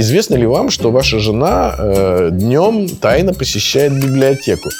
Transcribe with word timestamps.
Известно 0.00 0.36
ли 0.36 0.46
вам, 0.46 0.70
что 0.70 0.90
ваша 0.90 1.18
жена 1.18 1.74
э, 1.76 2.30
днем 2.32 2.88
тайно 2.88 3.34
посещает 3.34 3.92
библиотеку? 3.92 4.70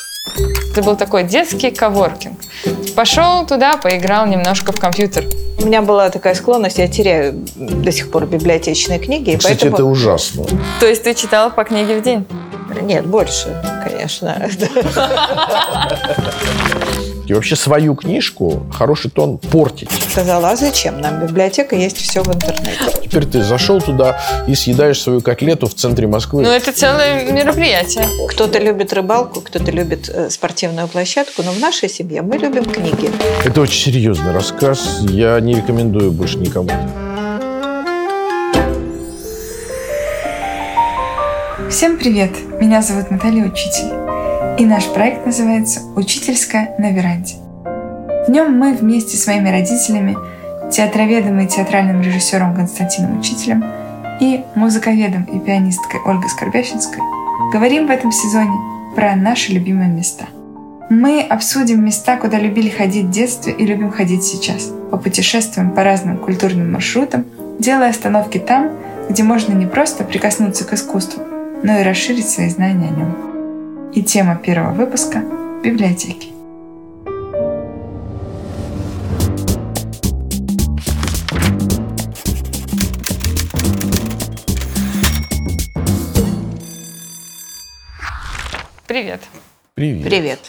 Это 0.73 0.83
был 0.83 0.97
такой 0.97 1.25
детский 1.25 1.71
коворкинг. 1.71 2.39
Пошел 2.97 3.47
туда, 3.47 3.77
поиграл 3.77 4.27
немножко 4.27 4.73
в 4.73 4.81
компьютер. 4.81 5.27
У 5.59 5.67
меня 5.67 5.83
была 5.83 6.09
такая 6.09 6.35
склонность, 6.35 6.79
я 6.79 6.89
теряю 6.89 7.35
до 7.55 7.93
сих 7.93 8.11
пор 8.11 8.25
библиотечные 8.25 8.99
книги. 8.99 9.37
Кстати, 9.37 9.65
поэтому... 9.65 9.75
это 9.75 9.85
ужасно. 9.85 10.47
То 10.81 10.87
есть 10.87 11.03
ты 11.03 11.15
читала 11.15 11.51
по 11.51 11.65
книге 11.65 12.01
в 12.01 12.03
день? 12.03 12.25
Нет, 12.81 13.07
больше, 13.07 13.63
конечно. 13.85 14.49
И 17.31 17.33
вообще 17.33 17.55
свою 17.55 17.95
книжку 17.95 18.67
хороший 18.73 19.09
тон 19.09 19.39
портить. 19.39 19.89
Сказала, 20.11 20.51
а 20.51 20.57
зачем 20.57 21.01
нам 21.01 21.25
библиотека, 21.25 21.77
есть 21.77 21.97
все 21.97 22.25
в 22.25 22.35
интернете. 22.35 22.77
Теперь 23.05 23.25
ты 23.25 23.41
зашел 23.45 23.81
туда 23.81 24.21
и 24.49 24.57
съедаешь 24.57 25.01
свою 25.01 25.21
котлету 25.21 25.69
в 25.69 25.75
центре 25.75 26.09
Москвы. 26.09 26.43
Ну, 26.43 26.51
это 26.51 26.73
целое 26.73 27.31
мероприятие. 27.31 28.09
Кто-то 28.31 28.59
любит 28.59 28.93
рыбалку, 28.93 29.43
кто-то 29.43 29.71
любит 29.71 30.09
э, 30.09 30.29
спортивную 30.29 30.89
площадку, 30.89 31.45
но 31.45 31.53
в 31.53 31.61
нашей 31.61 31.89
семье 31.89 32.23
мы 32.23 32.37
любим 32.37 32.65
книги. 32.65 33.09
Это 33.45 33.61
очень 33.61 33.93
серьезный 33.93 34.33
рассказ. 34.33 34.99
Я 35.03 35.39
не 35.39 35.55
рекомендую 35.55 36.11
больше 36.11 36.37
никому. 36.39 36.71
Всем 41.71 41.97
привет! 41.97 42.33
Меня 42.61 42.83
зовут 42.83 43.13
Наталья 43.13 43.45
Учитель. 43.45 44.10
И 44.59 44.67
наш 44.67 44.87
проект 44.93 45.27
называется 45.27 45.81
«Учительская 45.97 46.75
на 46.79 46.91
веранде». 46.91 47.37
В 48.27 48.31
нем 48.31 48.59
мы 48.59 48.75
вместе 48.75 49.17
с 49.17 49.27
моими 49.27 49.49
родителями, 49.49 50.17
театроведом 50.71 51.41
и 51.41 51.47
театральным 51.47 52.03
режиссером 52.03 52.55
Константином 52.55 53.19
Учителем 53.19 53.65
и 54.21 54.45
музыковедом 54.55 55.25
и 55.25 55.39
пианисткой 55.39 56.01
Ольгой 56.05 56.29
Скорбящинской 56.29 57.01
говорим 57.53 57.87
в 57.87 57.91
этом 57.91 58.13
сезоне 58.13 58.57
про 58.95 59.17
наши 59.17 59.53
любимые 59.53 59.89
места. 59.89 60.27
Мы 60.91 61.23
обсудим 61.23 61.85
места, 61.85 62.17
куда 62.17 62.39
любили 62.39 62.69
ходить 62.69 63.07
в 63.07 63.11
детстве 63.11 63.53
и 63.53 63.65
любим 63.65 63.91
ходить 63.91 64.25
сейчас. 64.25 64.73
Попутешествуем 64.91 65.71
по 65.71 65.85
разным 65.85 66.19
культурным 66.19 66.73
маршрутам, 66.73 67.25
делая 67.59 67.91
остановки 67.91 68.39
там, 68.39 68.71
где 69.09 69.23
можно 69.23 69.53
не 69.53 69.67
просто 69.67 70.05
прикоснуться 70.05 70.65
к 70.65 70.73
искусству, 70.73 71.23
но 71.63 71.79
и 71.79 71.83
расширить 71.83 72.29
свои 72.29 72.49
знания 72.49 72.89
о 72.89 72.91
нем. 72.91 73.30
И 73.93 74.05
тема 74.05 74.37
первого 74.37 74.73
выпуска– 74.73 75.19
библиотеки. 75.65 76.29
Привет. 88.87 89.23
Привет. 89.75 90.05
Привет. 90.05 90.41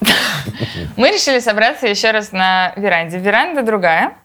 Мы 0.96 1.10
решили 1.10 1.40
собраться 1.40 1.88
еще 1.88 2.12
раз 2.12 2.30
на 2.30 2.72
веранде. 2.76 3.18
Веранда 3.18 3.62
другая, 3.62 4.16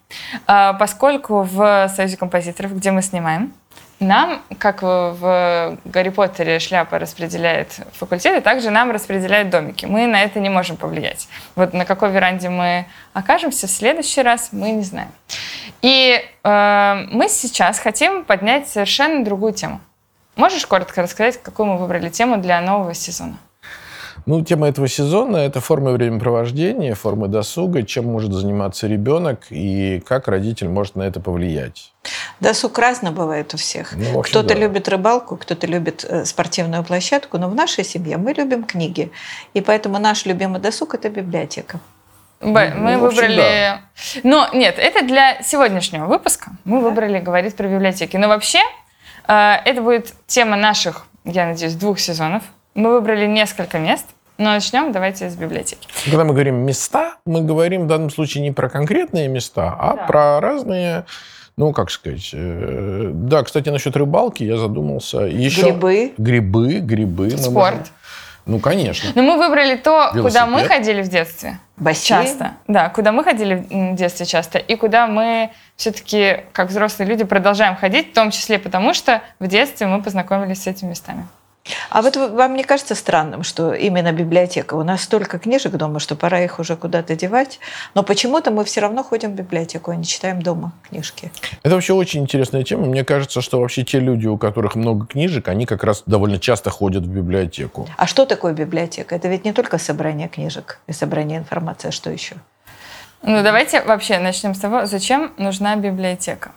а, 0.45 0.73
поскольку 0.73 1.41
в 1.41 1.91
Союзе 1.95 2.17
композиторов, 2.17 2.75
где 2.75 2.91
мы 2.91 3.02
снимаем, 3.02 3.52
нам, 3.99 4.41
как 4.59 4.83
в 4.83 5.77
Гарри 5.85 6.09
Поттере 6.09 6.59
шляпа 6.59 6.99
распределяет 6.99 7.79
факультеты, 7.93 8.41
также 8.41 8.69
нам 8.69 8.91
распределяют 8.91 9.49
домики. 9.49 9.85
Мы 9.85 10.05
на 10.05 10.21
это 10.21 10.39
не 10.39 10.49
можем 10.49 10.77
повлиять. 10.77 11.27
Вот 11.55 11.73
на 11.73 11.83
какой 11.85 12.11
веранде 12.11 12.49
мы 12.49 12.85
окажемся 13.13 13.65
в 13.67 13.71
следующий 13.71 14.21
раз, 14.21 14.49
мы 14.51 14.71
не 14.71 14.83
знаем. 14.83 15.09
И 15.81 16.23
э, 16.43 17.05
мы 17.11 17.27
сейчас 17.27 17.79
хотим 17.79 18.23
поднять 18.23 18.69
совершенно 18.69 19.23
другую 19.25 19.53
тему. 19.53 19.81
Можешь 20.35 20.67
коротко 20.67 21.01
рассказать, 21.01 21.41
какую 21.41 21.65
мы 21.65 21.77
выбрали 21.77 22.09
тему 22.09 22.37
для 22.37 22.61
нового 22.61 22.93
сезона? 22.93 23.37
Ну, 24.25 24.43
тема 24.43 24.67
этого 24.67 24.87
сезона– 24.87 25.37
это 25.37 25.61
формы 25.61 25.92
времяпровождения, 25.93 26.95
формы 26.95 27.27
досуга, 27.27 27.83
чем 27.83 28.05
может 28.05 28.33
заниматься 28.33 28.87
ребенок 28.87 29.42
и 29.49 30.02
как 30.05 30.27
родитель 30.27 30.69
может 30.69 30.95
на 30.95 31.03
это 31.03 31.19
повлиять. 31.19 31.93
Досуг 32.39 32.77
разно 32.80 33.11
бывает 33.11 33.53
у 33.53 33.58
всех. 33.58 33.93
Ну, 33.95 34.21
кто-то 34.21 34.49
да. 34.49 34.55
любит 34.55 34.87
рыбалку, 34.89 35.37
кто-то 35.37 35.67
любит 35.67 36.05
э, 36.08 36.25
спортивную 36.25 36.83
площадку, 36.83 37.37
но 37.37 37.49
в 37.49 37.55
нашей 37.55 37.83
семье 37.83 38.17
мы 38.17 38.33
любим 38.33 38.64
книги. 38.64 39.11
И 39.53 39.61
поэтому 39.61 39.99
наш 39.99 40.25
любимый 40.25 40.59
досуг– 40.59 40.93
это 40.95 41.09
библиотека. 41.09 41.80
Б, 42.39 42.73
Ну, 42.75 42.81
мы 42.81 42.93
общем, 42.93 43.08
выбрали... 43.08 43.81
Но 44.23 44.49
нет, 44.53 44.75
это 44.77 45.05
для 45.05 45.42
сегодняшнего 45.42 46.05
выпуска. 46.05 46.52
Мы 46.65 46.81
выбрали 46.81 47.19
говорить 47.19 47.55
про 47.55 47.67
библиотеки. 47.67 48.17
Но 48.17 48.27
вообще, 48.27 48.59
э, 49.27 49.55
это 49.65 49.81
будет 49.81 50.13
тема 50.27 50.55
наших, 50.55 51.08
я 51.25 51.47
надеюсь, 51.47 51.73
двух 51.73 51.99
сезонов. 51.99 52.43
Мы 52.77 52.92
выбрали 52.92 53.26
несколько 53.26 53.80
мест. 53.80 54.05
Но 54.38 54.52
начнем 54.52 54.92
давайте 54.92 55.32
с 55.32 55.36
библиотеки. 55.36 55.88
Когда 56.05 56.23
мы 56.23 56.33
говорим 56.33 56.58
места, 56.58 57.15
мы 57.26 57.42
говорим 57.42 57.86
в 57.86 57.88
данном 57.88 58.11
случае 58.11 58.43
не 58.43 58.52
про 58.52 58.70
конкретные 58.70 59.27
места, 59.27 59.76
а 59.80 59.95
Да. 59.95 60.04
про 60.04 60.39
разные, 60.39 61.05
ну, 61.58 61.73
как 61.73 61.89
сказать. 61.89 62.30
э, 62.33 63.10
Да, 63.14 63.42
кстати, 63.42 63.70
насчет 63.70 63.98
рыбалки 63.98 64.43
я 64.43 64.58
задумался. 64.58 65.21
Еще... 65.21 65.64
Грибы. 65.71 66.14
Грибы, 66.20 66.73
грибы. 66.82 67.30
мы 67.32 67.37
Спорт. 67.39 67.55
можем- 67.73 67.83
Ну, 68.45 68.60
конечно. 68.60 69.10
Но 69.16 69.23
мы 69.23 69.37
выбрали 69.39 69.76
то, 69.76 70.10
куда 70.14 70.45
мы 70.45 70.60
Велосипед. 70.60 70.67
ходили 70.67 71.02
в 71.02 71.10
детстве. 71.10 71.58
Бассейн. 71.77 72.23
Часто. 72.23 72.52
Да, 72.67 72.89
куда 72.89 73.11
мы 73.11 73.23
ходили 73.23 73.55
в 73.70 73.95
детстве 73.95 74.27
часто. 74.27 74.60
И 74.60 74.76
куда 74.76 75.08
мы 75.08 75.49
все-таки, 75.76 76.42
как 76.54 76.70
взрослые 76.70 77.10
люди, 77.10 77.23
продолжаем 77.23 77.76
ходить, 77.76 78.11
в 78.11 78.14
том 78.14 78.30
числе 78.30 78.60
потому, 78.60 78.93
что 78.93 79.21
в 79.39 79.48
детстве 79.48 79.87
мы 79.87 80.02
познакомились 80.04 80.61
с 80.61 80.67
этими 80.67 80.89
местами. 80.89 81.26
А 81.89 82.02
вот 82.02 82.16
вам 82.16 82.55
не 82.55 82.64
кажется 82.64 82.95
странным, 82.95 83.44
что 83.44 83.73
именно 83.73 84.11
библиотека? 84.11 84.76
У 84.76 84.83
нас 84.83 85.02
столько 85.04 85.39
книжек 85.39 85.73
дома, 85.73 86.00
что 86.00 86.16
пора 86.16 86.42
их 86.42 86.60
уже 86.60 86.76
куда-то 86.76 87.16
девать. 87.16 87.60
Но 87.94 88.04
почему-то 88.04 88.52
мы 88.52 88.64
все 88.66 88.82
равно 88.82 89.04
ходим 89.04 89.32
в 89.32 89.36
библиотеку, 89.36 89.92
а 89.92 89.95
не 89.95 90.05
читаем 90.05 90.42
дома 90.42 90.73
книжки. 90.88 91.32
Это 91.64 91.76
вообще 91.76 91.94
очень 91.94 92.22
интересная 92.22 92.64
тема. 92.64 92.86
Мне 92.86 93.04
кажется, 93.04 93.42
что 93.42 93.60
вообще 93.60 93.83
те 93.83 94.00
люди, 94.00 94.28
у 94.28 94.38
которых 94.38 94.76
много 94.76 95.05
книжек, 95.05 95.48
они 95.48 95.66
как 95.66 95.83
раз 95.83 96.04
довольно 96.05 96.39
часто 96.39 96.70
ходят 96.70 97.04
в 97.04 97.10
библиотеку. 97.10 97.88
А 97.98 98.08
что 98.08 98.26
такое 98.26 98.54
библиотека? 98.54 99.16
Это 99.16 99.28
ведь 99.28 99.45
не 99.45 99.54
только 99.54 99.78
собрание 99.78 100.28
книжек 100.28 100.80
и 100.88 100.94
собрание 100.94 101.39
информации, 101.39 101.89
а 101.89 101.92
что 101.92 102.10
еще? 102.10 102.36
Ну, 103.23 103.42
давайте 103.44 103.82
вообще 103.82 104.20
начнем 104.20 104.54
с 104.54 104.60
того, 104.60 104.86
зачем 104.86 105.32
нужна 105.38 105.76
библиотека. 105.76 106.52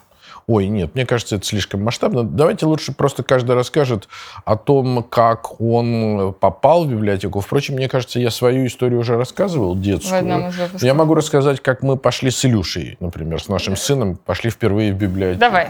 Ой, 0.47 0.67
нет, 0.67 0.95
мне 0.95 1.05
кажется, 1.05 1.35
это 1.35 1.45
слишком 1.45 1.83
масштабно. 1.83 2.23
Давайте 2.23 2.65
лучше 2.65 2.93
просто 2.93 3.23
каждый 3.23 3.55
расскажет 3.55 4.07
о 4.45 4.55
том, 4.55 5.03
как 5.03 5.61
он 5.61 6.33
попал 6.39 6.85
в 6.85 6.89
библиотеку. 6.89 7.39
Впрочем, 7.39 7.75
мне 7.75 7.87
кажется, 7.87 8.19
я 8.19 8.31
свою 8.31 8.65
историю 8.67 8.99
уже 8.99 9.17
рассказывал, 9.17 9.75
детскую. 9.75 10.51
Я 10.81 10.93
могу 10.93 11.13
рассказать, 11.13 11.61
как 11.61 11.83
мы 11.83 11.97
пошли 11.97 12.31
с 12.31 12.43
Илюшей, 12.45 12.97
например, 12.99 13.41
с 13.41 13.47
нашим 13.47 13.75
сыном, 13.75 14.15
пошли 14.15 14.49
впервые 14.49 14.93
в 14.93 14.97
библиотеку. 14.97 15.39
Давай. 15.39 15.69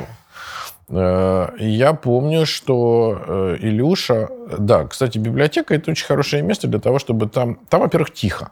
Э, 0.89 1.49
Я 1.59 1.93
помню, 1.93 2.45
что 2.45 3.21
э, 3.25 3.57
Илюша... 3.61 4.29
Да, 4.57 4.85
кстати, 4.85 5.17
библиотека– 5.17 5.73
это 5.75 5.91
очень 5.91 6.05
хорошее 6.05 6.43
место 6.43 6.67
для 6.67 6.79
того, 6.79 6.99
чтобы 6.99 7.27
там... 7.27 7.55
Там, 7.69 7.81
во-первых, 7.81 8.11
тихо. 8.13 8.51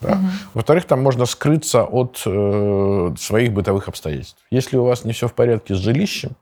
Да. 0.00 0.18
Во-вторых, 0.54 0.84
там 0.84 1.02
можно 1.02 1.26
скрыться 1.26 1.82
от 1.84 2.22
э, 2.24 3.14
своих 3.18 3.52
бытовых 3.52 3.88
обстоятельств. 3.88 4.36
Если 4.50 4.76
у 4.76 4.84
вас 4.84 5.04
не 5.04 5.12
все 5.12 5.26
в 5.26 5.34
порядке 5.34 5.74
с 5.74 5.78
жилищем, 5.78 6.32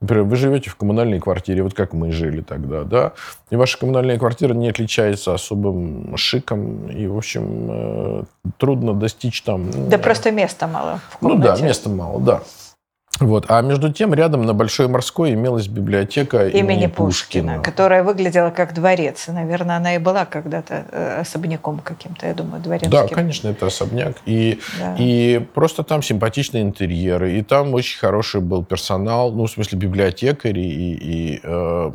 например, 0.00 0.24
вы 0.24 0.36
живете 0.36 0.70
в 0.70 0.76
коммунальной 0.76 1.20
квартире, 1.20 1.62
вот 1.62 1.74
как 1.74 1.92
мы 1.92 2.10
жили 2.10 2.40
тогда, 2.40 2.82
да, 2.82 3.12
и 3.50 3.56
ваша 3.56 3.78
коммунальная 3.78 4.18
квартира 4.18 4.52
не 4.52 4.68
отличается 4.68 5.32
особым 5.32 6.16
шиком, 6.16 6.88
и, 6.88 7.06
в 7.06 7.16
общем, 7.16 7.68
э, 7.70 8.22
трудно 8.58 8.94
достичь 8.94 9.42
там... 9.42 9.70
ну, 9.70 9.88
Да 9.88 9.98
просто 9.98 10.30
места 10.32 10.66
мало 10.66 11.00
в 11.10 11.22
ну 11.22 11.30
комнате. 11.30 11.60
да, 11.62 11.68
места 11.68 11.88
мало, 11.88 12.20
да. 12.20 12.42
Вот. 13.20 13.46
А 13.48 13.60
между 13.62 13.92
тем 13.92 14.12
рядом 14.12 14.42
на 14.44 14.54
Большой 14.54 14.88
Морской 14.88 15.34
имелась 15.34 15.68
библиотека 15.68 16.48
имени, 16.48 16.58
имени 16.60 16.86
Пушкина. 16.86 17.52
Пушкина, 17.52 17.62
которая 17.62 18.02
выглядела 18.02 18.50
как 18.50 18.74
дворец. 18.74 19.28
Наверное, 19.28 19.76
она 19.76 19.94
и 19.94 19.98
была 19.98 20.24
когда-то 20.24 20.84
э, 20.90 21.20
особняком 21.20 21.78
каким-то, 21.78 22.26
я 22.26 22.34
думаю, 22.34 22.60
дворянским. 22.62 22.90
Да, 22.90 23.06
конечно, 23.06 23.48
это 23.48 23.66
особняк. 23.66 24.16
И, 24.26 24.58
Да. 24.80 24.96
и 24.98 25.38
просто 25.54 25.84
там 25.84 26.02
симпатичные 26.02 26.62
интерьеры, 26.64 27.38
и 27.38 27.42
там 27.42 27.72
очень 27.74 27.98
хороший 27.98 28.40
был 28.40 28.64
персонал, 28.64 29.30
ну, 29.30 29.46
в 29.46 29.50
смысле, 29.50 29.78
библиотекари, 29.78 30.60
и, 30.60 30.94
и, 31.34 31.40
э, 31.42 31.90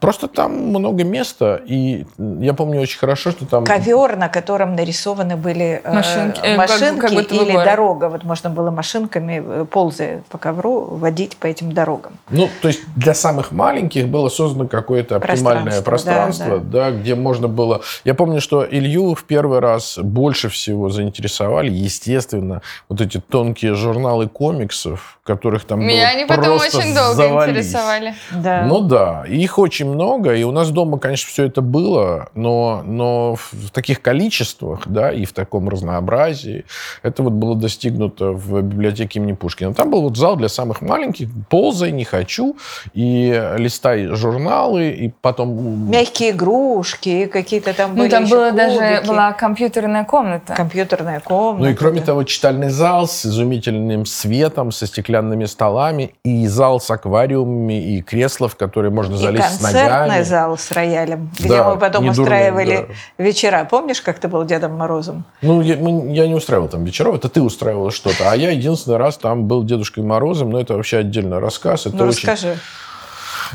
просто 0.00 0.28
там 0.28 0.52
много 0.68 1.04
места. 1.04 1.60
И 1.66 2.06
я 2.40 2.54
помню 2.54 2.80
очень 2.80 2.98
хорошо, 2.98 3.30
что 3.32 3.44
там... 3.44 3.64
Ковер, 3.64 4.16
на 4.16 4.28
котором 4.28 4.74
нарисованы 4.76 5.36
были 5.36 5.80
э, 5.84 5.92
Машинки, 5.94 6.40
э, 6.42 6.56
как- 6.56 6.58
машинки 6.70 7.00
как 7.00 7.12
или 7.32 7.52
дорога. 7.52 8.08
Вот 8.08 8.24
можно 8.24 8.48
было 8.50 8.70
машинками, 8.70 9.42
э, 9.44 9.64
ползая 9.70 10.21
по 10.28 10.38
ковру, 10.38 10.84
водить 10.84 11.36
по 11.36 11.46
этим 11.46 11.72
дорогам. 11.72 12.14
Ну, 12.30 12.48
то 12.60 12.68
есть 12.68 12.80
для 12.96 13.14
самых 13.14 13.52
маленьких 13.52 14.08
было 14.08 14.28
создано 14.28 14.68
какое-то 14.68 15.16
оптимальное 15.16 15.82
Пространство, 15.82 16.44
пространство, 16.44 16.58
да, 16.58 16.90
да, 16.90 16.96
где 16.96 17.14
можно 17.14 17.48
было... 17.48 17.82
Я 18.04 18.14
помню, 18.14 18.40
что 18.40 18.66
Илью 18.68 19.14
в 19.14 19.24
первый 19.24 19.58
раз 19.60 19.98
больше 19.98 20.48
всего 20.48 20.90
заинтересовали, 20.90 21.70
естественно, 21.70 22.62
вот 22.88 23.00
эти 23.00 23.20
тонкие 23.20 23.74
журналы 23.74 24.28
комиксов, 24.28 25.20
которых 25.24 25.64
там 25.64 25.80
Меня 25.80 26.02
было 26.02 26.08
они 26.08 26.24
потом 26.26 26.58
просто 26.58 26.78
очень 26.78 26.94
долго 26.94 27.14
завались. 27.14 27.50
интересовали. 27.50 28.14
Да. 28.32 28.64
Ну 28.66 28.80
да, 28.80 29.24
их 29.28 29.56
очень 29.58 29.88
много, 29.88 30.34
и 30.34 30.42
у 30.42 30.50
нас 30.50 30.70
дома, 30.70 30.98
конечно, 30.98 31.30
все 31.30 31.44
это 31.44 31.62
было, 31.62 32.28
но, 32.34 32.82
но 32.84 33.36
в 33.36 33.70
таких 33.70 34.02
количествах, 34.02 34.80
да, 34.86 35.12
и 35.12 35.24
в 35.24 35.32
таком 35.32 35.68
разнообразии, 35.68 36.64
это 37.04 37.22
вот 37.22 37.34
было 37.34 37.54
достигнуто 37.54 38.32
в 38.32 38.62
библиотеке 38.62 39.20
имени 39.20 39.34
Пушкина. 39.34 39.74
Там 39.74 39.90
был 39.92 40.02
вот 40.02 40.16
зал 40.16 40.34
для 40.34 40.48
самых 40.48 40.80
маленьких, 40.80 41.28
ползай, 41.48 41.92
не 41.92 42.04
хочу, 42.04 42.56
и 42.92 43.52
листай 43.58 44.06
журналы, 44.08 44.90
и 44.90 45.14
потом... 45.20 45.88
Мягкие 45.88 46.30
игрушки, 46.30 47.08
и 47.08 47.26
какие-то 47.26 47.74
там 47.74 47.92
Ну, 47.92 47.98
были 47.98 48.10
там 48.10 48.24
еще 48.24 48.34
была 48.34 48.50
даже 48.50 48.78
кубики, 48.78 49.06
была 49.06 49.32
компьютерная 49.34 50.04
комната. 50.04 50.54
компьютерная 50.54 51.20
комната. 51.20 51.64
Ну 51.64 51.70
и 51.70 51.74
кроме 51.74 52.00
да. 52.00 52.06
того, 52.06 52.24
читальный 52.24 52.70
зал 52.70 53.06
с 53.06 53.24
изумительным 53.24 54.04
светом, 54.04 54.72
со 54.72 54.88
стеклянными 54.88 55.11
столами, 55.46 56.14
и 56.24 56.46
зал 56.46 56.80
с 56.80 56.90
аквариумами, 56.90 57.96
и 57.96 58.02
кресла, 58.02 58.48
в 58.48 58.56
которые 58.56 58.90
можно 58.90 59.14
И 59.14 59.18
залезть 59.18 59.58
с 59.60 59.62
концертный 59.62 59.90
ногами. 60.08 60.22
зал 60.22 60.56
с 60.58 60.70
роялем, 60.72 61.30
где 61.38 61.48
Да, 61.48 61.70
мы 61.70 61.78
потом 61.78 62.08
устраивали 62.08 62.86
да. 63.18 63.24
вечера. 63.24 63.66
Помнишь, 63.70 64.00
как 64.00 64.18
ты 64.18 64.28
был 64.28 64.44
Дедом 64.44 64.76
Морозом? 64.76 65.24
Ну, 65.42 65.60
я, 65.60 65.76
мы- 65.76 66.12
я 66.14 66.26
не 66.26 66.34
устраивал 66.34 66.68
там 66.68 66.84
вечеров, 66.84 67.16
это 67.16 67.28
ты 67.28 67.40
устраивала 67.42 67.90
что-то. 67.90 68.30
А 68.30 68.36
я 68.36 68.50
единственный 68.50 68.96
раз 68.96 69.16
там 69.16 69.44
был 69.44 69.64
Дедушкой 69.64 70.04
Морозом, 70.04 70.50
но 70.50 70.60
это 70.60 70.74
вообще 70.74 70.98
отдельный 70.98 71.38
рассказ. 71.38 71.86
Это, 71.86 71.96
ну, 71.96 72.04
очень, 72.04 72.28
расскажи. 72.28 72.56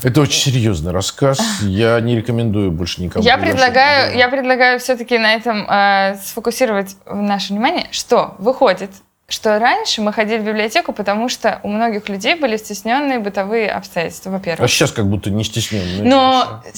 это 0.04 0.22
очень 0.22 0.52
серьезный 0.52 0.92
рассказ. 0.92 1.40
Я 1.62 2.00
не 2.02 2.16
рекомендую 2.16 2.72
больше 2.72 3.02
никому. 3.02 3.24
Я 3.24 3.38
предлагаю, 3.38 4.12
Да. 4.14 4.18
я 4.18 4.30
предлагаю 4.30 4.80
все-таки 4.80 5.18
на 5.18 5.34
этом 5.34 5.66
э, 5.70 6.18
сфокусировать 6.24 6.96
наше 7.06 7.54
внимание, 7.54 7.88
что 7.92 8.36
выходит, 8.40 8.92
что 9.30 9.60
раньше 9.60 10.02
мы 10.02 10.14
ходили 10.14 10.40
в 10.40 10.44
библиотеку, 10.46 10.94
потому 10.94 11.28
что 11.28 11.60
у 11.64 11.68
многих 11.68 12.08
людей 12.08 12.36
были 12.36 12.56
стесненные 12.56 13.20
бытовые 13.20 13.70
обстоятельства, 13.70 14.32
А 14.32 14.38
во-первых. 14.38 14.70
сейчас 14.72 14.92
как 14.94 15.06
будто 15.10 15.30
не 15.30 15.44
стесненные. 15.44 16.02
Но 16.04 16.62
Ну, 16.64 16.72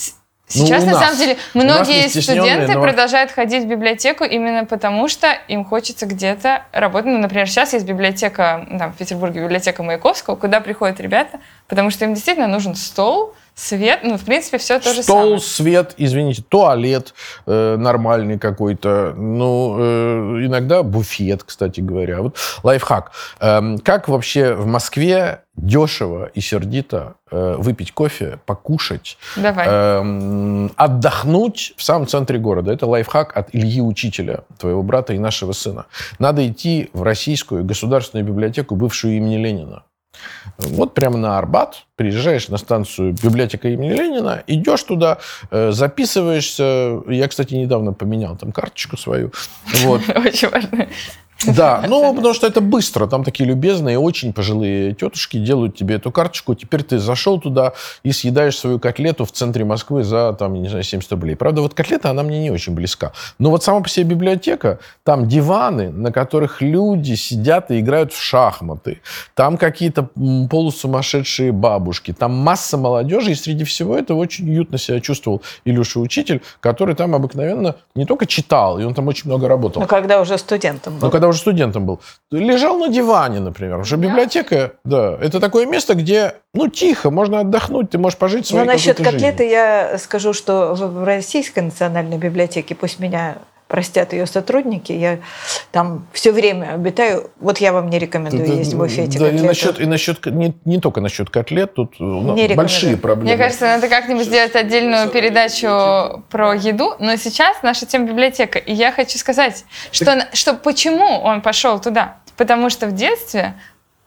сейчас, 0.65 0.81
у 0.81 0.87
на 0.87 0.93
нас. 0.93 0.99
самом 1.03 1.17
деле, 1.19 1.37
многие 1.53 2.07
студенты 2.07 2.73
но- 2.73 2.81
продолжают 2.81 3.29
ходить 3.31 3.65
в 3.65 3.67
библиотеку 3.67 4.23
именно 4.23 4.65
потому, 4.65 5.07
что 5.07 5.27
им 5.47 5.63
хочется 5.63 6.07
где-то 6.07 6.63
работать. 6.71 7.05
Ну, 7.11 7.19
например, 7.19 7.47
сейчас 7.47 7.73
есть 7.73 7.85
библиотека, 7.85 8.65
ну, 8.67 8.79
там, 8.79 8.93
в 8.93 8.97
Петербурге 8.97 9.41
библиотека 9.43 9.83
Маяковского, 9.83 10.35
куда 10.35 10.59
приходят 10.59 10.99
ребята, 10.99 11.39
потому 11.67 11.91
что 11.91 12.05
им 12.05 12.15
действительно 12.15 12.47
нужен 12.47 12.73
стол, 12.73 13.35
свет, 13.59 13.99
ну, 14.03 14.17
в 14.17 14.23
принципе, 14.23 14.57
все 14.57 14.79
то 14.79 14.93
же 14.93 15.03
Стол, 15.03 15.21
самое. 15.21 15.39
свет, 15.39 15.93
извините, 15.97 16.43
туалет 16.47 17.13
э, 17.45 17.75
нормальный 17.77 18.39
какой-то. 18.39 19.13
Ну, 19.17 19.75
э, 19.77 20.45
иногда 20.45 20.81
буфет, 20.83 21.43
кстати 21.43 21.81
говоря. 21.81 22.21
Вот 22.21 22.37
лайфхак. 22.63 23.11
Эм, 23.39 23.79
как 23.79 24.07
вообще 24.07 24.53
в 24.53 24.65
Москве 24.65 25.41
дешево 25.55 26.31
и 26.33 26.39
сердито 26.39 27.15
э, 27.31 27.55
выпить 27.57 27.91
кофе, 27.91 28.39
покушать, 28.45 29.17
Давай. 29.35 29.67
эм, 29.67 30.71
отдохнуть 30.77 31.73
в 31.75 31.83
самом 31.83 32.07
центре 32.07 32.39
города. 32.39 32.71
Это 32.71 32.85
лайфхак 32.85 33.35
от 33.35 33.49
Ильи 33.53 33.81
Учителя, 33.81 34.43
твоего 34.57 34.83
брата 34.83 35.13
и 35.13 35.19
нашего 35.19 35.51
сына. 35.51 35.85
Надо 36.17 36.47
идти 36.47 36.89
в 36.93 37.03
Российскую 37.03 37.65
государственную 37.65 38.25
библиотеку, 38.25 38.75
бывшую 38.75 39.17
имени 39.17 39.35
Ленина. 39.35 39.83
Вот 40.57 40.93
прямо 40.93 41.17
на 41.17 41.37
Арбат, 41.37 41.85
приезжаешь 41.99 42.47
на 42.47 42.57
станцию 42.57 43.11
библиотека 43.11 43.67
имени 43.67 43.89
Ленина, 43.89 44.41
идешь 44.47 44.83
туда, 44.83 45.17
э, 45.51 45.71
записываешься. 45.73 47.01
Я, 47.09 47.27
кстати, 47.27 47.55
недавно 47.55 47.91
поменял 47.91 48.37
там 48.37 48.53
карточку 48.53 48.95
свою. 48.95 49.33
Вот. 49.83 50.01
Очень 50.15 50.49
важно. 50.49 50.87
Да, 51.47 51.83
ну, 51.87 52.13
потому 52.13 52.33
что 52.33 52.47
это 52.47 52.61
быстро. 52.61 53.07
Там 53.07 53.23
такие 53.23 53.47
любезные, 53.47 53.97
очень 53.97 54.33
пожилые 54.33 54.93
тетушки 54.93 55.37
делают 55.37 55.75
тебе 55.75 55.95
эту 55.95 56.11
карточку. 56.11 56.55
Теперь 56.55 56.83
ты 56.83 56.99
зашел 56.99 57.39
туда 57.39 57.73
и 58.03 58.11
съедаешь 58.11 58.57
свою 58.57 58.79
котлету 58.79 59.25
в 59.25 59.31
центре 59.31 59.65
Москвы 59.65 60.03
за, 60.03 60.33
там, 60.33 60.53
не 60.53 60.67
знаю, 60.67 60.83
70 60.83 61.11
рублей. 61.11 61.35
Правда, 61.35 61.61
вот 61.61 61.73
котлета, 61.73 62.09
она 62.09 62.23
мне 62.23 62.39
не 62.39 62.51
очень 62.51 62.73
близка. 62.73 63.13
Но 63.39 63.49
вот 63.51 63.63
сама 63.63 63.81
по 63.81 63.89
себе 63.89 64.05
библиотека, 64.05 64.79
там 65.03 65.27
диваны, 65.27 65.89
на 65.89 66.11
которых 66.11 66.61
люди 66.61 67.13
сидят 67.15 67.71
и 67.71 67.79
играют 67.79 68.13
в 68.13 68.21
шахматы. 68.21 69.01
Там 69.35 69.57
какие-то 69.57 70.09
полусумасшедшие 70.49 71.51
бабушки. 71.89 72.13
Там 72.13 72.31
масса 72.33 72.77
молодежи. 72.77 73.31
И 73.31 73.35
среди 73.35 73.63
всего 73.63 73.97
этого 73.97 74.19
очень 74.19 74.49
уютно 74.49 74.77
себя 74.77 74.99
чувствовал 74.99 75.41
Илюша 75.65 75.99
Учитель, 75.99 76.41
который 76.59 76.95
там 76.95 77.15
обыкновенно 77.15 77.75
не 77.95 78.05
только 78.05 78.25
читал, 78.25 78.79
и 78.79 78.83
он 78.83 78.93
там 78.93 79.07
очень 79.07 79.29
много 79.29 79.47
работал. 79.47 79.81
Ну, 79.81 79.87
когда 79.87 80.21
уже 80.21 80.37
студентом 80.37 80.93
был. 80.93 81.07
Ну, 81.07 81.11
когда 81.11 81.27
уже 81.27 81.39
студентом 81.39 81.85
был. 81.85 81.99
Лежал 82.31 82.77
на 82.77 82.89
диване, 82.89 83.39
например. 83.39 83.79
Потому 83.79 83.85
что 83.85 83.97
библиотека, 83.97 84.71
да, 84.83 85.17
это 85.21 85.39
такое 85.39 85.65
место, 85.65 85.95
где, 85.95 86.35
ну, 86.53 86.67
тихо, 86.67 87.09
можно 87.09 87.39
отдохнуть, 87.39 87.89
ты 87.89 87.97
можешь 87.97 88.17
пожить 88.17 88.47
своей 88.47 88.65
Но 88.65 88.71
насчет 88.71 88.97
котлеты 88.97 89.43
жизнью. 89.43 89.49
я 89.49 89.97
скажу, 89.97 90.33
что 90.33 90.73
в 90.75 91.03
Российской 91.03 91.59
национальной 91.59 92.17
библиотеке, 92.17 92.75
пусть 92.75 92.99
меня 92.99 93.37
простят 93.69 94.13
ее 94.13 94.25
сотрудники, 94.25 94.91
я 94.91 95.19
там 95.71 96.07
все 96.11 96.31
время 96.31 96.73
обитаю. 96.73 97.29
Вот 97.39 97.59
я 97.59 97.71
вам 97.71 97.89
не 97.89 97.99
рекомендую 97.99 98.57
есть 98.57 98.73
в 98.73 98.77
буфете 98.77 99.19
Да, 99.19 99.27
и 99.27 99.29
котлету. 99.29 99.45
насчет, 99.45 99.79
и 99.79 99.85
насчет, 99.85 100.25
не, 100.25 100.55
не 100.65 100.81
только 100.81 101.01
насчет 101.01 101.29
котлет, 101.29 101.75
тут 101.75 102.01
у 102.01 102.21
нас 102.21 102.35
Не 102.35 102.47
большие 102.55 102.97
проблемы. 102.97 103.35
Мне 103.35 103.37
кажется, 103.37 103.67
надо 103.67 103.87
как-нибудь 103.87 104.25
сделать 104.25 104.55
отдельную 104.55 105.09
передачу 105.09 106.23
про 106.29 106.55
еду, 106.55 106.95
но 106.99 107.15
сейчас 107.15 107.61
наша 107.61 107.85
тема 107.85 108.07
библиотека. 108.07 108.57
И 108.57 108.73
я 108.73 108.91
хочу 108.91 109.19
сказать, 109.19 109.63
что, 109.91 110.27
что 110.33 110.55
почему 110.55 111.21
он 111.21 111.41
пошел 111.41 111.79
туда. 111.79 112.17
Потому 112.37 112.71
что 112.71 112.87
в 112.87 112.93
детстве 112.93 113.53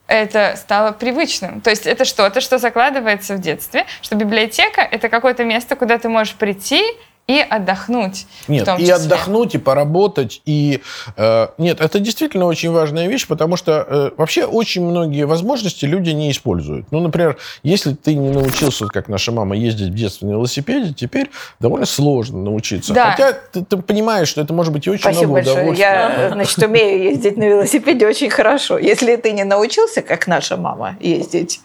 это 0.09 0.55
стало 0.57 0.91
привычным. 0.91 1.61
То 1.61 1.71
есть 1.71 1.87
это 1.87 2.05
что-то, 2.05 2.41
что 2.41 2.59
закладывается 2.59 3.35
в 3.35 3.41
детстве, 3.41 3.87
что 4.01 4.17
библиотека— 4.17 4.81
это 4.91 5.09
какое-то 5.09 5.45
место, 5.45 5.77
куда 5.77 5.99
ты 5.99 6.09
можешь 6.09 6.35
прийти 6.35 6.83
и 7.29 7.39
отдохнуть. 7.39 8.27
в 8.47 8.49
Нет, 8.49 8.65
том 8.65 8.77
и 8.79 8.81
числе. 8.81 8.95
отдохнуть, 8.95 9.55
и 9.55 9.59
поработать, 9.59 10.43
и... 10.45 10.81
э, 11.17 11.49
нет, 11.57 11.81
это 11.81 12.01
действительно 12.01 12.47
очень 12.47 12.71
важная 12.73 13.07
вещь, 13.07 13.27
потому 13.27 13.57
что 13.57 13.87
э, 13.89 14.11
вообще 14.17 14.45
очень 14.45 14.83
многие 14.85 15.25
возможности 15.25 15.85
люди 15.85 16.11
не 16.11 16.31
используют. 16.33 16.87
Ну, 16.91 17.01
например, 17.01 17.39
если 17.63 17.95
ты 17.95 18.15
не 18.15 18.31
научился, 18.31 18.87
как 18.87 19.09
наша 19.09 19.31
мама, 19.33 19.57
ездить 19.57 19.91
в 19.91 19.95
детстве 19.95 20.29
на 20.29 20.33
велосипеде, 20.33 20.93
теперь 20.93 21.31
довольно 21.61 21.87
сложно 21.87 22.39
научиться. 22.43 22.93
Да. 22.93 23.13
Хотя 23.13 23.33
ты, 23.33 23.65
ты 23.65 23.77
понимаешь, 23.77 24.29
что 24.29 24.41
это 24.41 24.53
может 24.53 24.73
быть 24.73 24.87
и 24.87 24.91
очень 24.91 25.03
Спасибо 25.03 25.23
много 25.25 25.35
большое. 25.37 25.57
удовольствия. 25.59 25.85
Я, 25.87 26.31
значит, 26.33 26.59
умею 26.59 27.03
ездить 27.05 27.37
на 27.37 27.45
велосипеде 27.45 28.07
очень 28.07 28.31
хорошо. 28.31 28.79
Если 28.79 29.17
ты 29.17 29.33
не 29.33 29.45
научился, 29.45 30.03
как 30.03 30.27
наша 30.27 30.57
мама, 30.57 30.97
ездить, 31.01 31.61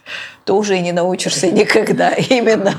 то 0.45 0.55
уже 0.55 0.77
и 0.77 0.81
не 0.81 0.91
научишься 0.91 1.51
никогда. 1.51 2.11
Именно. 2.13 2.75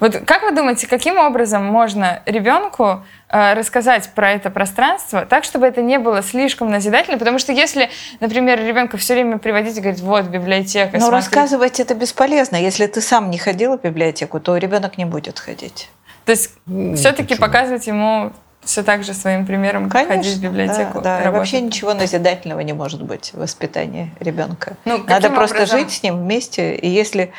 Вот 0.00 0.16
как 0.26 0.42
вы 0.42 0.52
думаете, 0.52 0.86
каким 0.86 1.18
образом 1.18 1.64
можно 1.64 2.22
ребенку 2.26 3.04
э, 3.28 3.54
рассказать 3.54 4.10
про 4.14 4.32
это 4.32 4.50
пространство 4.50 5.26
так, 5.26 5.44
чтобы 5.44 5.66
это 5.66 5.82
не 5.82 5.98
было 5.98 6.22
слишком 6.22 6.70
назидательно? 6.70 7.18
Потому 7.18 7.38
что 7.38 7.52
если, 7.52 7.90
например, 8.18 8.58
ребенка 8.64 8.96
все 8.96 9.14
время 9.14 9.38
приводить 9.38 9.76
и 9.76 9.80
говорить, 9.80 10.00
вот 10.00 10.24
библиотека, 10.24 10.90
Но 10.94 11.00
смотри». 11.00 11.16
рассказывать 11.16 11.80
это 11.80 11.94
бесполезно. 11.94 12.56
Если 12.56 12.86
ты 12.86 13.00
сам 13.00 13.30
не 13.30 13.38
ходил 13.38 13.76
в 13.78 13.82
библиотеку, 13.82 14.40
то 14.40 14.56
ребенок 14.56 14.96
не 14.98 15.04
будет 15.04 15.38
ходить. 15.38 15.88
То 16.24 16.32
есть 16.32 16.50
Ну, 16.66 16.96
все-таки 16.96 17.34
почему? 17.34 17.46
показывать 17.46 17.86
ему 17.86 18.32
все 18.62 18.82
так 18.82 19.04
же 19.04 19.14
своим 19.14 19.46
примером, 19.46 19.88
как 19.88 20.08
ходить 20.08 20.36
в 20.36 20.42
библиотеку. 20.42 21.00
Да, 21.00 21.20
да. 21.20 21.28
И 21.28 21.32
вообще 21.32 21.60
ничего 21.60 21.94
назидательного 21.94 22.60
не 22.60 22.72
может 22.72 23.02
быть 23.02 23.32
в 23.32 23.38
воспитании 23.38 24.12
ребенка. 24.20 24.76
Ну, 24.84 24.98
Надо 25.06 25.30
просто 25.30 25.56
образом? 25.56 25.78
жить 25.80 25.92
с 25.92 26.02
ним 26.02 26.18
вместе. 26.18 26.74
И 26.74 26.88
если 26.88 27.32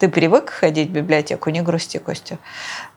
ты 0.00 0.08
привык 0.08 0.48
ходить 0.48 0.88
в 0.88 0.92
библиотеку, 0.92 1.50
не 1.50 1.60
грусти, 1.60 1.98
Костя. 1.98 2.38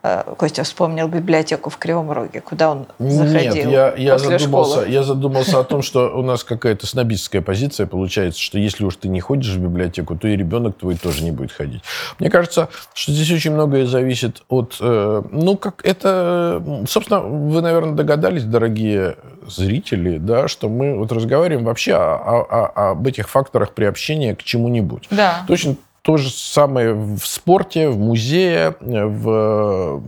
Э, 0.04 0.24
Костя 0.38 0.64
вспомнил 0.64 1.10
библиотеку 1.10 1.70
в 1.70 1.78
Кривом 1.78 2.10
Роге, 2.12 2.40
куда 2.40 2.72
он 2.72 2.86
заходил 2.98 3.56
Нет, 3.56 3.72
я, 3.72 3.94
я, 3.98 4.14
после 4.14 4.40
задумался, 4.40 4.72
школы. 4.76 4.90
я 4.90 5.04
задумался 5.04 5.60
о 5.60 5.64
том, 5.66 5.82
что 5.82 6.18
у 6.18 6.22
нас 6.22 6.46
какая-то 6.46 6.88
снобистская 6.88 7.42
позиция 7.42 7.88
получается, 7.88 8.40
что 8.40 8.58
если 8.58 8.86
уж 8.86 8.96
ты 8.96 9.10
не 9.10 9.20
ходишь 9.20 9.50
в 9.54 9.60
библиотеку, 9.60 10.16
то 10.16 10.30
и 10.30 10.38
ребенок 10.38 10.78
твой 10.78 10.96
тоже 10.96 11.26
не 11.26 11.32
будет 11.32 11.52
ходить. 11.52 11.84
Мне 12.20 12.30
кажется, 12.30 12.70
что 12.94 13.12
здесь 13.12 13.30
очень 13.32 13.52
многое 13.52 13.86
зависит 13.86 14.42
от... 14.48 14.78
э, 14.80 15.24
ну, 15.30 15.58
как 15.58 15.86
это... 15.86 16.64
Собственно, 16.88 17.20
вы, 17.20 17.62
наверное, 17.62 17.96
догадались, 17.96 18.46
дорогие 18.46 19.18
зрители, 19.46 20.20
да, 20.20 20.48
что 20.48 20.70
мы 20.70 20.98
вот 20.98 21.12
разговариваем 21.12 21.66
вообще 21.66 21.96
о- 21.96 22.16
о- 22.16 22.46
о- 22.46 22.92
об 22.92 23.06
этих 23.06 23.28
факторах 23.28 23.74
приобщения 23.74 24.38
к 24.38 24.44
чему-нибудь. 24.44 25.08
Да. 25.10 25.44
Точно 25.50 25.76
то 26.04 26.18
же 26.18 26.30
самое 26.30 26.94
в 26.94 27.26
спорте, 27.26 27.88
в 27.88 27.98
музее, 27.98 28.76
в 28.82 30.02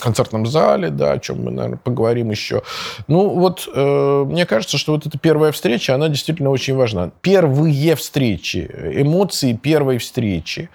концертном 0.00 0.46
зале, 0.46 0.90
да, 0.90 1.12
о 1.12 1.18
чем 1.20 1.44
мы, 1.44 1.52
наверное, 1.52 1.78
поговорим 1.78 2.32
еще. 2.32 2.62
Ну, 3.06 3.28
вот 3.28 3.68
э, 3.72 4.24
мне 4.26 4.46
кажется, 4.46 4.76
что 4.76 4.92
вот 4.92 5.06
эта 5.06 5.16
первая 5.16 5.52
встреча, 5.52 5.94
она 5.94 6.08
действительно 6.08 6.50
очень 6.50 6.74
важна. 6.74 7.12
Первые 7.20 7.94
встречи, 7.94 8.68
эмоции 8.94 9.52
первой 9.52 9.98
встречи. 9.98 10.70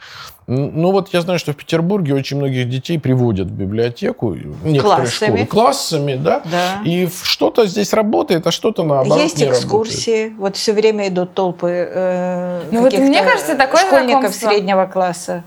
Ну 0.48 0.92
вот 0.92 1.14
я 1.14 1.22
знаю, 1.22 1.40
что 1.40 1.54
в 1.54 1.56
Петербурге 1.56 2.14
очень 2.14 2.38
многих 2.38 2.68
детей 2.70 3.00
приводят 3.00 3.48
в 3.48 3.52
библиотеку, 3.52 4.34
некоторые 4.34 4.82
Классами. 4.82 5.28
школы, 5.30 5.46
классами, 5.46 6.16
да, 6.16 6.42
Да. 6.52 6.82
и 6.84 7.08
что-то 7.24 7.66
здесь 7.66 7.94
работает, 7.94 8.46
а 8.46 8.52
что-то 8.52 8.84
наоборот 8.84 9.22
Есть 9.24 9.38
не 9.40 9.46
экскурсии, 9.50 10.34
вот 10.38 10.58
все 10.58 10.74
время 10.74 11.08
идут 11.08 11.34
толпы 11.34 11.70
э, 11.90 12.62
Ну 12.72 12.82
вот 12.82 12.94
мне 12.94 13.24
кажется, 13.24 13.56
такое 13.56 13.86
школьников 13.86 14.32
знакомство- 14.34 14.50
среднего 14.50 14.86
класса. 14.86 15.44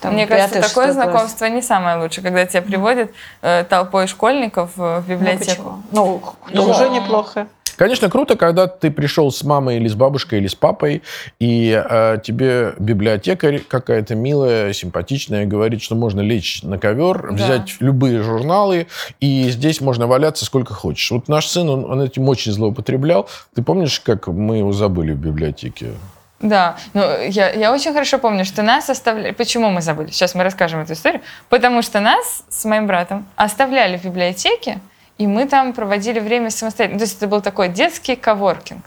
там, 0.00 0.14
Мне 0.14 0.26
кажется, 0.26 0.60
такое 0.60 0.84
класс. 0.92 0.94
знакомство 0.94 1.44
не 1.46 1.62
самое 1.62 1.98
лучшее, 2.00 2.22
когда 2.22 2.44
тебя 2.46 2.62
приводят 2.62 3.10
э, 3.42 3.64
толпой 3.64 4.06
школьников 4.06 4.72
э, 4.76 5.00
в 5.00 5.04
Ну, 5.08 5.14
библиотеку. 5.14 5.48
почему? 5.48 5.82
Ну, 5.92 6.22
Ну, 6.52 6.66
тоже 6.66 6.80
да. 6.84 6.88
неплохо. 6.90 7.46
Конечно, 7.78 8.10
круто, 8.10 8.36
когда 8.36 8.66
ты 8.66 8.90
пришел 8.90 9.30
с 9.30 9.44
мамой 9.44 9.76
или 9.76 9.86
с 9.86 9.94
бабушкой 9.94 10.40
или 10.40 10.48
с 10.48 10.54
папой, 10.56 11.02
и 11.38 11.80
э, 11.88 12.18
тебе 12.24 12.74
библиотекарь 12.80 13.60
какая-то 13.60 14.16
милая, 14.16 14.72
симпатичная 14.72 15.46
говорит, 15.46 15.80
что 15.80 15.94
можно 15.94 16.20
лечь 16.20 16.62
на 16.64 16.76
ковер, 16.76 17.28
Да. 17.30 17.34
взять 17.34 17.76
любые 17.78 18.22
журналы, 18.22 18.88
и 19.20 19.48
здесь 19.50 19.80
можно 19.80 20.08
валяться 20.08 20.44
сколько 20.44 20.74
хочешь. 20.74 21.08
Вот 21.12 21.28
наш 21.28 21.46
сын, 21.46 21.68
он, 21.70 21.84
он 21.84 22.02
этим 22.02 22.28
очень 22.28 22.50
злоупотреблял. 22.50 23.28
Ты 23.54 23.62
помнишь, 23.62 24.00
как 24.00 24.26
мы 24.26 24.58
его 24.58 24.72
забыли 24.72 25.12
в 25.12 25.18
библиотеке? 25.18 25.92
Да, 26.40 26.76
ну 26.94 27.02
я, 27.28 27.50
я 27.50 27.72
очень 27.72 27.92
хорошо 27.92 28.18
помню, 28.18 28.44
что 28.44 28.62
нас 28.62 28.90
оставляли... 28.90 29.32
Почему 29.32 29.70
мы 29.70 29.82
забыли? 29.82 30.10
Сейчас 30.10 30.34
мы 30.34 30.42
расскажем 30.42 30.80
эту 30.80 30.94
историю. 30.94 31.20
Потому 31.48 31.82
что 31.82 32.00
нас 32.00 32.42
с 32.48 32.64
моим 32.64 32.86
братом 32.88 33.26
оставляли 33.36 33.96
в 33.98 34.04
библиотеке, 34.04 34.78
и 35.18 35.26
мы 35.26 35.46
там 35.46 35.72
проводили 35.72 36.20
время 36.20 36.50
самостоятельно. 36.50 36.98
То 36.98 37.04
есть 37.04 37.18
это 37.18 37.26
был 37.26 37.40
такой 37.40 37.68
детский 37.68 38.16
коворкинг. 38.16 38.84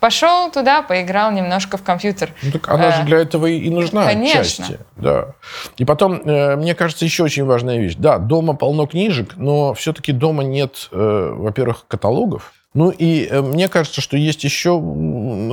Пошел 0.00 0.50
туда, 0.50 0.82
поиграл 0.82 1.32
немножко 1.32 1.76
в 1.76 1.82
компьютер. 1.82 2.32
Ну, 2.42 2.52
так 2.52 2.68
она 2.68 2.92
же 2.92 3.02
Э, 3.02 3.04
для 3.04 3.18
этого 3.18 3.46
и 3.46 3.68
нужна 3.68 4.04
конечно. 4.04 4.40
отчасти. 4.40 4.78
Да. 4.96 5.34
И 5.76 5.84
потом, 5.84 6.20
э, 6.24 6.56
мне 6.56 6.74
кажется, 6.74 7.04
еще 7.04 7.24
очень 7.24 7.44
важная 7.44 7.78
вещь. 7.78 7.96
Да, 7.96 8.18
дома 8.18 8.54
полно 8.54 8.86
книжек, 8.86 9.34
но 9.36 9.74
все-таки 9.74 10.12
дома 10.12 10.44
нет, 10.44 10.88
э, 10.92 11.32
во-первых, 11.34 11.86
каталогов. 11.88 12.52
Ну 12.74 12.90
и 12.90 13.26
э, 13.26 13.40
мне 13.40 13.66
кажется, 13.68 14.02
что 14.02 14.16
есть 14.18 14.44
еще 14.44 14.80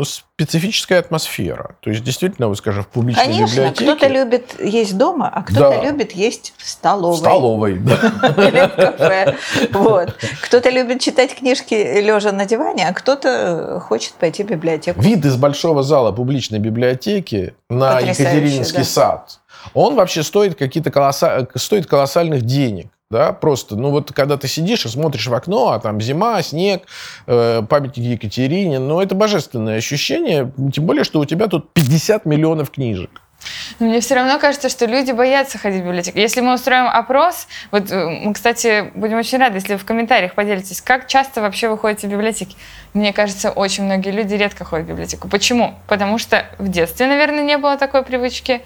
специфическая 0.05 0.99
атмосфера. 0.99 1.77
То 1.79 1.89
есть, 1.89 2.03
действительно, 2.03 2.49
вот, 2.49 2.57
скажем, 2.57 2.83
в 2.83 2.87
публичной 2.89 3.25
Конечно, 3.25 3.55
библиотеке... 3.55 3.85
кто-то 3.85 4.07
любит 4.07 4.55
есть 4.59 4.97
дома, 4.97 5.29
а 5.33 5.43
кто-то 5.43 5.81
Да. 5.81 5.83
любит 5.83 6.11
есть 6.11 6.53
в 6.57 6.63
В 6.63 6.67
столовой. 6.67 7.17
столовой, 7.17 7.79
да. 7.79 9.33
Вот. 9.71 10.13
Кто-то 10.41 10.69
любит 10.69 10.99
читать 11.01 11.33
книжки 11.35 11.73
лежа 11.73 12.33
на 12.33 12.45
диване, 12.45 12.87
а 12.87 12.93
кто-то 12.93 13.29
э, 13.29 13.79
хочет 13.79 14.13
пойти 14.13 14.43
в 14.43 14.47
библиотеку. 14.47 14.99
Вид 15.01 15.23
из 15.25 15.37
большого 15.37 15.83
зала 15.83 16.11
публичной 16.11 16.59
библиотеки 16.59 17.55
на 17.69 17.99
Екатерининский 18.01 18.83
сад, 18.83 19.39
он 19.73 19.95
вообще 19.95 20.21
стоит 20.21 20.55
какие-то 20.55 20.91
колосса... 20.91 21.47
стоит 21.55 21.87
колоссальных 21.87 22.41
денег. 22.41 22.87
Да, 23.11 23.33
просто, 23.33 23.75
ну 23.75 23.91
вот 23.91 24.11
когда 24.11 24.35
ты 24.35 24.47
сидишь 24.47 24.85
и 24.85 24.89
смотришь 24.89 25.27
в 25.27 25.33
окно, 25.33 25.71
а 25.73 25.79
там 25.79 26.01
зима, 26.01 26.41
снег, 26.41 26.87
э, 27.27 27.61
памятник 27.69 28.03
Екатерине, 28.03 28.79
ну 28.79 28.99
это 28.99 29.13
божественное 29.13 29.77
ощущение, 29.77 30.51
тем 30.73 30.85
более, 30.85 31.03
что 31.03 31.19
у 31.19 31.25
тебя 31.25 31.47
тут 31.47 31.71
50 31.73 32.25
миллионов 32.25 32.71
книжек. 32.71 33.21
Но 33.79 33.87
мне 33.87 33.99
все 33.99 34.15
равно 34.15 34.39
кажется, 34.39 34.69
что 34.69 34.85
люди 34.85 35.11
боятся 35.11 35.59
ходить 35.59 35.83
в 35.83 35.85
библиотеку. 35.85 36.17
Если 36.17 36.41
мы 36.41 36.55
устроим 36.55 36.87
опрос, 36.87 37.47
вот 37.71 37.91
э, 37.91 38.09
мы, 38.23 38.33
кстати, 38.33 38.91
будем 38.95 39.17
очень 39.17 39.37
рады, 39.37 39.57
если 39.57 39.73
вы 39.73 39.79
в 39.79 39.85
комментариях 39.85 40.33
поделитесь, 40.33 40.81
как 40.81 41.07
часто 41.07 41.41
вообще 41.41 41.69
вы 41.69 41.77
ходите 41.77 42.07
в 42.07 42.11
библиотеки. 42.11 42.55
Мне 42.93 43.13
кажется, 43.13 43.51
очень 43.51 43.83
многие 43.83 44.11
люди 44.11 44.33
редко 44.33 44.65
ходят 44.65 44.87
в 44.87 44.89
библиотеку. 44.89 45.27
Почему? 45.27 45.75
Потому 45.87 46.17
что 46.17 46.45
в 46.57 46.69
детстве, 46.69 47.07
наверное, 47.07 47.43
не 47.43 47.57
было 47.57 47.77
такой 47.77 48.03
привычки. 48.03 48.61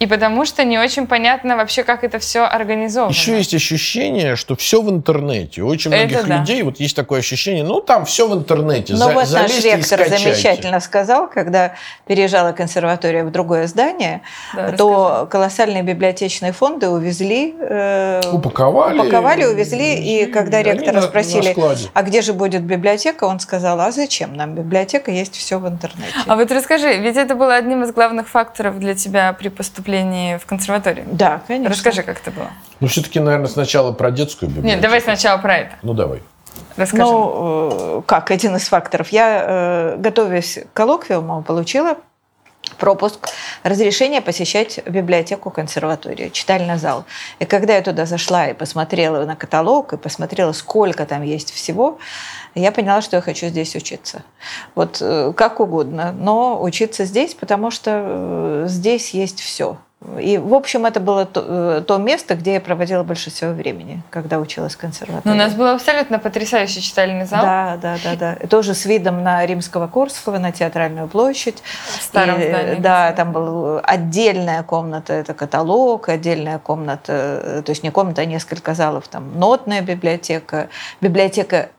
И 0.00 0.06
потому 0.06 0.44
что 0.44 0.64
не 0.64 0.76
очень 0.78 1.06
понятно 1.06 1.56
вообще, 1.56 1.84
как 1.84 2.02
это 2.02 2.18
все 2.18 2.40
организовано. 2.44 3.12
Еще 3.12 3.36
есть 3.38 3.54
ощущение, 3.54 4.34
что 4.34 4.56
все 4.56 4.82
в 4.82 4.90
интернете. 4.90 5.62
У 5.62 5.68
очень 5.68 5.92
Это 5.92 6.00
многих 6.08 6.28
да. 6.28 6.38
людей 6.40 6.62
вот 6.62 6.80
есть 6.80 6.96
такое 6.96 7.20
ощущение, 7.20 7.62
ну 7.62 7.80
там 7.80 8.04
все 8.04 8.28
в 8.28 8.34
интернете. 8.34 8.92
Но 8.94 8.98
за- 8.98 9.12
вот 9.12 9.30
наш 9.32 9.56
и 9.56 9.60
ректор 9.62 10.00
замечательно 10.08 10.80
сказал, 10.80 11.28
когда 11.30 11.74
переезжала 12.06 12.50
консерватория 12.52 13.24
в 13.24 13.30
другое 13.30 13.68
здание, 13.68 14.22
Да, 14.54 14.72
то 14.72 15.08
расскажи. 15.08 15.26
колоссальные 15.30 15.82
библиотечные 15.84 16.52
фонды 16.52 16.88
увезли, 16.88 17.54
э, 17.60 18.20
Упаковали. 18.32 18.98
упаковали, 18.98 19.44
увезли, 19.44 19.94
и 19.94 20.26
когда 20.26 20.58
они 20.58 20.72
ректора 20.72 20.96
на- 20.96 21.00
на 21.02 21.06
спросили, 21.06 21.52
складе. 21.52 21.88
а 21.94 22.02
где 22.02 22.20
же 22.20 22.32
будет 22.32 22.62
библиотека, 22.64 23.24
он 23.24 23.38
сказал, 23.38 23.80
а 23.80 23.92
зачем 23.92 24.34
нам 24.34 24.54
библиотека, 24.56 25.12
есть 25.12 25.36
все 25.36 25.58
в 25.60 25.68
интернете. 25.68 26.12
А 26.26 26.34
вот 26.34 26.50
расскажи, 26.50 26.94
ведь 26.98 27.16
это 27.16 27.36
было 27.36 27.54
одним 27.54 27.84
из 27.84 27.92
главных 27.92 28.28
факторов 28.28 28.78
для 28.80 28.94
тебя 28.96 29.32
при 29.32 29.48
поступлении 29.48 29.83
в 29.84 30.46
консерваторию. 30.46 31.06
Да, 31.10 31.42
конечно. 31.46 31.70
Расскажи, 31.70 32.02
как 32.02 32.20
это 32.20 32.30
было. 32.30 32.50
Ну, 32.80 32.86
все-таки, 32.88 33.20
наверное, 33.20 33.48
сначала 33.48 33.92
про 33.92 34.10
детскую 34.10 34.48
библиотеку. 34.48 34.74
Нет, 34.74 34.80
давай 34.80 35.00
сначала 35.00 35.38
про 35.38 35.56
это. 35.58 35.76
Ну, 35.82 35.94
давай. 35.94 36.22
Расскажи. 36.76 37.02
Ну, 37.02 37.98
э, 37.98 38.02
как 38.06 38.30
один 38.30 38.56
из 38.56 38.68
факторов. 38.68 39.08
Я, 39.10 39.44
э, 39.46 39.96
готовясь 39.98 40.58
к 40.72 40.76
коллоквиуму, 40.76 41.42
получила 41.42 41.96
пропуск, 42.78 43.28
разрешение 43.62 44.20
посещать 44.20 44.80
библиотеку 44.86 45.50
консерватории, 45.50 46.30
читальный 46.30 46.76
зал. 46.76 47.04
И 47.38 47.44
когда 47.44 47.76
я 47.76 47.82
туда 47.82 48.06
зашла 48.06 48.48
и 48.48 48.54
посмотрела 48.54 49.24
на 49.24 49.36
каталог, 49.36 49.92
и 49.92 49.96
посмотрела, 49.96 50.52
сколько 50.52 51.06
там 51.06 51.22
есть 51.22 51.52
всего, 51.52 51.98
я 52.60 52.72
поняла, 52.72 53.02
что 53.02 53.16
я 53.16 53.22
хочу 53.22 53.46
здесь 53.48 53.74
учиться. 53.74 54.22
Вот 54.74 54.98
э, 55.00 55.32
как 55.36 55.60
угодно, 55.60 56.12
но 56.12 56.62
учиться 56.62 57.04
здесь, 57.04 57.34
потому 57.34 57.70
что 57.70 58.02
э, 58.04 58.64
здесь 58.68 59.10
есть 59.10 59.40
все. 59.40 59.76
И, 60.20 60.36
в 60.36 60.52
общем, 60.52 60.84
это 60.84 61.00
было 61.00 61.24
то, 61.24 61.44
э, 61.78 61.82
то 61.86 61.96
место, 61.96 62.34
где 62.34 62.54
я 62.54 62.60
проводила 62.60 63.02
больше 63.02 63.30
всего 63.30 63.52
времени, 63.52 64.02
когда 64.10 64.38
училась 64.38 64.74
в 64.74 64.78
консерватории. 64.78 65.28
Ну, 65.28 65.32
у 65.32 65.36
нас 65.36 65.54
был 65.54 65.66
абсолютно 65.66 66.18
потрясающий 66.18 66.82
читальный 66.82 67.24
зал. 67.24 67.42
Да, 67.42 67.78
да, 67.80 67.96
да, 68.04 68.16
да. 68.16 68.32
И 68.34 68.46
Тоже 68.46 68.74
с 68.74 68.84
видом 68.84 69.22
на 69.22 69.44
Римского 69.46 69.88
Курского, 69.88 70.38
на 70.38 70.52
Театральную 70.52 71.08
площадь. 71.08 71.62
В 71.98 72.02
старом 72.02 72.38
И, 72.38 72.48
здании. 72.48 72.74
Да, 72.80 73.12
там 73.12 73.32
была 73.32 73.80
отдельная 73.80 74.62
комната, 74.62 75.14
это 75.14 75.32
каталог, 75.32 76.08
отдельная 76.08 76.58
комната, 76.58 77.62
то 77.64 77.70
есть 77.70 77.82
не 77.82 77.90
комната, 77.90 78.20
а 78.20 78.24
несколько 78.26 78.74
залов, 78.74 79.08
там 79.08 79.38
нотная 79.38 79.80
библиотека, 79.80 80.68
библиотека 81.00 81.70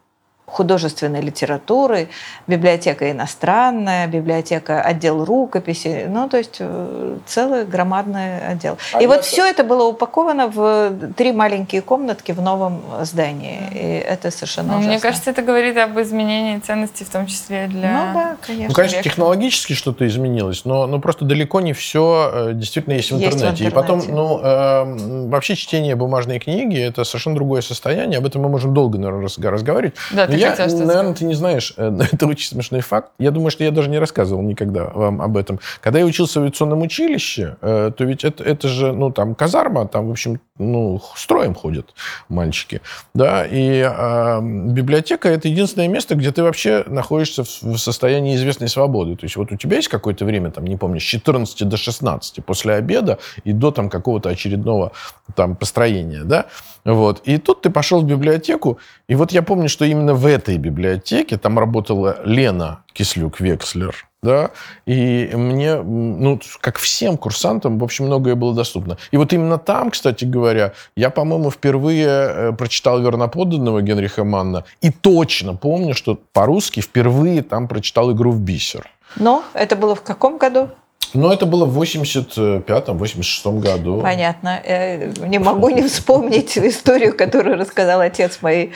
художественной 0.55 1.21
литературы, 1.21 2.07
библиотека 2.47 3.11
иностранная, 3.11 4.07
библиотека 4.07 4.81
отдел 4.81 5.25
рукописи, 5.25 6.05
ну 6.07 6.29
то 6.29 6.37
есть 6.37 6.57
э, 6.59 7.17
целый 7.25 7.65
громадный 7.65 8.39
отдел. 8.47 8.77
А 8.93 9.01
и 9.01 9.07
вот 9.07 9.25
все 9.25 9.45
это 9.45 9.65
было 9.65 9.83
упаковано 9.83 10.47
в 10.47 10.93
три 11.17 11.33
маленькие 11.33 11.81
комнатки 11.81 12.31
в 12.31 12.41
новом 12.41 12.81
здании, 13.01 13.59
и 13.73 14.03
это 14.07 14.31
совершенно 14.31 14.73
Ну, 14.73 14.79
мне 14.79 14.99
кажется, 14.99 15.31
это 15.31 15.41
говорит 15.41 15.77
об 15.77 15.99
изменении 15.99 16.59
ценностей, 16.59 17.03
в 17.03 17.09
том 17.09 17.27
числе 17.27 17.67
для... 17.67 17.91
Ну 17.91 18.13
да, 18.13 18.37
конечно. 18.39 18.69
Ну, 18.69 18.73
конечно, 18.73 19.03
технологически 19.03 19.73
что-то 19.73 20.07
изменилось, 20.07 20.63
но, 20.63 20.87
но 20.87 20.99
просто 20.99 21.25
далеко 21.25 21.59
не 21.59 21.73
все 21.73 22.51
действительно 22.53 22.93
есть 22.93 23.11
в 23.11 23.17
Есть 23.17 23.33
в 23.33 23.35
интернете. 23.35 23.65
И 23.65 23.69
потом, 23.69 23.99
интернете. 23.99 24.21
ну, 24.21 24.39
э, 24.41 25.27
вообще 25.27 25.55
чтение 25.55 25.95
бумажной 25.95 26.39
книги– 26.39 26.79
это 26.81 27.03
совершенно 27.03 27.35
другое 27.35 27.61
состояние. 27.61 28.19
Об 28.19 28.25
этом 28.25 28.41
мы 28.41 28.49
можем 28.49 28.73
долго, 28.73 28.97
наверное, 28.97 29.27
разговаривать. 29.51 29.95
Да, 30.11 30.25
Но 30.25 30.31
ты 30.31 30.37
я, 30.37 30.44
хотела 30.51 30.69
что-то 30.69 30.85
наверное, 30.85 31.03
сказать. 31.03 31.19
ты 31.19 31.25
не 31.25 31.33
знаешь, 31.33 31.73
э, 31.77 31.97
это 32.11 32.27
очень 32.27 32.47
смешной 32.47 32.81
факт. 32.81 33.11
Я 33.19 33.31
думаю, 33.31 33.51
что 33.51 33.63
я 33.63 33.71
даже 33.71 33.89
не 33.89 33.99
рассказывал 33.99 34.41
никогда 34.41 34.85
вам 34.85 35.21
об 35.21 35.37
этом. 35.37 35.59
Когда 35.81 35.99
я 35.99 36.05
учился 36.05 36.39
в 36.39 36.43
авиационном 36.43 36.81
училище, 36.81 37.57
э, 37.61 37.91
то 37.95 38.03
ведь 38.03 38.23
это, 38.23 38.43
это 38.43 38.67
же, 38.67 38.93
ну, 38.93 39.11
там, 39.11 39.35
казарма, 39.35 39.87
там, 39.87 40.07
в 40.07 40.11
общем, 40.11 40.39
ну, 40.57 41.01
строем 41.15 41.53
ходят 41.53 41.93
мальчики, 42.29 42.81
да, 43.13 43.45
и 43.45 43.81
э, 43.85 44.39
библиотека– 44.41 45.27
это 45.29 45.49
единственное 45.49 45.89
место, 45.89 46.15
где 46.15 46.31
ты 46.31 46.43
вообще 46.43 46.85
находишься 46.87 47.43
в, 47.43 47.77
состоянии 47.77 48.35
известной 48.35 48.69
свободы. 48.69 49.17
То 49.17 49.25
есть 49.25 49.35
вот 49.35 49.51
у 49.51 49.57
тебя 49.57 49.77
есть 49.77 49.89
какое-то 49.89 50.23
время, 50.23 50.51
там, 50.51 50.65
не 50.65 50.77
помню, 50.77 50.99
с 51.01 51.03
14 51.03 51.67
до 51.67 51.75
16 51.75 52.45
после 52.45 52.75
обеда 52.75 53.19
и 53.43 53.51
до 53.51 53.71
там 53.71 53.89
какого-то 53.89 54.29
очередного 54.29 54.93
там 55.35 55.55
построения, 55.55 56.23
да, 56.23 56.45
вот. 56.85 57.21
И 57.25 57.37
тут 57.37 57.61
ты 57.61 57.69
пошел 57.69 58.01
в 58.01 58.05
библиотеку, 58.05 58.79
и 59.09 59.15
вот 59.15 59.33
я 59.33 59.41
помню, 59.41 59.67
что 59.67 59.83
именно 59.83 60.13
в 60.13 60.25
этой 60.25 60.57
библиотеке 60.57 61.37
там 61.37 61.59
работала 61.59 62.21
Лена 62.23 62.83
Кислюк-Векслер, 62.93 63.93
да, 64.25 64.49
и 64.85 65.29
мне, 65.33 65.81
ну, 65.81 66.39
как 66.59 66.77
всем 66.77 67.15
курсантам, 67.17 67.77
в 67.77 67.83
общем, 67.83 68.05
многое 68.05 68.35
было 68.35 68.53
доступно. 68.53 68.97
И 69.11 69.17
вот 69.17 69.31
именно 69.33 69.57
там, 69.57 69.91
кстати 69.91 70.25
говоря, 70.25 70.73
я, 70.97 71.09
по-моему, 71.09 71.51
впервые 71.51 72.07
э, 72.07 72.51
прочитал 72.53 72.99
верноподданного 73.01 73.81
Генриха 73.81 74.23
Манна, 74.23 74.65
и 74.81 74.89
точно 74.89 75.55
помню, 75.55 75.93
что 75.93 76.19
по-русски 76.33 76.81
впервые 76.81 77.43
там 77.43 77.67
прочитал 77.67 78.11
«Игру 78.11 78.31
в 78.31 78.41
бисер». 78.41 78.89
Но 79.15 79.43
это 79.53 79.75
было 79.75 79.95
в 79.95 80.01
каком 80.01 80.37
году? 80.37 80.69
Ну, 81.13 81.31
это 81.31 81.45
было 81.45 81.65
в 81.65 81.81
85-86 81.81 83.59
году. 83.59 84.01
Понятно. 84.01 84.59
Я 84.65 84.97
не 85.27 85.39
могу 85.39 85.69
не 85.69 85.83
вспомнить 85.83 86.57
историю, 86.57 87.15
которую 87.15 87.57
рассказал 87.57 88.01
отец 88.01 88.39
моей 88.41 88.71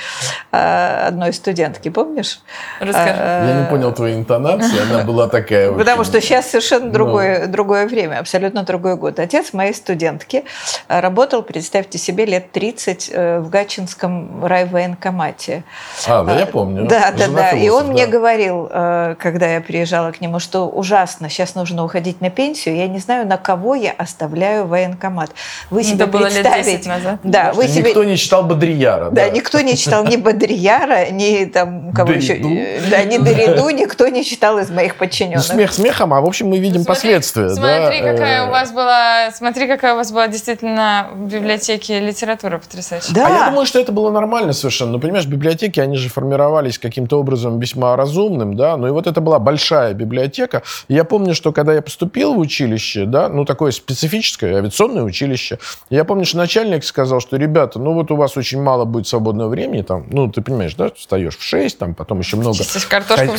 э, 0.51 1.07
одной 1.07 1.33
студентки. 1.33 1.89
Помнишь? 1.89 2.39
Расскажи. 2.79 3.09
Я 3.17 3.61
не 3.63 3.69
понял 3.69 3.91
твоей 3.93 4.15
интонации, 4.17 4.79
она 4.89 5.03
была 5.09 5.27
такая... 5.27 5.71
Потому 5.71 6.03
что 6.03 6.21
сейчас 6.21 6.49
совершенно 6.49 6.85
Ну. 6.87 6.91
другое, 6.91 7.47
другое 7.47 7.87
время, 7.87 8.19
абсолютно 8.19 8.63
другой 8.63 8.95
год. 8.95 9.19
Отец 9.19 9.53
моей 9.53 9.73
студентки 9.73 10.43
э, 10.87 10.99
работал, 10.99 11.43
представьте 11.43 11.97
себе, 11.97 12.25
лет 12.25 12.51
30 12.51 13.09
э, 13.11 13.39
в 13.39 13.49
Гатчинском 13.49 14.45
райвоенкомате. 14.45 15.63
А, 16.07 16.23
да, 16.23 16.39
я 16.39 16.45
помню. 16.45 16.85
Да, 16.87 17.11
да, 17.17 17.27
да. 17.27 17.51
И 17.51 17.69
он 17.69 17.87
мне 17.87 18.07
говорил, 18.07 18.67
э, 18.71 19.15
когда 19.19 19.47
я 19.53 19.61
приезжала 19.61 20.11
к 20.11 20.21
нему, 20.21 20.39
что 20.39 20.67
ужасно, 20.67 21.29
сейчас 21.29 21.55
нужно 21.55 21.83
уходить 21.83 22.18
на 22.21 22.29
пенсию, 22.29 22.75
я 22.75 22.87
не 22.87 22.99
знаю, 22.99 23.27
на 23.27 23.37
кого 23.37 23.75
я 23.75 23.91
оставляю 23.91 24.67
военкомат. 24.67 25.31
Вы 25.69 25.83
себе 25.83 25.95
Это 26.03 26.07
было 26.07 26.25
лет 26.25 26.33
представить... 26.43 26.65
10 26.79 26.87
назад. 26.87 27.19
Да, 27.23 27.53
вы 27.53 27.67
себе... 27.67 27.89
Никто 27.89 28.03
не 28.03 28.17
читал 28.17 28.43
Бодрияра. 28.43 29.09
Да, 29.11 29.29
никто 29.29 29.61
не 29.61 29.75
читал 29.77 30.03
ни 30.05 30.15
Бодрияра, 30.15 31.09
ни 31.11 31.45
там 31.45 31.91
кого 31.93 32.11
еще, 32.13 32.35
Дориду. 32.35 32.89
да, 32.89 33.03
ни 33.03 33.17
Дориду, 33.17 33.69
никто 33.69 34.07
не 34.07 34.23
читал 34.25 34.59
из 34.59 34.69
моих 34.69 34.93
Ну, 34.93 34.99
подчиненных. 34.99 35.43
смех 35.43 35.73
смехом, 35.73 36.13
а 36.13 36.21
в 36.21 36.25
общем 36.25 36.47
мы 36.49 36.57
видим 36.59 36.81
Смотри- 36.83 36.85
последствия. 36.95 37.49
Смотри, 37.49 38.01
да, 38.01 38.11
какая 38.11 38.43
э, 38.43 38.47
у 38.47 38.51
вас 38.51 38.71
была, 38.71 39.31
смотри, 39.31 39.67
какая 39.67 39.93
у 39.93 39.97
вас 39.97 40.11
была 40.11 40.27
действительно 40.27 41.09
в 41.13 41.27
библиотеке 41.27 41.99
литература 41.99 42.57
потрясающая. 42.57 43.13
Да. 43.13 43.27
А 43.27 43.29
я 43.29 43.49
думаю, 43.49 43.65
что 43.65 43.79
это 43.79 43.91
было 43.91 44.11
нормально 44.11 44.53
совершенно. 44.53 44.91
Ну, 44.93 44.99
понимаешь, 44.99 45.25
библиотеки, 45.25 45.79
они 45.79 45.97
же 45.97 46.09
формировались 46.09 46.77
каким-то 46.79 47.19
образом 47.19 47.59
весьма 47.59 47.95
разумным, 47.95 48.55
да, 48.55 48.75
ну 48.77 48.87
и 48.87 48.91
вот 48.91 49.07
это 49.07 49.21
была 49.21 49.39
большая 49.39 49.93
библиотека. 49.93 50.63
И 50.87 50.93
я 50.93 51.03
помню, 51.03 51.33
что 51.33 51.51
когда 51.51 51.73
я 51.73 51.81
поступил 51.81 52.08
в 52.09 52.39
училище, 52.39 53.05
да, 53.05 53.29
ну 53.29 53.45
такое 53.45 53.71
специфическое 53.71 54.57
авиационное 54.57 55.03
училище, 55.03 55.59
я 55.89 56.03
помню, 56.03 56.25
что 56.25 56.37
начальник 56.37 56.83
сказал, 56.83 57.19
что, 57.19 57.37
ребята, 57.37 57.79
ну 57.79 57.93
вот 57.93 58.11
у 58.11 58.15
вас 58.15 58.37
очень 58.37 58.61
мало 58.61 58.85
будет 58.85 59.07
свободного 59.07 59.49
времени, 59.49 59.81
там, 59.81 60.05
ну 60.09 60.31
ты 60.31 60.41
понимаешь, 60.41 60.75
да, 60.75 60.91
встаешь 60.95 61.37
в 61.37 61.43
6, 61.43 61.77
там, 61.77 61.95
потом 61.95 62.19
еще 62.19 62.37
много 62.37 62.63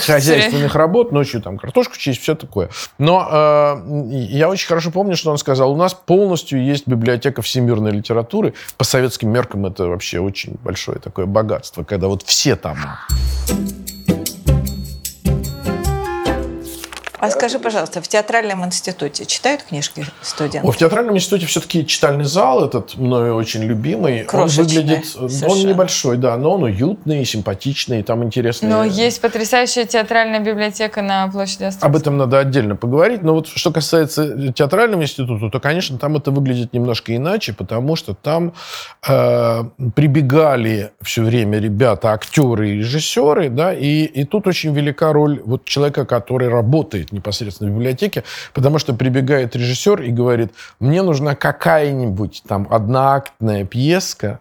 хозяйственных 0.01 0.75
работ, 0.75 1.13
ночью 1.13 1.43
там 1.43 1.59
картошку 1.59 1.97
чистить, 1.97 2.23
все 2.23 2.35
такое. 2.35 2.71
Но 2.99 3.29
э, 3.31 3.77
я 4.31 4.49
очень 4.49 4.67
хорошо 4.67 4.91
помню, 4.91 5.17
что 5.17 5.31
он 5.31 5.39
сказал, 5.39 5.73
у 5.73 5.77
нас 5.77 5.95
полностью 5.95 6.63
есть 6.63 6.87
библиотека 6.87 7.43
всемирной 7.43 7.93
литературы. 7.93 8.55
По 8.77 8.85
советским 8.85 9.31
меркам 9.31 9.67
это 9.67 9.87
вообще 9.87 10.21
очень 10.21 10.57
большое 10.63 10.99
такое 10.99 11.27
богатство, 11.27 11.85
когда 11.85 12.09
вот 12.09 12.23
все 12.23 12.57
там. 12.57 12.79
А 17.21 17.31
скажи, 17.31 17.59
пожалуйста, 17.59 18.01
в 18.01 18.09
театральном 18.09 18.65
институте 18.65 19.27
читают 19.27 19.63
книжки 19.63 20.07
студенты? 20.23 20.67
О, 20.67 20.73
в 20.73 20.77
театральном 20.79 21.17
институте 21.17 21.45
все-таки 21.45 21.87
читальный 21.87 22.25
зал, 22.25 22.65
этот 22.65 22.97
мною 22.97 23.37
очень 23.37 23.63
любимый, 23.63 24.25
Крошечный 24.25 24.63
он 24.63 24.67
выглядит, 24.67 25.17
он 25.21 25.29
совершенно. 25.29 25.69
небольшой, 25.69 26.17
да, 26.17 26.37
но 26.39 26.55
он 26.55 26.63
уютный, 26.63 27.25
симпатичный, 27.27 28.03
там 28.03 28.25
интересные... 28.25 28.71
Но 28.71 28.85
есть 28.85 29.21
потрясающая 29.21 29.85
театральная 29.85 30.41
библиотека 30.41 31.03
на 31.03 31.29
площади 31.29 31.65
Островского. 31.65 31.91
Об 31.91 31.97
этом 31.97 32.17
надо 32.17 32.39
отдельно 32.39 32.75
поговорить. 32.75 33.23
Но 33.23 33.35
вот 33.35 33.49
что 33.49 33.71
касается 33.71 34.53
театрального 34.53 35.03
института, 35.03 35.51
то, 35.51 35.61
конечно, 35.61 35.99
там 35.99 36.17
это 36.17 36.31
выглядит 36.31 36.73
немножко 36.73 37.15
иначе, 37.15 37.53
потому 37.53 37.97
что 37.97 38.15
там 38.15 38.55
э, 39.07 39.65
прибегали 39.95 40.93
все 41.03 41.23
время 41.23 41.59
ребята, 41.59 42.13
актеры 42.13 42.71
и 42.71 42.79
режиссеры, 42.79 43.51
да, 43.51 43.75
и, 43.75 44.05
и 44.05 44.25
тут 44.25 44.47
очень 44.47 44.73
велика 44.73 45.13
роль 45.13 45.43
вот 45.45 45.67
человека, 45.67 46.07
который 46.07 46.49
работает 46.49 47.10
непосредственно 47.13 47.71
в 47.71 47.75
библиотеке, 47.75 48.25
потому 48.55 48.79
что 48.79 48.95
прибегает 48.95 49.57
режиссер 49.57 50.03
и 50.03 50.11
говорит, 50.11 50.53
мне 50.79 51.03
нужна 51.03 51.35
какая-нибудь 51.35 52.43
там 52.47 52.67
одноактная 52.71 53.65
пьеска, 53.65 54.41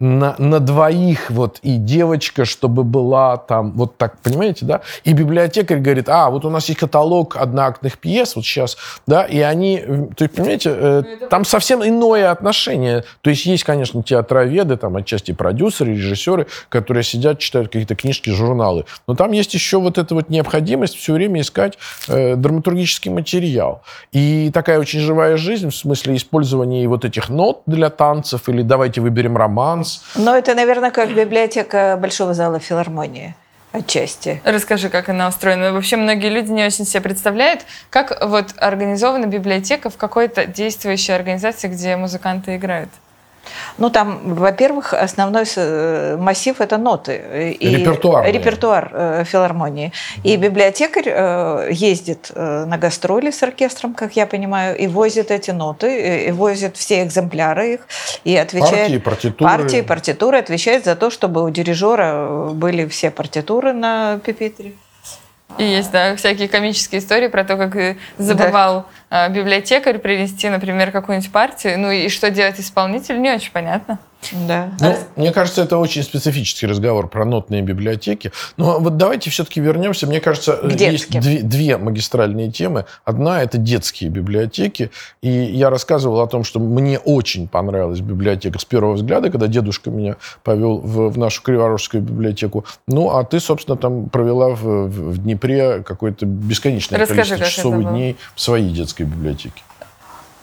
на, 0.00 0.34
на 0.38 0.58
двоих 0.58 1.30
вот 1.30 1.60
и 1.62 1.76
девочка, 1.76 2.44
чтобы 2.44 2.82
была 2.82 3.36
там 3.36 3.72
вот 3.72 3.96
так, 3.96 4.18
понимаете, 4.20 4.66
да? 4.66 4.80
И 5.04 5.12
библиотекарь 5.12 5.78
говорит, 5.78 6.08
а, 6.08 6.30
вот 6.30 6.44
у 6.44 6.50
нас 6.50 6.68
есть 6.68 6.80
каталог 6.80 7.36
одноактных 7.36 7.98
пьес 7.98 8.34
вот 8.34 8.44
сейчас, 8.44 8.76
да, 9.06 9.22
и 9.22 9.38
они, 9.40 9.80
э, 9.82 10.06
то 10.16 10.24
есть, 10.24 10.34
понимаете, 10.34 10.74
э, 10.74 11.02
там 11.30 11.44
совсем 11.44 11.84
иное 11.84 12.30
отношение. 12.32 13.04
То 13.20 13.30
есть 13.30 13.46
есть, 13.46 13.62
конечно, 13.62 14.02
театроведы, 14.02 14.76
там 14.76 14.96
отчасти 14.96 15.32
продюсеры, 15.32 15.92
режиссеры, 15.92 16.48
которые 16.68 17.04
сидят, 17.04 17.38
читают 17.38 17.68
какие-то 17.68 17.94
книжки, 17.94 18.30
журналы. 18.30 18.86
Но 19.06 19.14
там 19.14 19.30
есть 19.30 19.54
еще 19.54 19.78
вот 19.78 19.96
эта 19.96 20.14
вот 20.14 20.28
необходимость 20.28 20.96
все 20.96 21.12
время 21.12 21.40
искать 21.40 21.78
э, 22.08 22.34
драматургический 22.34 23.12
материал. 23.12 23.82
И 24.10 24.50
такая 24.52 24.80
очень 24.80 25.00
живая 25.00 25.36
жизнь 25.36 25.70
в 25.70 25.76
смысле 25.76 26.16
использования 26.16 26.86
вот 26.88 27.04
этих 27.04 27.28
нот 27.28 27.62
для 27.66 27.90
танцев, 27.90 28.48
или 28.48 28.62
давайте 28.62 29.00
выберем 29.00 29.36
романс, 29.84 30.02
Но 30.14 30.36
это, 30.36 30.54
наверное, 30.54 30.90
как 30.90 31.14
библиотека 31.14 31.96
Большого 32.00 32.34
зала 32.34 32.58
филармонии 32.58 33.34
отчасти. 33.72 34.40
Расскажи, 34.44 34.88
как 34.88 35.08
она 35.08 35.28
устроена. 35.28 35.72
Вообще 35.72 35.96
многие 35.96 36.28
люди 36.28 36.50
не 36.50 36.64
очень 36.64 36.84
себе 36.84 37.00
представляют, 37.00 37.62
как 37.90 38.24
вот 38.24 38.54
организована 38.56 39.26
библиотека 39.26 39.90
в 39.90 39.96
какой-то 39.96 40.46
действующей 40.46 41.14
организации, 41.14 41.66
где 41.66 41.96
музыканты 41.96 42.54
играют. 42.54 42.90
Ну, 43.78 43.90
там, 43.90 44.34
во-первых, 44.34 44.94
основной 44.94 45.44
э, 45.56 46.16
массив– 46.16 46.56
это 46.60 46.78
ноты. 46.78 47.56
И 47.60 47.68
Репертуарные. 47.68 48.32
Репертуар 48.32 48.90
э, 48.92 49.24
филармонии. 49.24 49.92
И 50.22 50.36
библиотекарь 50.36 51.08
э, 51.08 51.68
ездит 51.70 52.30
э, 52.34 52.64
на 52.64 52.78
гастроли 52.78 53.30
с 53.30 53.42
оркестром, 53.42 53.94
как 53.94 54.16
я 54.16 54.26
понимаю, 54.26 54.76
и 54.76 54.86
возит 54.86 55.30
эти 55.30 55.50
ноты, 55.50 55.86
э, 55.86 56.28
и 56.28 56.32
возит 56.32 56.76
все 56.76 57.02
экземпляры 57.02 57.74
их, 57.74 57.80
и 58.24 58.36
отвечает... 58.36 58.72
партии, 58.72 58.98
партитуры. 58.98 59.50
партии, 59.50 59.80
партитуры, 59.82 60.38
отвечает 60.38 60.84
за 60.84 60.96
то, 60.96 61.10
чтобы 61.10 61.44
у 61.44 61.50
дирижера 61.50 62.12
э, 62.14 62.50
были 62.52 62.86
все 62.86 63.10
партитуры 63.10 63.72
на 63.72 64.18
пепитре. 64.24 64.72
И 65.58 65.64
есть, 65.64 65.92
да, 65.92 66.16
всякие 66.16 66.48
комические 66.48 67.00
истории 67.00 67.28
про 67.28 67.44
то, 67.44 67.56
как 67.56 67.76
э, 67.76 67.96
забывал 68.18 68.86
э, 69.10 69.28
библиотекарь 69.30 69.98
принести, 69.98 70.48
например, 70.48 70.90
какую-нибудь 70.90 71.30
партию, 71.30 71.78
ну 71.78 71.90
и 71.90 72.08
что 72.08 72.30
делать 72.30 72.58
исполнитель, 72.58 73.20
не 73.20 73.30
очень 73.30 73.52
понятно. 73.52 73.98
Да. 74.32 74.72
Ну, 74.80 74.96
мне 75.16 75.32
кажется, 75.32 75.62
это 75.62 75.78
очень 75.78 76.02
специфический 76.02 76.66
разговор 76.66 77.08
про 77.08 77.24
нотные 77.24 77.62
библиотеки. 77.62 78.32
Но 78.56 78.78
вот 78.80 78.96
давайте 78.96 79.30
все-таки 79.30 79.60
вернемся. 79.60 80.06
Мне 80.06 80.20
кажется, 80.20 80.54
К 80.56 80.72
есть 80.72 81.10
две, 81.10 81.42
две 81.42 81.76
магистральные 81.76 82.50
темы. 82.50 82.86
Одна– 83.04 83.42
это 83.44 83.58
детские 83.58 84.10
библиотеки. 84.10 84.90
И 85.22 85.28
я 85.28 85.70
рассказывал 85.70 86.20
о 86.20 86.26
том, 86.26 86.44
что 86.44 86.60
мне 86.60 86.98
очень 86.98 87.48
понравилась 87.48 88.00
библиотека 88.00 88.58
с 88.58 88.64
первого 88.64 88.94
взгляда, 88.94 89.30
когда 89.30 89.46
дедушка 89.46 89.90
меня 89.90 90.16
повел 90.42 90.78
в, 90.78 91.10
в 91.10 91.18
нашу 91.18 91.42
Криворожскую 91.42 92.02
библиотеку. 92.02 92.64
Ну, 92.86 93.10
а 93.10 93.24
ты, 93.24 93.40
собственно, 93.40 93.76
там 93.76 94.08
провела 94.08 94.50
в, 94.50 94.86
в- 94.88 95.18
Днепре 95.18 95.82
какое-то 95.82 96.26
бесконечное 96.26 96.98
Расскажи, 96.98 97.36
количество 97.36 97.62
часов 97.62 97.80
и 97.80 97.84
дней 97.84 98.16
в 98.34 98.40
своей 98.40 98.70
детской 98.70 99.04
библиотеке. 99.04 99.62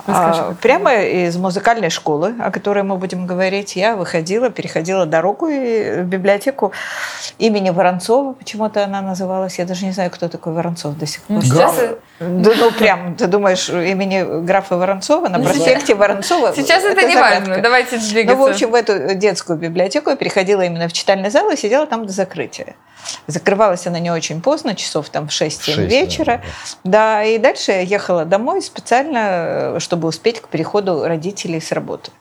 Расскажи, 0.08 0.42
А, 0.42 0.48
как 0.50 0.58
Прямо 0.60 0.94
из 1.04 1.36
музыкальной 1.38 1.90
школы, 1.90 2.34
о 2.40 2.52
которой 2.52 2.84
мы 2.84 2.98
будем 2.98 3.26
говорить, 3.28 3.76
я 3.76 3.96
выходила, 3.96 4.50
переходила 4.50 5.06
дорогу 5.06 5.48
и 5.48 6.02
в 6.02 6.06
библиотеку 6.06 6.72
имени 7.38 7.70
Воронцова, 7.70 8.34
почему-то 8.34 8.84
она 8.84 9.02
называлась. 9.02 9.60
Я 9.60 9.66
даже 9.66 9.86
не 9.86 9.92
знаю, 9.92 10.12
кто 10.12 10.28
такой 10.28 10.54
Воронцов 10.54 10.98
до 10.98 11.06
сих 11.06 11.22
пор. 11.24 11.38
Ну, 11.38 11.42
сейчас, 11.42 11.76
Граф. 11.76 11.90
Да, 12.20 12.52
ну, 12.60 12.72
прям, 12.72 13.16
ты 13.16 13.28
думаешь, 13.28 13.70
имени 13.70 14.44
графа 14.46 14.78
Воронцова 14.78 15.28
на 15.28 15.38
Ну, 15.38 15.46
проспекте 15.46 15.96
Воронцова? 15.96 16.54
сейчас 16.56 16.84
это 16.84 17.02
не 17.06 17.14
загадка. 17.14 17.40
важно, 17.50 17.64
давайте 17.64 17.98
Ну, 17.98 18.10
двигаться. 18.10 18.38
в 18.38 18.44
общем, 18.46 18.72
в 18.72 18.76
эту 18.76 19.16
детскую 19.16 19.58
библиотеку 19.58 20.10
я 20.12 20.16
переходила 20.16 20.62
именно 20.62 20.88
в 20.88 20.94
читальный 20.94 21.30
зал 21.30 21.50
и 21.52 21.56
сидела 21.58 21.86
там 21.88 22.06
до 22.06 22.12
закрытия. 22.14 22.76
Закрывалась 23.26 23.88
она 23.88 23.98
не 24.00 24.12
очень 24.12 24.42
поздно, 24.42 24.76
часов 24.76 25.10
там 25.10 25.28
в 25.28 25.32
6-7 25.32 25.74
Шесть, 25.74 25.78
вечера. 25.80 26.42
Да, 26.84 27.24
и 27.24 27.40
дальше 27.40 27.72
я 27.72 27.82
ехала 27.82 28.26
домой 28.26 28.62
специально, 28.62 29.18
э, 29.18 29.80
чтобы 29.92 30.08
успеть 30.08 30.40
к 30.40 30.48
приходу 30.48 31.04
родителей 31.04 31.60
с 31.60 31.74
работы. 31.74 32.12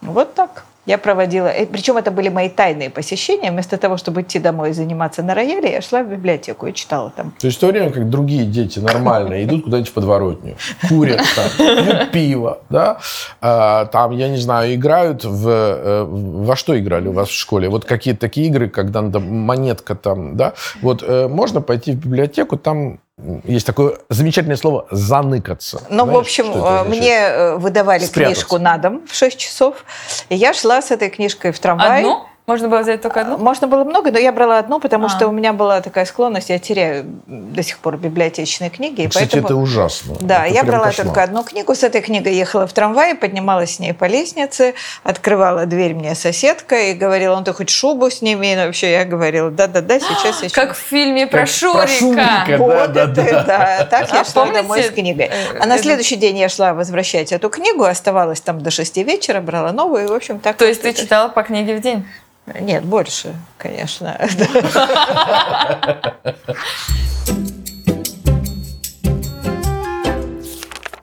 Вот 0.00 0.32
так. 0.32 0.64
Я 0.86 0.96
проводила, 0.96 1.52
причем 1.70 1.98
это 1.98 2.10
были 2.10 2.30
мои 2.30 2.48
тайные 2.48 2.88
посещения. 2.88 3.50
Вместо 3.50 3.76
того, 3.76 3.98
чтобы 3.98 4.22
идти 4.22 4.38
домой 4.38 4.70
и 4.70 4.72
заниматься 4.72 5.22
на 5.22 5.34
рояле, 5.34 5.70
я 5.70 5.82
шла 5.82 6.02
в 6.02 6.08
библиотеку 6.08 6.66
и 6.66 6.72
читала 6.72 7.12
там. 7.14 7.32
То 7.38 7.46
есть 7.48 7.58
в 7.58 7.60
то 7.60 7.66
время, 7.66 7.90
как 7.90 8.08
другие 8.08 8.46
дети 8.46 8.78
нормально 8.78 9.44
идут 9.44 9.64
куда-нибудь 9.64 9.90
в 9.90 9.92
подворотню, 9.92 10.56
курят 10.88 11.20
там, 11.36 11.50
пьют 11.58 12.10
пиво, 12.12 12.60
да, 12.70 12.98
а, 13.42 13.84
там, 13.84 14.12
я 14.12 14.30
не 14.30 14.38
знаю, 14.38 14.74
играют 14.74 15.22
в... 15.22 15.46
э, 15.46 16.04
Во 16.08 16.56
что 16.56 16.78
играли 16.78 17.08
у 17.08 17.12
вас 17.12 17.28
в 17.28 17.34
школе? 17.34 17.68
Вот 17.68 17.84
какие-то 17.84 18.20
такие 18.20 18.46
игры, 18.46 18.70
когда 18.70 19.02
надо 19.02 19.20
монетка 19.20 19.94
там, 19.94 20.38
да? 20.38 20.54
Вот 20.80 21.04
э, 21.06 21.28
можно 21.28 21.60
пойти 21.60 21.92
в 21.92 21.96
библиотеку, 21.96 22.56
там 22.56 23.00
есть 23.44 23.66
такое 23.66 23.98
замечательное 24.08 24.56
слово 24.56 24.86
«заныкаться». 24.90 25.82
Ну, 25.90 26.04
в 26.04 26.08
Знаешь, 26.08 26.20
общем, 26.20 26.44
что 26.46 26.58
это 26.58 26.84
э, 26.86 26.88
мне 26.88 27.16
э, 27.18 27.56
выдавали 27.56 28.04
Спрятаться. 28.04 28.34
книжку 28.42 28.58
на 28.58 28.78
дом 28.78 29.06
в 29.06 29.14
6 29.14 29.38
часов. 29.38 29.84
И 30.28 30.36
я 30.36 30.52
шла 30.52 30.82
с 30.82 30.90
этой 30.90 31.10
книжкой 31.10 31.52
в 31.52 31.58
трамвай. 31.58 32.00
Одну? 32.00 32.24
Можно 32.50 32.66
было 32.68 32.80
взять 32.80 33.00
только 33.00 33.20
одну? 33.20 33.38
Можно 33.38 33.68
было 33.68 33.84
много, 33.84 34.10
но 34.10 34.18
я 34.18 34.32
брала 34.32 34.58
одну, 34.58 34.80
потому 34.80 35.06
А. 35.06 35.08
что 35.08 35.28
у 35.28 35.30
меня 35.30 35.52
была 35.52 35.80
такая 35.82 36.04
склонность, 36.04 36.50
я 36.50 36.58
теряю 36.58 37.04
до 37.28 37.62
сих 37.62 37.78
пор 37.78 37.96
библиотечные 37.96 38.70
книги. 38.70 39.02
и 39.02 39.06
Кстати, 39.08 39.34
поэтому... 39.34 39.46
это 39.46 39.54
ужасно. 39.54 40.16
Да, 40.20 40.46
Это 40.46 40.54
я 40.56 40.64
брала 40.64 40.86
кошмар. 40.86 41.06
только 41.06 41.22
одну 41.22 41.44
книгу. 41.44 41.72
С 41.76 41.84
этой 41.84 42.00
книгой 42.00 42.34
ехала 42.34 42.66
в 42.66 42.72
трамвае, 42.72 43.14
поднималась 43.14 43.76
с 43.76 43.78
ней 43.78 43.94
по 43.94 44.06
лестнице, 44.06 44.74
открывала 45.04 45.64
дверь 45.66 45.94
мне 45.94 46.16
соседка 46.16 46.74
и 46.90 46.94
говорила, 46.94 47.36
ну 47.36 47.44
ты 47.44 47.52
хоть 47.52 47.70
шубу 47.70 48.10
сними. 48.10 48.56
Ну, 48.56 48.66
вообще 48.66 48.90
я 48.90 49.04
говорила, 49.04 49.52
да-да-да, 49.52 50.00
сейчас, 50.00 50.38
сейчас. 50.40 50.52
Как 50.52 50.74
в 50.74 50.78
фильме 50.78 51.28
про 51.28 51.42
Как 51.42 51.46
про 51.46 51.52
Шурика. 51.54 51.86
Шурика. 51.86 52.56
Вот 52.58 52.92
Да, 52.92 53.02
это, 53.04 53.14
да, 53.14 53.42
да, 53.44 53.84
Так 53.88 54.12
я 54.12 54.22
А 54.22 54.24
шла 54.24 54.42
помните, 54.46 54.62
домой 54.62 54.82
с 54.82 54.90
книгой. 54.90 55.26
э, 55.26 55.58
А 55.60 55.66
на 55.66 55.78
следующий 55.78 56.16
день 56.16 56.36
я 56.36 56.48
шла 56.48 56.74
возвращать 56.74 57.30
эту 57.30 57.48
книгу, 57.48 57.84
оставалась 57.84 58.40
там 58.40 58.60
до 58.60 58.72
шести 58.72 59.04
вечера, 59.04 59.40
брала 59.40 59.70
новую, 59.70 60.02
и, 60.02 60.06
в 60.08 60.12
общем, 60.12 60.40
так. 60.40 60.56
То 60.56 60.64
есть 60.64 60.82
ты 60.82 60.88
это- 60.88 61.00
читала 61.00 61.28
по 61.28 61.44
книге 61.44 61.76
в 61.76 61.80
день? 61.80 62.04
Нет, 62.46 62.84
больше, 62.84 63.34
конечно. 63.58 64.18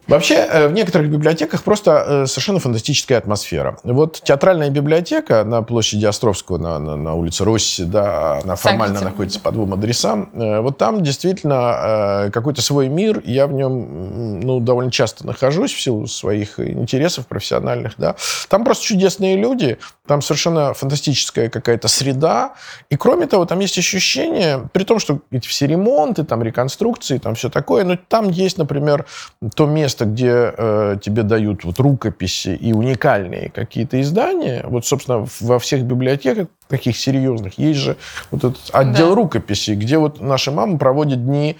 Вообще, 0.07 0.35
э, 0.35 0.67
в 0.67 0.71
некоторых 0.71 1.09
библиотеках 1.09 1.63
просто 1.63 2.05
э, 2.07 2.25
совершенно 2.27 2.59
фантастическая 2.59 3.17
атмосфера. 3.17 3.77
Вот 3.83 4.21
театральная 4.23 4.69
библиотека 4.69 5.43
на 5.43 5.61
площади 5.61 6.05
Островского, 6.05 6.57
на, 6.57 6.79
на, 6.79 6.95
на 6.95 7.13
улице 7.13 7.43
Росси, 7.43 7.83
да, 7.83 8.39
она 8.43 8.55
формально 8.55 9.01
находится 9.01 9.39
по 9.39 9.51
двум 9.51 9.73
адресам. 9.73 10.29
Э, 10.33 10.61
Вот 10.61 10.77
там 10.77 11.03
действительно 11.03 12.29
какой-то 12.33 12.61
свой 12.61 12.87
мир. 12.87 13.21
Я 13.25 13.47
в 13.47 13.53
нем 13.53 14.39
ну, 14.39 14.59
довольно 14.59 14.91
часто 14.91 15.25
нахожусь 15.25 15.73
в 15.73 15.81
силу 15.81 16.07
своих 16.07 16.59
интересов 16.59 17.27
профессиональных. 17.27 17.93
Да. 17.97 18.15
Там 18.49 18.63
просто 18.63 18.85
чудесные 18.85 19.35
люди, 19.35 19.77
там 20.07 20.21
совершенно 20.21 20.73
фантастическая 20.73 21.49
какая-то 21.49 21.87
среда. 21.87 22.53
И 22.89 22.95
кроме 22.95 23.27
того, 23.27 23.45
там 23.45 23.59
есть 23.59 23.77
ощущение, 23.77 24.69
при 24.71 24.83
том, 24.83 24.99
что 24.99 25.19
эти 25.31 25.47
все 25.47 25.67
ремонты, 25.67 26.23
там 26.23 26.41
реконструкции, 26.43 27.17
там 27.17 27.35
все 27.35 27.49
такое, 27.49 27.83
но 27.83 27.97
там 27.97 28.29
есть, 28.29 28.57
например, 28.57 29.05
то 29.55 29.65
место, 29.65 29.96
где 30.05 30.53
э, 30.57 30.97
тебе 31.01 31.23
дают 31.23 31.63
вот 31.63 31.79
рукописи 31.79 32.49
и 32.49 32.73
уникальные 32.73 33.49
какие-то 33.53 33.99
издания. 34.01 34.63
Вот, 34.67 34.85
собственно, 34.85 35.25
во 35.39 35.59
всех 35.59 35.83
библиотеках 35.83 36.47
таких 36.67 36.97
серьезных 36.97 37.57
есть 37.57 37.79
же 37.79 37.95
вот 38.31 38.43
этот 38.43 38.69
отдел 38.73 39.09
Да. 39.09 39.15
рукописей, 39.15 39.75
где 39.75 39.97
вот 39.97 40.19
наши 40.19 40.51
мамы 40.51 40.77
проводят 40.77 41.25
дни, 41.25 41.55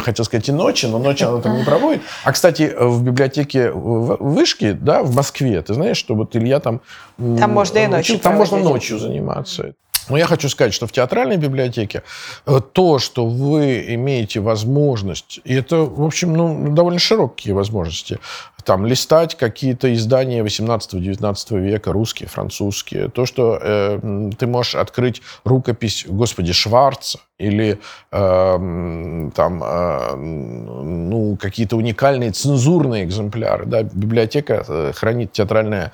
хотел 0.00 0.24
сказать 0.24 0.48
и 0.48 0.52
ночи, 0.52 0.86
но 0.86 0.98
ночи 0.98 1.24
она 1.24 1.40
там 1.40 1.58
не 1.58 1.64
проводит. 1.64 2.02
А, 2.24 2.32
кстати, 2.32 2.72
в 2.78 3.02
библиотеке 3.02 3.70
в- 3.72 4.16
Вышки, 4.20 4.72
да, 4.72 5.02
в 5.02 5.14
Москве, 5.14 5.60
ты 5.62 5.74
знаешь, 5.74 5.96
что 5.96 6.14
вот 6.14 6.36
Илья 6.36 6.60
там... 6.60 6.80
Там 7.16 7.52
можно 7.52 7.78
и 7.78 7.86
ночью 7.86 8.18
Там 8.18 8.34
можно 8.36 8.58
ночью 8.58 8.98
заниматься. 8.98 9.74
Но 10.08 10.16
я 10.16 10.26
хочу 10.26 10.48
сказать, 10.48 10.74
что 10.74 10.86
в 10.86 10.92
театральной 10.92 11.36
библиотеке 11.36 12.02
э, 12.46 12.60
то, 12.72 12.98
что 12.98 13.26
вы 13.26 13.94
имеете 13.94 14.40
возможность, 14.40 15.40
и 15.44 15.54
это, 15.54 15.76
в 15.76 16.04
общем, 16.04 16.34
ну, 16.34 16.74
довольно 16.74 16.98
широкие 16.98 17.54
возможности, 17.54 18.18
там, 18.64 18.86
листать 18.86 19.36
какие-то 19.36 19.92
издания 19.94 20.42
18-19 20.42 21.60
века, 21.60 21.92
русские, 21.92 22.28
французские, 22.28 23.08
то, 23.08 23.26
что 23.26 23.58
э, 23.60 24.30
ты 24.38 24.46
можешь 24.46 24.74
открыть 24.74 25.22
рукопись, 25.44 26.04
господи, 26.08 26.52
Шварца, 26.52 27.20
или 27.38 27.80
э, 28.12 29.30
там, 29.34 29.62
э, 29.64 30.14
ну, 30.16 31.36
какие-то 31.40 31.76
уникальные 31.76 32.30
цензурные 32.30 33.04
экземпляры. 33.04 33.66
Да? 33.66 33.82
Библиотека 33.82 34.64
э, 34.66 34.92
хранит 34.94 35.32
театральная 35.32 35.92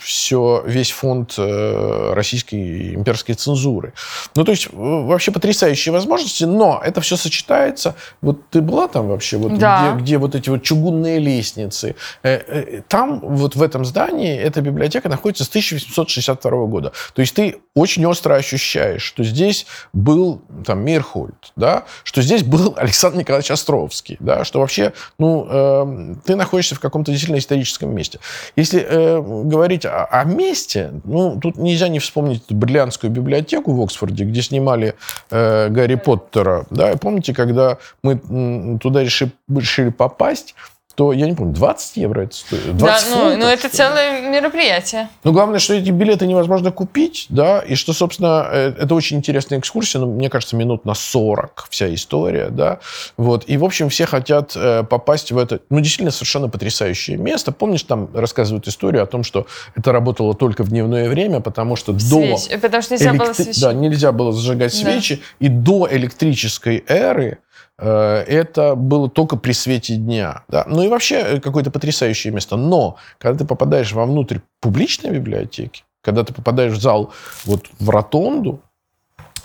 все, 0.00 0.62
весь 0.66 0.90
фонд 0.90 1.34
э, 1.36 2.12
российской 2.14 2.94
имперской 2.94 3.34
цензуры. 3.34 3.92
Ну, 4.34 4.44
то 4.44 4.52
есть, 4.52 4.66
э, 4.66 4.70
вообще 4.72 5.30
потрясающие 5.30 5.92
возможности, 5.92 6.44
но 6.44 6.80
это 6.82 7.00
все 7.02 7.16
сочетается. 7.16 7.96
Вот 8.22 8.48
ты 8.50 8.62
была 8.62 8.88
там 8.88 9.08
вообще, 9.08 9.36
вот 9.36 9.58
Да. 9.58 9.92
где, 9.94 10.02
где 10.02 10.18
вот 10.18 10.34
эти 10.34 10.48
вот 10.48 10.62
чугунные 10.62 11.18
лестницы. 11.24 11.96
Э, 12.22 12.40
э, 12.46 12.82
Там, 12.88 13.20
вот 13.20 13.56
в 13.56 13.62
этом 13.62 13.84
здании, 13.84 14.36
эта 14.36 14.60
библиотека 14.60 15.08
находится 15.08 15.44
с 15.44 15.48
1862 15.48 16.66
года. 16.66 16.92
То 17.14 17.22
есть 17.22 17.34
ты 17.34 17.56
очень 17.74 18.06
остро 18.06 18.34
ощущаешь, 18.34 19.02
что 19.02 19.24
здесь 19.24 19.66
был 19.92 20.42
там 20.64 20.84
Мирхольд, 20.84 21.52
да, 21.56 21.84
что 22.04 22.22
здесь 22.22 22.42
был 22.42 22.74
Александр 22.78 23.18
Николаевич 23.18 23.50
Островский, 23.50 24.16
да, 24.20 24.44
что 24.44 24.60
вообще, 24.60 24.92
ну, 25.18 25.46
э, 25.48 26.14
ты 26.24 26.36
находишься 26.36 26.74
в 26.74 26.80
каком-то 26.80 27.10
действительно 27.10 27.38
историческом 27.38 27.94
месте. 27.94 28.18
Если 28.56 28.80
э, 28.80 29.20
говорить 29.20 29.86
о, 29.86 30.04
о 30.04 30.24
месте, 30.24 30.92
ну, 31.04 31.38
тут 31.40 31.56
нельзя 31.56 31.88
не 31.88 31.98
вспомнить 31.98 32.44
бриллиантскую 32.48 33.10
библиотеку 33.10 33.72
в 33.72 33.82
Оксфорде, 33.82 34.24
где 34.24 34.42
снимали 34.42 34.94
э, 35.30 35.68
Гарри 35.68 35.96
Поттера, 35.96 36.66
да, 36.70 36.92
и 36.92 36.96
помните, 36.96 37.34
когда 37.34 37.78
мы 38.02 38.78
туда 38.78 39.02
реши- 39.02 39.32
решили 39.48 39.90
попасть, 39.90 40.54
то, 40.94 41.12
я 41.12 41.26
не 41.26 41.34
помню, 41.34 41.52
20 41.54 41.96
евро 41.96 42.22
это 42.22 42.34
стоит? 42.34 42.76
20 42.76 42.78
Да, 42.78 43.16
ну, 43.16 43.22
фунтов, 43.22 43.38
ну 43.40 43.46
это 43.46 43.68
целое 43.68 44.20
мероприятие. 44.30 45.08
Но 45.24 45.32
главное, 45.32 45.58
что 45.58 45.74
эти 45.74 45.90
билеты 45.90 46.26
невозможно 46.26 46.70
купить, 46.72 47.26
да, 47.28 47.60
и 47.60 47.74
что, 47.74 47.92
собственно, 47.92 48.46
э, 48.50 48.72
это 48.78 48.94
очень 48.94 49.16
интересная 49.16 49.58
экскурсия, 49.58 50.00
ну, 50.00 50.12
мне 50.12 50.30
кажется, 50.30 50.56
минут 50.56 50.84
на 50.84 50.94
40 50.94 51.66
вся 51.70 51.92
история, 51.94 52.48
да, 52.50 52.78
вот, 53.16 53.44
и, 53.46 53.56
в 53.56 53.64
общем, 53.64 53.88
все 53.88 54.06
хотят 54.06 54.52
э, 54.56 54.84
попасть 54.84 55.32
в 55.32 55.38
это, 55.38 55.60
ну, 55.70 55.80
действительно, 55.80 56.10
совершенно 56.10 56.48
потрясающее 56.48 57.16
место. 57.16 57.52
Помнишь, 57.52 57.82
там 57.82 58.08
рассказывают 58.14 58.68
историю 58.68 59.02
о 59.02 59.06
том, 59.06 59.24
что 59.24 59.46
это 59.74 59.92
работало 59.92 60.34
только 60.34 60.62
в 60.64 60.68
дневное 60.68 61.08
время, 61.08 61.40
потому 61.40 61.76
что 61.76 61.92
до... 61.92 61.98
Свеч- 61.98 62.58
Потому 62.58 62.82
что 62.82 62.94
нельзя 62.94 63.12
было 63.12 63.26
электри- 63.28 63.42
свечи. 63.44 63.60
Да, 63.60 63.72
нельзя 63.72 64.12
было 64.12 64.32
зажигать 64.32 64.72
Да. 64.72 64.78
свечи, 64.78 65.22
и 65.40 65.48
до 65.48 65.88
электрической 65.90 66.84
эры 66.86 67.38
это 67.78 68.74
было 68.76 69.10
только 69.10 69.36
при 69.36 69.52
свете 69.52 69.96
дня. 69.96 70.44
Да? 70.48 70.64
Ну 70.68 70.82
и 70.82 70.88
вообще 70.88 71.16
э, 71.16 71.40
какое-то 71.40 71.70
потрясающее 71.70 72.32
место. 72.32 72.56
Но 72.56 72.96
когда 73.18 73.38
ты 73.38 73.44
попадаешь 73.44 73.92
вовнутрь 73.92 74.38
публичной 74.60 75.10
библиотеки, 75.10 75.82
когда 76.02 76.22
ты 76.22 76.32
попадаешь 76.32 76.74
в 76.74 76.80
зал 76.80 77.12
вот 77.44 77.66
в 77.78 77.90
ротонду, 77.90 78.60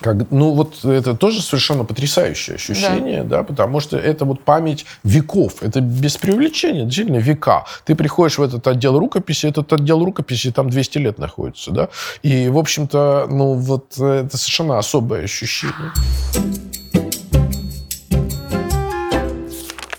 как, 0.02 0.32
ну 0.32 0.52
вот 0.52 0.86
это 0.86 1.14
тоже 1.16 1.42
совершенно 1.42 1.84
потрясающее 1.84 2.56
ощущение, 2.56 3.24
да. 3.24 3.44
потому 3.44 3.80
что 3.80 3.98
это 3.98 4.26
вот 4.26 4.44
память 4.44 4.86
веков, 5.04 5.62
это 5.62 5.82
без 5.82 6.18
преувеличения, 6.18 6.86
действительно 6.86 7.18
века. 7.18 7.66
Ты 7.86 7.96
приходишь 7.96 8.38
в 8.38 8.42
этот 8.42 8.66
отдел 8.68 8.98
рукописи, 8.98 9.48
этот 9.48 9.72
отдел 9.74 10.04
рукописи 10.04 10.52
там 10.52 10.70
200 10.70 10.98
лет 11.00 11.18
находится, 11.18 11.72
да, 11.72 11.90
и 12.24 12.48
в 12.48 12.58
общем-то, 12.58 13.28
ну 13.30 13.54
вот 13.56 13.96
э, 14.00 14.26
это 14.26 14.38
совершенно 14.38 14.78
особое 14.78 15.24
ощущение. 15.24 15.92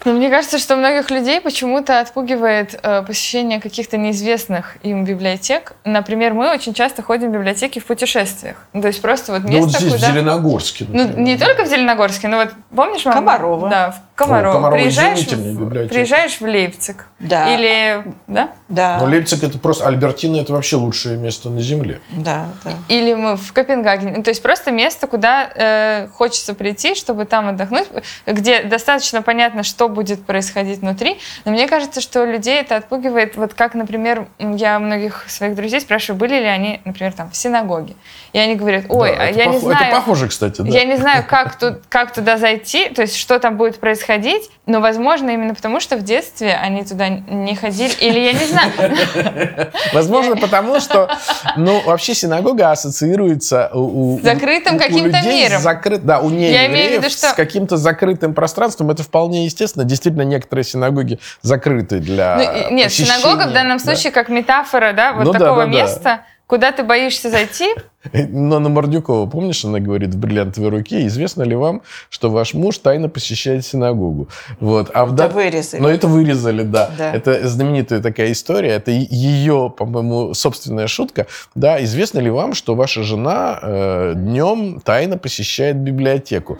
Но 0.05 0.13
мне 0.13 0.31
кажется, 0.31 0.59
что 0.59 0.77
многих 0.77 1.11
людей 1.11 1.41
почему-то 1.41 2.01
отпугивает 2.01 2.79
э, 2.83 3.03
посещение 3.03 3.61
каких-то 3.61 3.97
неизвестных 3.97 4.77
им 4.83 5.05
библиотек. 5.05 5.75
Например, 5.85 6.33
мы 6.33 6.51
очень 6.53 6.73
часто 6.75 7.03
ходим 7.03 7.31
в 7.31 7.35
библиотеки 7.35 7.79
в 7.79 7.87
путешествиях. 7.87 8.57
Ну, 8.73 8.81
то 8.81 8.89
есть 8.89 9.03
просто 9.03 9.33
вот 9.33 9.43
Ну 9.43 9.49
место, 9.49 9.65
вот 9.65 9.81
здесь, 9.81 9.93
куда... 9.95 10.07
в 10.07 10.11
Зеленогорске. 10.11 10.87
Ну, 10.89 11.05
например. 11.05 11.19
не 11.19 11.37
только 11.37 11.65
в 11.65 11.69
Зеленогорске, 11.69 12.29
но 12.29 12.39
вот 12.39 12.51
помнишь, 12.75 13.05
мама? 13.05 13.19
Комарова. 13.19 13.69
Да, 13.69 13.91
в 13.91 14.17
Комарова. 14.17 14.51
О, 14.51 14.55
Комарова 14.55 14.79
приезжаешь, 14.79 15.27
в, 15.27 15.89
приезжаешь 15.89 16.41
в 16.41 16.45
Лейпциг. 16.45 17.07
Да. 17.19 17.55
Или, 17.55 18.05
да? 18.27 18.51
Да, 18.71 18.99
Но 19.01 19.07
Лейпциг 19.07 19.43
это 19.43 19.59
просто, 19.59 19.87
Альбертина 19.87 20.37
это 20.37 20.53
вообще 20.53 20.77
лучшее 20.77 21.19
место 21.19 21.51
на 21.51 21.61
Земле. 21.61 22.01
да, 22.11 22.47
да. 22.65 22.73
Или 22.89 23.15
мы 23.15 23.37
в 23.37 23.53
Копенгагене. 23.53 24.15
Ну, 24.19 24.23
То 24.23 24.31
есть 24.31 24.43
просто 24.43 24.71
место, 24.71 25.07
куда 25.09 25.51
э, 25.55 26.09
хочется 26.15 26.55
прийти, 26.55 26.95
чтобы 26.95 27.25
там 27.25 27.49
отдохнуть, 27.49 27.89
где 28.27 28.63
достаточно 28.63 29.23
понятно, 29.23 29.65
что 29.65 29.89
будет 29.89 30.25
происходить 30.25 30.79
внутри. 30.79 31.19
Но 31.45 31.51
мне 31.53 31.67
кажется, 31.67 32.01
что 32.01 32.25
людей 32.25 32.61
это 32.61 32.77
отпугивает. 32.77 33.37
Вот 33.37 33.55
как, 33.55 33.75
например, 33.75 34.29
я 34.39 34.79
многих 34.79 35.25
своих 35.29 35.57
друзей 35.57 35.81
спрашиваю, 35.81 36.19
были 36.19 36.35
ли 36.35 36.47
они, 36.47 36.81
например, 36.85 37.13
там 37.13 37.31
в 37.31 37.37
синагоге. 37.37 37.95
И 38.33 38.39
они 38.39 38.55
говорят, 38.55 38.85
ой, 38.89 39.11
Да, 39.17 39.23
а 39.25 39.27
я 39.31 39.47
не 39.47 39.57
пох- 39.57 39.61
знаю... 39.61 39.87
Это 39.87 39.97
похоже, 39.97 40.29
кстати, 40.29 40.63
да. 40.63 40.69
Я 40.69 40.85
не 40.85 40.97
знаю, 40.97 41.25
как, 41.29 41.59
тут, 41.59 41.81
как 41.89 42.13
туда 42.13 42.39
зайти, 42.39 42.89
то 42.89 43.03
есть 43.03 43.17
что 43.17 43.41
там 43.41 43.57
будет 43.57 43.81
происходить, 43.81 44.49
но, 44.67 44.81
возможно, 44.81 45.31
именно 45.31 45.55
потому, 45.57 45.81
что 45.81 45.97
в 45.97 46.03
детстве 46.03 46.55
они 46.55 46.85
туда 46.85 47.09
не 47.09 47.57
ходили, 47.57 47.93
или 48.01 48.21
я 48.21 48.33
не 48.33 48.45
знаю. 48.47 48.60
Возможно, 49.93 50.37
потому 50.37 50.81
что, 50.81 51.09
ну, 51.57 51.81
вообще 51.85 52.15
синагога 52.15 52.71
ассоциируется 52.71 53.71
у, 53.75 54.19
С 54.19 54.23
закрытым 54.23 54.79
каким-то 54.79 55.21
миром. 55.23 55.61
Закрыт, 55.61 56.05
да, 56.05 56.21
у 56.21 56.31
неевреев 56.31 57.03
виду, 57.03 57.11
что- 57.11 57.29
с 57.29 57.33
каким-то 57.33 57.77
закрытым 57.77 58.35
пространством. 58.35 58.91
Это 58.91 59.03
вполне 59.03 59.45
естественно. 59.45 59.85
Действительно, 59.85 60.23
некоторые 60.23 60.65
синагоги 60.65 61.19
закрыты 61.43 61.99
для 61.99 62.67
Ну, 62.71 62.75
нет, 62.75 62.93
синагога 62.93 63.47
в 63.49 63.53
данном 63.53 63.79
да. 63.79 63.85
случае 63.85 64.13
как 64.13 64.29
метафора, 64.29 64.93
да, 64.93 65.13
вот 65.13 65.25
Ну 65.25 65.33
такого 65.33 65.65
да, 65.67 65.73
да. 65.73 65.83
места, 65.83 66.21
куда 66.47 66.73
ты 66.73 66.83
боишься 66.83 67.31
зайти, 67.31 67.69
Но 68.13 68.59
на 68.59 68.69
Мордюкова, 68.71 69.29
помнишь, 69.29 69.65
она 69.65 69.79
говорит 69.79 70.15
в 70.15 70.19
«Бриллиантовой 70.19 70.71
руке», 70.71 71.07
известно 71.07 71.43
ли 71.43 71.55
вам, 71.55 71.83
что 72.09 72.31
ваш 72.31 72.55
муж 72.55 72.79
тайно 72.79 73.09
посещает 73.09 73.65
синагогу? 73.67 74.29
Вот. 74.59 74.91
А 74.95 75.05
это 75.05 75.13
дат... 75.13 75.35
вырезали. 75.35 75.83
Но 75.83 75.89
это 75.91 76.09
вырезали, 76.09 76.63
да. 76.63 76.91
Да. 76.97 77.13
Это 77.13 77.47
знаменитая 77.47 78.01
такая 78.01 78.33
история, 78.33 78.71
это 78.71 78.91
ее, 78.91 79.73
по-моему, 79.77 80.33
собственная 80.33 80.87
шутка. 80.87 81.27
Да, 81.55 81.83
известно 81.85 82.21
ли 82.21 82.31
вам, 82.31 82.55
что 82.55 82.75
ваша 82.75 83.03
жена 83.03 83.59
э, 83.61 84.13
днем 84.17 84.81
тайно 84.81 85.19
посещает 85.19 85.77
библиотеку? 85.77 86.59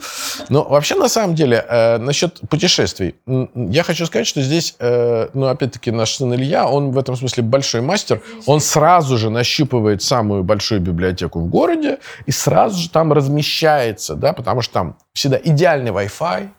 Но 0.49 0.63
вообще, 0.63 0.95
на 0.95 1.09
самом 1.09 1.33
деле, 1.33 1.65
э, 1.67 1.97
насчет 1.97 2.39
путешествий, 2.49 3.15
я 3.55 3.81
хочу 3.83 4.05
сказать, 4.05 4.27
что 4.27 4.41
здесь, 4.41 4.75
э, 4.79 5.29
ну, 5.33 5.47
опять-таки, 5.47 5.89
наш 5.89 6.15
сын 6.15 6.33
Илья, 6.35 6.67
он 6.67 6.91
в 6.91 6.99
этом 6.99 7.15
смысле 7.15 7.43
большой 7.43 7.81
мастер, 7.81 8.21
он 8.45 8.59
сразу 8.59 9.17
же 9.17 9.31
нащупывает 9.31 10.03
самую 10.03 10.43
большую 10.43 10.81
библиотеку 10.81 11.30
в 11.39 11.45
городе 11.47 11.99
и 12.25 12.31
сразу 12.31 12.79
же 12.79 12.89
там 12.89 13.13
размещается, 13.13 14.15
да, 14.15 14.33
потому 14.33 14.61
что 14.61 14.73
там 14.73 14.97
всегда 15.13 15.39
идеальный 15.43 15.91
Wi-Fi, 15.91 16.49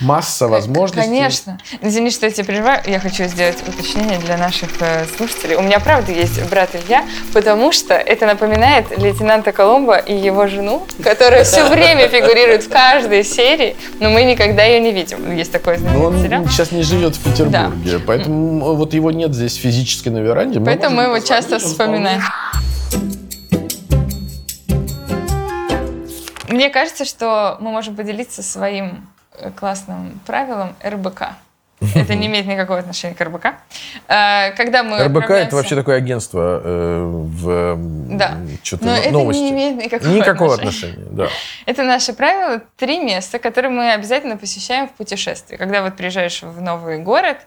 масса 0.00 0.48
возможностей. 0.48 1.10
Конечно. 1.10 1.58
Извини, 1.82 2.10
что 2.10 2.26
я 2.26 2.32
тебя 2.32 2.44
переживаю. 2.44 2.80
Я 2.86 3.00
хочу 3.00 3.24
сделать 3.24 3.58
уточнение 3.66 4.18
для 4.18 4.38
наших 4.38 4.70
э, 4.80 5.04
слушателей. 5.16 5.56
У 5.56 5.62
меня 5.62 5.78
правда 5.78 6.10
есть 6.10 6.42
брат 6.48 6.70
Илья, 6.74 7.04
потому 7.34 7.70
что 7.70 7.94
это 7.94 8.26
напоминает 8.26 8.96
лейтенанта 8.96 9.52
Коломбо 9.52 9.98
и 9.98 10.14
его 10.16 10.46
жену, 10.46 10.86
которая 11.02 11.44
все 11.44 11.68
время 11.68 12.08
фигурирует 12.08 12.64
в 12.64 12.70
каждой 12.70 13.24
серии, 13.24 13.76
но 14.00 14.08
мы 14.08 14.22
никогда 14.22 14.64
ее 14.64 14.80
не 14.80 14.92
видим. 14.92 15.34
Есть 15.36 15.52
такой 15.52 15.76
Но 15.78 15.80
знаменитый 15.80 16.06
он 16.06 16.22
сериал. 16.22 16.46
сейчас 16.48 16.72
не 16.72 16.82
живет 16.82 17.16
в 17.16 17.22
Петербурге, 17.22 18.00
поэтому 18.06 18.74
вот 18.74 18.94
его 18.94 19.10
нет 19.10 19.34
здесь 19.34 19.56
физически 19.56 20.08
на 20.08 20.18
веранде. 20.18 20.60
Поэтому 20.60 20.96
мы 20.96 21.02
его 21.04 21.18
часто 21.18 21.60
позвонить, 21.60 22.06
он 22.06 23.19
Мне 26.50 26.68
кажется, 26.70 27.04
что 27.04 27.56
мы 27.60 27.70
можем 27.70 27.96
поделиться 27.96 28.42
своим 28.42 29.08
э, 29.38 29.50
классным 29.52 30.20
правилом 30.26 30.74
РБК. 30.84 31.22
Это 31.94 32.14
не 32.14 32.26
имеет 32.26 32.44
никакого 32.46 32.78
отношения 32.80 33.14
к 33.14 33.20
РБК. 33.22 33.46
Э, 34.08 34.50
Когда 34.56 34.82
мы 34.82 34.98
РБК 34.98 35.06
это 35.16 35.18
отправляемся- 35.24 35.56
вообще 35.56 35.76
такое 35.76 35.96
агентство 35.96 36.60
э, 36.62 37.02
в 37.04 37.76
Да. 38.16 38.36
что-то 38.62 38.84
Но 38.84 38.96
это 38.96 39.10
новости. 39.12 39.40
не 39.40 39.50
имеет 39.50 39.76
никакого, 39.84 40.10
Никакого 40.12 40.54
отношения. 40.54 40.92
отношения, 40.94 41.16
да. 41.16 41.28
Это 41.66 41.82
наше 41.84 42.12
правило. 42.12 42.60
Три 42.76 42.98
места, 42.98 43.38
которые 43.38 43.70
мы 43.70 43.92
обязательно 43.92 44.36
посещаем 44.36 44.88
в 44.88 44.92
путешествии. 44.92 45.56
Когда 45.56 45.82
вот 45.82 45.96
приезжаешь 45.96 46.42
в 46.42 46.60
новый 46.60 46.98
город, 46.98 47.38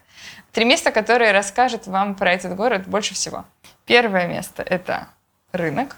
три 0.52 0.66
места, 0.66 0.92
которые 0.92 1.32
расскажут 1.32 1.86
вам 1.88 2.16
про 2.16 2.32
этот 2.34 2.56
город 2.56 2.88
больше 2.88 3.14
всего. 3.14 3.44
Первое 3.86 4.28
место– 4.28 4.64
это 4.66 5.08
рынок. 5.52 5.98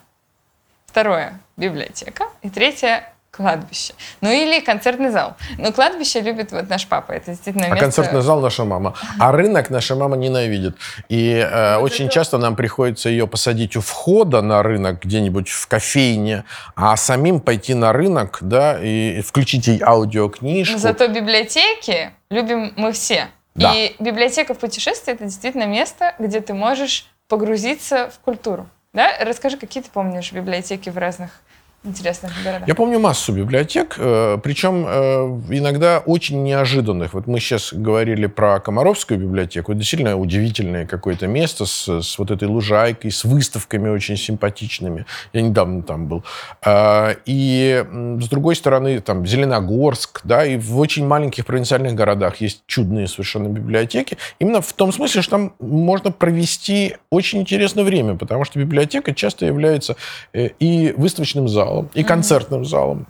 Второе– 0.96 1.42
библиотека. 1.58 2.28
И 2.42 2.50
третье– 2.50 3.12
кладбище. 3.32 3.94
Ну 4.22 4.32
или 4.32 4.62
концертный 4.62 5.10
зал. 5.10 5.36
Но 5.58 5.74
кладбище 5.74 6.22
любит 6.22 6.54
вот 6.54 6.70
наш 6.70 6.88
папа. 6.88 7.12
Это 7.12 7.32
действительно 7.32 7.66
А 7.66 7.70
место... 7.72 7.84
концертный 7.84 8.22
зал 8.22 8.40
наша 8.40 8.64
мама. 8.64 8.94
А 9.20 9.34
рынок 9.34 9.70
наша 9.70 9.96
мама 9.96 10.16
ненавидит. 10.16 10.78
И 11.10 11.32
э, 11.34 11.80
очень 11.80 12.08
часто 12.08 12.38
нам 12.38 12.56
приходится 12.56 13.10
ее 13.10 13.28
посадить 13.28 13.76
у 13.76 13.82
входа 13.82 14.42
на 14.42 14.64
рынок, 14.64 15.04
где-нибудь 15.04 15.50
в 15.50 15.68
кофейне, 15.68 16.46
а 16.78 16.96
самим 16.96 17.42
пойти 17.42 17.74
на 17.74 17.92
рынок, 17.92 18.38
да, 18.40 18.82
и 18.82 19.20
включить 19.20 19.68
ей 19.68 19.82
аудиокнижку. 19.84 20.76
Но 20.76 20.80
зато 20.80 21.10
библиотеки 21.10 22.12
любим 22.30 22.72
мы 22.78 22.94
все. 22.94 23.28
Да. 23.54 23.74
И 23.76 23.98
библиотека 24.00 24.54
в 24.54 24.60
путешествии 24.60 25.12
это 25.12 25.26
действительно 25.26 25.66
место, 25.66 26.16
где 26.20 26.40
ты 26.40 26.54
можешь 26.54 27.06
погрузиться 27.28 28.10
в 28.16 28.20
культуру. 28.20 28.70
Да? 28.96 29.12
Расскажи, 29.20 29.58
какие 29.58 29.84
ты 29.84 29.90
помнишь 29.92 30.32
библиотеки 30.32 30.90
в 30.90 30.98
разных 30.98 31.42
интересных 31.86 32.32
городах? 32.44 32.68
Я 32.68 32.76
помню 32.76 33.00
массу 33.00 33.34
библиотек, 33.34 33.96
э, 33.98 34.38
причем 34.44 34.86
э, 34.88 35.42
иногда 35.50 36.02
очень 36.06 36.44
неожиданных. 36.44 37.14
Вот 37.14 37.28
мы 37.28 37.40
сейчас 37.40 37.74
говорили 37.74 38.26
про 38.28 38.60
Комаровскую 38.60 39.20
библиотеку. 39.20 39.72
Это 39.72 39.80
действительно 39.80 40.18
удивительное 40.18 40.86
какое-то 40.86 41.28
место 41.28 41.66
с, 41.66 42.02
с 42.02 42.20
вот 42.20 42.32
этой 42.32 42.48
лужайкой, 42.48 43.12
с 43.12 43.24
выставками 43.24 43.90
очень 43.90 44.18
симпатичными. 44.18 45.06
Я 45.34 45.42
недавно 45.42 45.82
там 45.84 46.08
был. 46.08 46.24
А, 46.64 47.16
И 47.26 47.84
с 48.22 48.30
другой 48.30 48.56
стороны, 48.56 49.00
там 49.00 49.26
Зеленогорск, 49.26 50.22
да, 50.24 50.46
и 50.46 50.58
в 50.58 50.78
очень 50.80 51.06
маленьких 51.06 51.46
провинциальных 51.46 51.94
городах 51.94 52.42
есть 52.42 52.64
чудные 52.68 53.08
совершенно 53.08 53.48
библиотеки. 53.48 54.18
Именно 54.40 54.62
в 54.62 54.74
том 54.74 54.92
смысле, 54.92 55.22
что 55.22 55.32
там 55.32 55.54
можно 55.60 56.12
провести 56.12 56.96
очень 57.10 57.42
интересное 57.42 57.84
время, 57.84 58.16
потому 58.16 58.46
что 58.46 58.60
библиотека 58.60 59.14
часто 59.14 59.46
является 59.46 59.96
э, 60.34 60.50
и 60.60 60.94
выставочным 60.98 61.48
залом, 61.48 61.75
и 61.94 62.04
концертным 62.04 62.66
залом. 62.66 63.08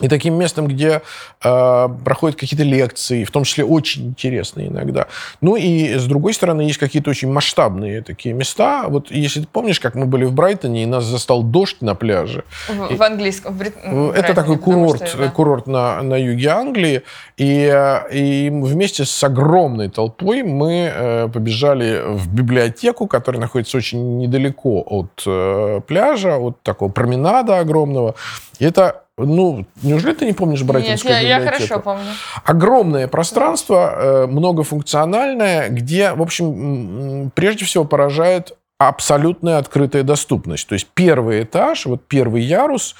И 0.00 0.08
таким 0.08 0.34
местом, 0.34 0.68
где 0.68 1.00
э, 1.42 1.88
проходят 2.04 2.38
какие-то 2.38 2.64
лекции, 2.64 3.24
в 3.24 3.30
том 3.30 3.44
числе 3.44 3.64
очень 3.64 4.08
интересные 4.08 4.68
иногда. 4.68 5.06
Ну 5.40 5.56
и 5.56 5.94
с 5.94 6.04
другой 6.04 6.34
стороны, 6.34 6.62
есть 6.62 6.78
какие-то 6.78 7.08
очень 7.10 7.32
масштабные 7.32 8.02
такие 8.02 8.34
места. 8.34 8.84
Вот 8.88 9.10
если 9.10 9.40
ты 9.40 9.46
помнишь, 9.46 9.80
как 9.80 9.94
мы 9.94 10.04
были 10.04 10.24
в 10.24 10.32
Брайтоне, 10.32 10.82
и 10.82 10.86
нас 10.86 11.04
застал 11.04 11.42
дождь 11.42 11.78
на 11.80 11.94
пляже. 11.94 12.44
В, 12.68 12.94
в 12.96 13.02
английском. 13.02 13.54
в 13.54 13.58
брит- 13.58 13.76
Это 13.76 13.92
Брайтоне, 13.92 14.34
такой 14.34 14.58
курорт, 14.58 15.08
что, 15.08 15.18
да. 15.18 15.28
курорт 15.30 15.66
на, 15.66 16.02
на 16.02 16.16
юге 16.16 16.48
Англии. 16.50 17.02
И, 17.38 17.70
э, 17.72 18.12
и 18.12 18.50
вместе 18.50 19.06
с 19.06 19.24
огромной 19.24 19.88
толпой 19.88 20.42
мы 20.42 20.90
э, 20.94 21.28
побежали 21.28 22.02
в 22.06 22.28
библиотеку, 22.28 23.06
которая 23.06 23.40
находится 23.40 23.78
очень 23.78 24.18
недалеко 24.18 24.82
от 24.86 25.22
э, 25.26 25.80
пляжа, 25.86 26.36
от 26.36 26.62
такого 26.62 26.90
променада 26.90 27.58
огромного. 27.58 28.14
И 28.58 28.64
это, 28.64 29.05
ну, 29.18 29.64
неужели 29.82 30.12
ты 30.12 30.26
не 30.26 30.34
помнишь 30.34 30.60
Нет, 30.60 30.68
Брайтонскую 30.68 31.14
я, 31.14 31.20
я 31.20 31.38
библиотеку? 31.38 31.64
хорошо 31.64 31.82
помню. 31.82 32.12
огромное 32.44 33.08
пространство, 33.08 33.94
э, 33.96 34.26
многофункциональное, 34.26 35.70
где, 35.70 36.12
в 36.12 36.20
общем, 36.20 37.30
прежде 37.34 37.64
всего 37.64 37.84
поражает 37.84 38.56
абсолютная 38.78 39.56
открытая 39.56 40.02
доступность. 40.02 40.68
То 40.68 40.74
есть 40.74 40.86
первый 40.92 41.44
этаж, 41.44 41.86
вот 41.86 42.06
первый 42.06 42.42
ярус, 42.42 42.94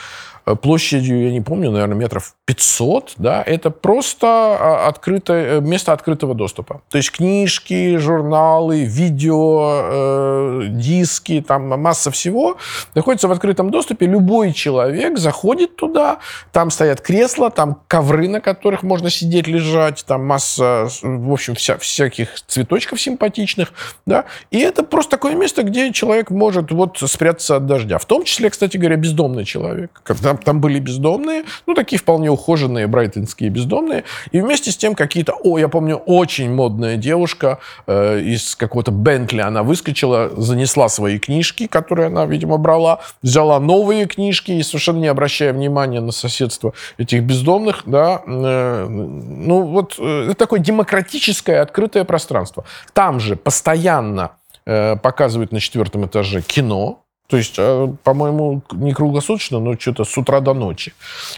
площадью, 0.54 1.24
я 1.24 1.32
не 1.32 1.40
помню, 1.40 1.72
наверное, 1.72 1.96
метров 1.96 2.36
500, 2.44 3.14
да, 3.18 3.42
это 3.44 3.70
просто 3.70 4.26
а, 4.28 4.86
открытое, 4.86 5.58
э, 5.58 5.60
место 5.60 5.92
открытого 5.92 6.34
доступа. 6.34 6.82
То 6.88 6.98
есть 6.98 7.10
книжки, 7.10 7.96
журналы, 7.96 8.84
видео, 8.84 9.80
э, 9.82 10.62
диски, 10.68 11.44
там 11.46 11.68
масса 11.68 12.12
всего 12.12 12.58
находится 12.94 13.26
в 13.26 13.32
открытом 13.32 13.70
доступе. 13.70 14.06
Любой 14.06 14.52
человек 14.52 15.18
заходит 15.18 15.74
туда, 15.74 16.18
там 16.52 16.70
стоят 16.70 17.00
кресла, 17.00 17.50
там 17.50 17.82
ковры, 17.88 18.28
на 18.28 18.40
которых 18.40 18.84
можно 18.84 19.10
сидеть, 19.10 19.48
лежать, 19.48 20.04
там 20.06 20.24
масса, 20.24 20.88
в 21.02 21.32
общем, 21.32 21.56
вся, 21.56 21.76
всяких 21.78 22.28
цветочков 22.46 23.00
симпатичных, 23.00 23.72
да, 24.06 24.26
и 24.52 24.60
это 24.60 24.84
просто 24.84 25.10
такое 25.10 25.34
место, 25.34 25.64
где 25.64 25.92
человек 25.92 26.30
может 26.30 26.70
вот 26.70 26.98
спрятаться 26.98 27.56
от 27.56 27.66
дождя. 27.66 27.98
В 27.98 28.04
том 28.04 28.22
числе, 28.22 28.48
кстати 28.50 28.76
говоря, 28.76 28.94
бездомный 28.96 29.44
человек. 29.44 29.90
Когда 30.04 30.35
там 30.44 30.60
были 30.60 30.78
бездомные, 30.78 31.44
ну, 31.66 31.74
такие 31.74 31.98
вполне 31.98 32.30
ухоженные 32.30 32.86
брайтонские 32.86 33.50
бездомные, 33.50 34.04
и 34.32 34.40
вместе 34.40 34.70
с 34.70 34.76
тем 34.76 34.94
какие-то, 34.94 35.34
о, 35.34 35.58
я 35.58 35.68
помню, 35.68 35.96
очень 35.96 36.52
модная 36.52 36.96
девушка 36.96 37.58
э, 37.86 38.20
из 38.20 38.56
какого-то 38.56 38.90
Бентли, 38.90 39.40
она 39.40 39.62
выскочила, 39.62 40.30
занесла 40.36 40.88
свои 40.88 41.18
книжки, 41.18 41.66
которые 41.66 42.08
она, 42.08 42.26
видимо, 42.26 42.56
брала, 42.56 43.00
взяла 43.22 43.60
новые 43.60 44.06
книжки 44.06 44.52
и 44.52 44.62
совершенно 44.62 44.98
не 44.98 45.08
обращая 45.08 45.52
внимания 45.52 46.00
на 46.00 46.12
соседство 46.12 46.72
этих 46.98 47.22
бездомных, 47.22 47.82
да, 47.86 48.22
э, 48.26 48.86
ну, 48.88 49.62
вот 49.62 49.96
э, 49.98 50.26
это 50.30 50.34
такое 50.34 50.60
демократическое 50.60 51.60
открытое 51.60 52.04
пространство. 52.04 52.64
Там 52.92 53.20
же 53.20 53.36
постоянно 53.36 54.32
э, 54.64 54.96
показывают 54.96 55.52
на 55.52 55.60
четвертом 55.60 56.06
этаже 56.06 56.42
кино, 56.42 57.05
то 57.26 57.36
есть, 57.36 57.54
э, 57.58 57.88
по-моему, 58.04 58.62
не 58.72 58.92
круглосуточно, 58.92 59.58
но 59.58 59.78
что-то 59.78 60.04
с 60.04 60.16
утра 60.16 60.40
до 60.40 60.54
ночи. 60.54 60.92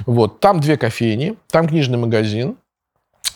Вот. 0.06 0.40
Там 0.40 0.60
две 0.60 0.76
кофейни, 0.76 1.36
там 1.50 1.68
книжный 1.68 1.98
магазин, 1.98 2.56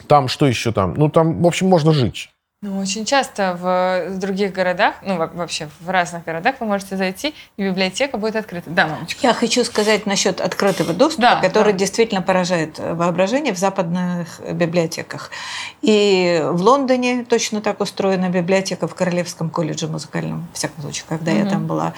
там 0.06 0.28
что 0.28 0.46
еще 0.46 0.72
там? 0.72 0.94
Ну, 0.94 1.08
там, 1.08 1.42
в 1.42 1.46
общем, 1.46 1.68
можно 1.68 1.92
жить. 1.92 2.31
Ну, 2.64 2.78
очень 2.78 3.04
часто 3.04 3.58
в 3.60 4.18
других 4.20 4.52
городах, 4.52 4.94
ну, 5.02 5.16
во- 5.16 5.26
вообще 5.26 5.68
в 5.80 5.90
разных 5.90 6.24
городах 6.24 6.54
вы 6.60 6.66
можете 6.66 6.96
зайти, 6.96 7.34
и 7.56 7.64
библиотека 7.64 8.18
будет 8.18 8.36
открыта. 8.36 8.70
Да, 8.70 8.86
мамочка. 8.86 9.18
Я 9.26 9.34
хочу 9.34 9.64
сказать 9.64 10.06
насчет 10.06 10.40
открытого 10.40 10.92
доступа, 10.92 11.22
Да, 11.22 11.40
который 11.40 11.72
да. 11.72 11.78
действительно 11.80 12.22
поражает 12.22 12.78
воображение 12.78 13.52
в 13.52 13.58
западных 13.58 14.40
библиотеках. 14.52 15.32
И 15.80 16.40
в 16.52 16.62
Лондоне 16.62 17.24
точно 17.28 17.62
так 17.62 17.80
устроена 17.80 18.28
библиотека 18.28 18.86
в 18.86 18.94
Королевском 18.94 19.50
колледже 19.50 19.88
музыкальном, 19.88 20.46
в 20.52 20.56
всяком 20.56 20.82
случае, 20.82 21.06
когда 21.08 21.32
я 21.32 21.40
Мгм. 21.42 21.50
там 21.50 21.66
была. 21.66 21.94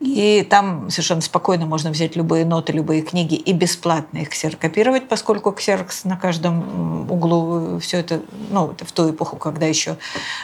И 0.00 0.46
там 0.50 0.90
совершенно 0.90 1.22
спокойно 1.22 1.64
можно 1.64 1.88
взять 1.90 2.14
любые 2.14 2.44
ноты, 2.44 2.72
любые 2.74 3.00
книги 3.00 3.36
и 3.36 3.54
бесплатно 3.54 4.18
их 4.18 4.28
ксерокопировать, 4.28 5.08
поскольку 5.08 5.50
ксерокс 5.52 6.04
на 6.04 6.18
каждом 6.18 7.10
углу 7.10 7.78
все 7.78 8.00
это, 8.00 8.20
ну, 8.50 8.74
в 8.78 8.92
ту 8.92 9.10
эпоху, 9.10 9.36
когда 9.36 9.64
еще 9.64 9.93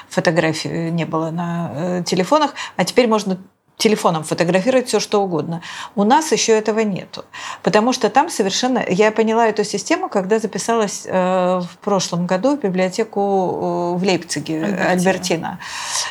фотографий 0.08 0.90
не 0.90 1.04
было 1.04 1.30
на 1.30 1.70
э, 1.74 2.02
телефонах, 2.04 2.54
а 2.76 2.84
теперь 2.84 3.06
можно 3.06 3.38
телефоном 3.80 4.22
фотографировать 4.24 4.88
все, 4.88 5.00
что 5.00 5.22
угодно. 5.22 5.62
У 5.96 6.04
нас 6.04 6.30
еще 6.32 6.52
этого 6.52 6.80
нету. 6.80 7.24
Потому 7.62 7.92
что 7.92 8.10
там 8.10 8.28
совершенно... 8.28 8.84
Я 8.88 9.10
поняла 9.10 9.48
эту 9.48 9.64
систему, 9.64 10.08
когда 10.08 10.38
записалась 10.38 11.04
э, 11.06 11.60
в 11.60 11.78
прошлом 11.80 12.26
году 12.26 12.56
в 12.56 12.60
библиотеку 12.60 13.20
э, 13.20 13.98
в 13.98 14.02
Лейпциге, 14.02 14.64
Альбертина. 14.64 14.90
Альбертина. 14.90 15.58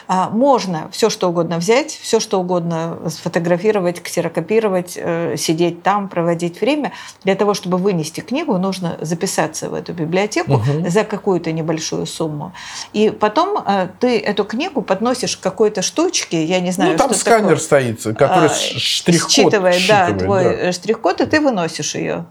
А, 0.07 0.29
можно 0.29 0.89
все, 0.91 1.09
что 1.09 1.29
угодно 1.29 1.57
взять, 1.57 1.91
все, 1.91 2.19
что 2.19 2.39
угодно 2.39 2.97
сфотографировать, 3.07 4.01
ксерокопировать, 4.01 4.93
э, 4.97 5.35
сидеть 5.37 5.83
там, 5.83 6.09
проводить 6.09 6.59
время. 6.61 6.91
Для 7.23 7.35
того, 7.35 7.53
чтобы 7.53 7.77
вынести 7.77 8.21
книгу, 8.21 8.57
нужно 8.57 8.97
записаться 9.01 9.69
в 9.69 9.75
эту 9.75 9.93
библиотеку 9.93 10.53
угу. 10.53 10.89
за 10.89 11.03
какую-то 11.03 11.51
небольшую 11.51 12.07
сумму. 12.07 12.51
И 12.93 13.11
потом 13.11 13.63
ты 13.99 14.19
эту 14.19 14.43
книгу 14.43 14.81
подносишь 14.81 15.37
к 15.37 15.41
какой-то 15.41 15.83
штучке, 15.83 16.43
я 16.43 16.59
не 16.59 16.71
знаю, 16.71 16.93
ну, 16.93 16.97
там 16.97 17.09
что 17.09 17.19
сканер 17.19 17.58
такое 17.67 17.91
стоит, 17.93 18.17
который 18.17 18.49
а, 18.49 18.49
штрих-код 18.49 19.31
считывает, 19.31 19.75
считывает, 19.75 20.17
да, 20.17 20.25
твой 20.25 20.57
да. 20.57 20.71
штрих-код, 20.71 21.21
и 21.21 21.25
ты 21.25 21.41
выносишь 21.41 21.95
ее. 21.95 22.25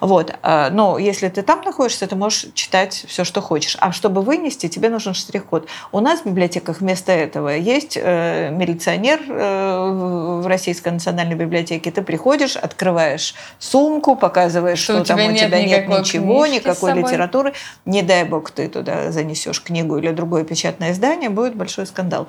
Вот. 0.00 0.34
А, 0.42 0.70
но 0.70 0.98
если 0.98 1.28
ты 1.28 1.42
там 1.42 1.62
находишься, 1.62 2.06
ты 2.06 2.16
можешь 2.16 2.46
читать 2.54 3.04
все, 3.08 3.24
что 3.24 3.40
хочешь. 3.40 3.76
А 3.80 3.92
чтобы 3.92 4.22
вынести, 4.22 4.68
тебе 4.68 4.88
нужен 4.88 5.14
штрих-код. 5.14 5.68
У 5.92 6.00
нас 6.00 6.20
в 6.20 6.26
библиотеках 6.26 6.80
вместо 6.80 7.12
этого 7.12 7.48
есть 7.50 7.98
э, 8.00 8.50
милиционер 8.50 9.20
э, 9.28 10.40
в 10.42 10.46
Российской 10.46 10.90
национальной 10.90 11.36
библиотеке. 11.36 11.90
Ты 11.90 12.02
приходишь, 12.02 12.56
открываешь 12.56 13.34
сумку, 13.58 14.16
показываешь, 14.16 14.78
что, 14.78 15.04
что 15.04 15.14
там 15.14 15.32
у 15.32 15.36
тебя 15.36 15.64
нет 15.64 15.88
ничего, 15.88 16.46
никакой 16.46 16.94
литературы. 16.94 17.54
Не 17.84 18.02
дай 18.02 18.24
бог 18.24 18.50
ты 18.50 18.68
туда 18.68 19.10
занесешь 19.12 19.62
книгу 19.62 19.98
или 19.98 20.10
другое 20.10 20.44
печатное 20.44 20.92
издание, 20.92 21.30
будет 21.30 21.54
большой 21.54 21.86
скандал. 21.86 22.28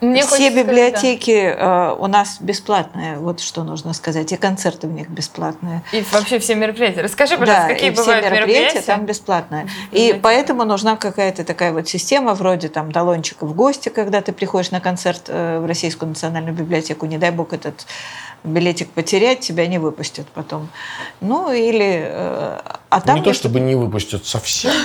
Мне 0.00 0.24
Все 0.24 0.50
библиотеки 0.50 1.50
сказать, 1.50 1.58
да. 1.58 1.90
э, 1.92 1.96
у 1.98 2.06
нас 2.06 2.38
бесплатные, 2.40 3.18
вот 3.18 3.40
что 3.40 3.64
нужно 3.64 3.92
сказать, 3.92 4.32
и 4.32 4.36
концерты 4.36 4.86
в 4.86 4.92
них 4.92 5.08
бесплатные. 5.08 5.82
И 5.92 6.04
вообще 6.12 6.38
все 6.38 6.54
мероприятия. 6.54 7.05
Расскажи, 7.06 7.38
пожалуйста, 7.38 7.68
да, 7.68 7.74
какие 7.74 7.90
и 7.90 7.94
бывают 7.94 8.24
все 8.24 8.34
мероприятия, 8.34 8.62
мероприятия? 8.62 8.86
там 8.86 9.06
бесплатно. 9.06 9.68
И 9.92 10.18
поэтому 10.20 10.64
нужна 10.64 10.96
какая-то 10.96 11.44
такая 11.44 11.72
вот 11.72 11.88
система, 11.88 12.34
вроде 12.34 12.68
там 12.68 12.90
талончика 12.90 13.46
в 13.46 13.54
гости, 13.54 13.90
когда 13.90 14.20
ты 14.22 14.32
приходишь 14.32 14.72
на 14.72 14.80
концерт 14.80 15.22
э, 15.28 15.60
в 15.60 15.66
Российскую 15.66 16.08
национальную 16.08 16.54
библиотеку, 16.54 17.06
не 17.06 17.16
дай 17.16 17.30
бог 17.30 17.52
этот 17.52 17.86
билетик 18.42 18.90
потерять, 18.90 19.40
тебя 19.40 19.68
не 19.68 19.78
выпустят 19.78 20.26
потом. 20.26 20.68
Ну, 21.20 21.52
или... 21.52 22.08
Э, 22.08 22.60
а 22.90 23.00
там 23.00 23.16
не 23.16 23.22
то, 23.22 23.32
чтобы 23.32 23.60
не 23.60 23.76
выпустят 23.76 24.26
совсем. 24.26 24.72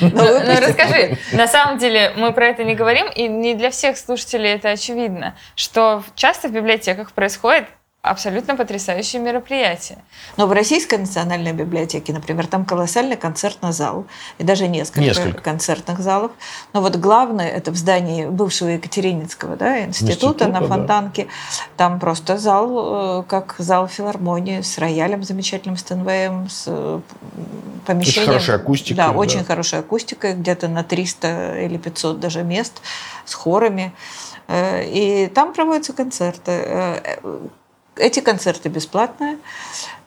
Ну, 0.00 0.60
расскажи, 0.60 1.18
на 1.32 1.46
самом 1.46 1.78
деле 1.78 2.12
мы 2.16 2.32
про 2.32 2.48
это 2.48 2.64
не 2.64 2.74
говорим, 2.74 3.08
и 3.10 3.28
не 3.28 3.54
для 3.54 3.70
всех 3.70 3.98
слушателей 3.98 4.50
это 4.50 4.70
очевидно, 4.70 5.34
что 5.54 6.02
часто 6.14 6.48
в 6.48 6.52
библиотеках 6.52 7.12
происходит 7.12 7.66
абсолютно 8.02 8.56
потрясающие 8.56 9.22
мероприятия. 9.22 9.98
Но 10.36 10.48
в 10.48 10.52
Российской 10.52 10.98
национальной 10.98 11.52
библиотеке, 11.52 12.12
например, 12.12 12.48
там 12.48 12.64
колоссальный 12.64 13.16
концертный 13.16 13.72
зал, 13.72 14.06
и 14.38 14.44
даже 14.44 14.66
несколько, 14.66 15.00
несколько. 15.00 15.40
концертных 15.40 16.00
залов. 16.00 16.32
Но 16.72 16.80
вот 16.80 16.96
главное, 16.96 17.48
это 17.48 17.70
в 17.70 17.76
здании 17.76 18.26
бывшего 18.26 18.70
Екатерининского 18.70 19.56
да, 19.56 19.84
института, 19.84 20.12
института 20.12 20.48
на 20.48 20.66
Фонтанке. 20.66 21.24
Да. 21.24 21.30
Там 21.76 22.00
просто 22.00 22.38
зал, 22.38 23.20
э, 23.20 23.22
как 23.22 23.54
зал 23.58 23.86
филармонии, 23.86 24.62
с 24.62 24.78
роялем 24.78 25.22
замечательным, 25.22 25.76
с 25.76 25.84
ТНВМ, 25.84 26.48
с 26.50 26.64
э, 26.66 27.00
помещением. 27.86 28.22
Очень 28.22 28.32
хорошая 28.32 28.56
акустика. 28.56 28.96
Да, 28.96 29.08
да, 29.10 29.16
очень 29.16 29.44
хорошая 29.44 29.80
акустика, 29.80 30.32
где-то 30.32 30.66
на 30.66 30.82
300 30.82 31.60
или 31.60 31.76
500 31.76 32.18
даже 32.18 32.42
мест, 32.42 32.82
с 33.26 33.34
хорами. 33.34 33.92
Э, 34.48 34.84
и 34.84 35.28
там 35.28 35.52
проводятся 35.52 35.92
концерты 35.92 37.20
эти 37.96 38.20
концерты 38.20 38.68
бесплатные, 38.68 39.38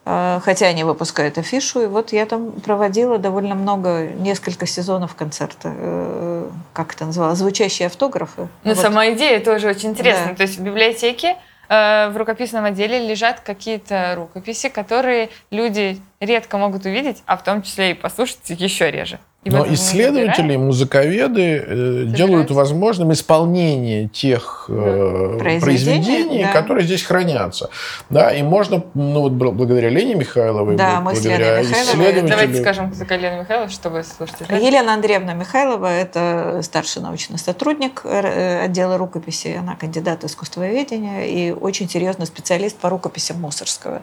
э, 0.06 0.39
хотя 0.43 0.67
они 0.67 0.84
выпускают 0.84 1.38
афишу. 1.38 1.84
И 1.84 1.86
вот 1.88 2.13
я 2.13 2.26
там 2.26 2.52
проводила 2.52 3.17
довольно 3.17 3.56
много, 3.56 4.08
несколько 4.08 4.65
сезонов 4.65 5.15
концерта. 5.15 5.74
Э, 5.76 6.50
как 6.74 6.93
это 6.93 7.06
называлось? 7.06 7.39
Звучащие 7.39 7.88
автографы. 7.88 8.48
Ну, 8.63 8.74
вот. 8.74 8.78
сама 8.78 9.10
идея 9.12 9.39
тоже 9.39 9.67
очень 9.69 9.89
интересная. 9.89 10.30
Да. 10.30 10.36
То 10.36 10.43
есть 10.43 10.58
в 10.58 10.63
библиотеке 10.63 11.38
э, 11.69 12.10
в 12.10 12.17
рукописном 12.17 12.65
отделе 12.65 13.08
лежат 13.08 13.39
какие-то 13.39 14.13
рукописи, 14.15 14.69
которые 14.69 15.30
люди 15.52 16.02
редко 16.19 16.58
могут 16.58 16.86
увидеть, 16.86 17.24
а 17.26 17.38
в 17.38 17.43
том 17.43 17.62
числе 17.62 17.91
и 17.91 17.93
послушать 17.93 18.50
еще 18.50 18.89
реже. 18.89 19.19
И 19.45 19.51
Но 19.51 19.63
исследователи, 19.71 20.55
музыковеды 20.55 21.63
э, 21.67 22.03
делают 22.08 22.49
возможным 22.49 23.13
исполнение 23.13 24.08
тех 24.08 24.65
э, 24.69 25.38
произведений, 25.39 26.03
произведений 26.03 26.43
да. 26.45 26.51
которые 26.51 26.84
здесь 26.84 27.03
хранятся. 27.03 27.69
Да, 28.10 28.34
и 28.34 28.41
можно, 28.41 28.84
ну 28.95 29.21
вот 29.21 29.34
благодаря 29.34 29.89
Лене 29.89 30.15
Михайловой, 30.15 30.75
да, 30.75 30.99
мы 30.99 31.12
благодаря 31.12 31.62
исследователю... 31.62 32.27
Давайте 32.27 32.60
скажем 32.60 32.91
за 32.91 33.05
Лену 33.15 33.41
Михайлову, 33.41 33.69
чтобы 33.69 34.03
слушать. 34.03 34.47
Да? 34.49 34.55
Елена 34.55 34.95
Андреевна 34.95 35.36
Михайлова– 35.36 35.86
это 35.95 36.62
старший 36.63 37.03
научный 37.03 37.38
сотрудник 37.38 38.01
э, 38.03 38.63
отдела 38.65 38.97
рукописи, 38.97 39.55
она 39.60 39.75
кандидат 39.75 40.23
искусствоведения 40.23 41.25
и 41.25 41.51
очень 41.51 41.88
серьезный 41.88 42.25
специалист 42.25 42.77
по 42.77 42.89
рукописям 42.89 43.39
Мусорского. 43.41 44.01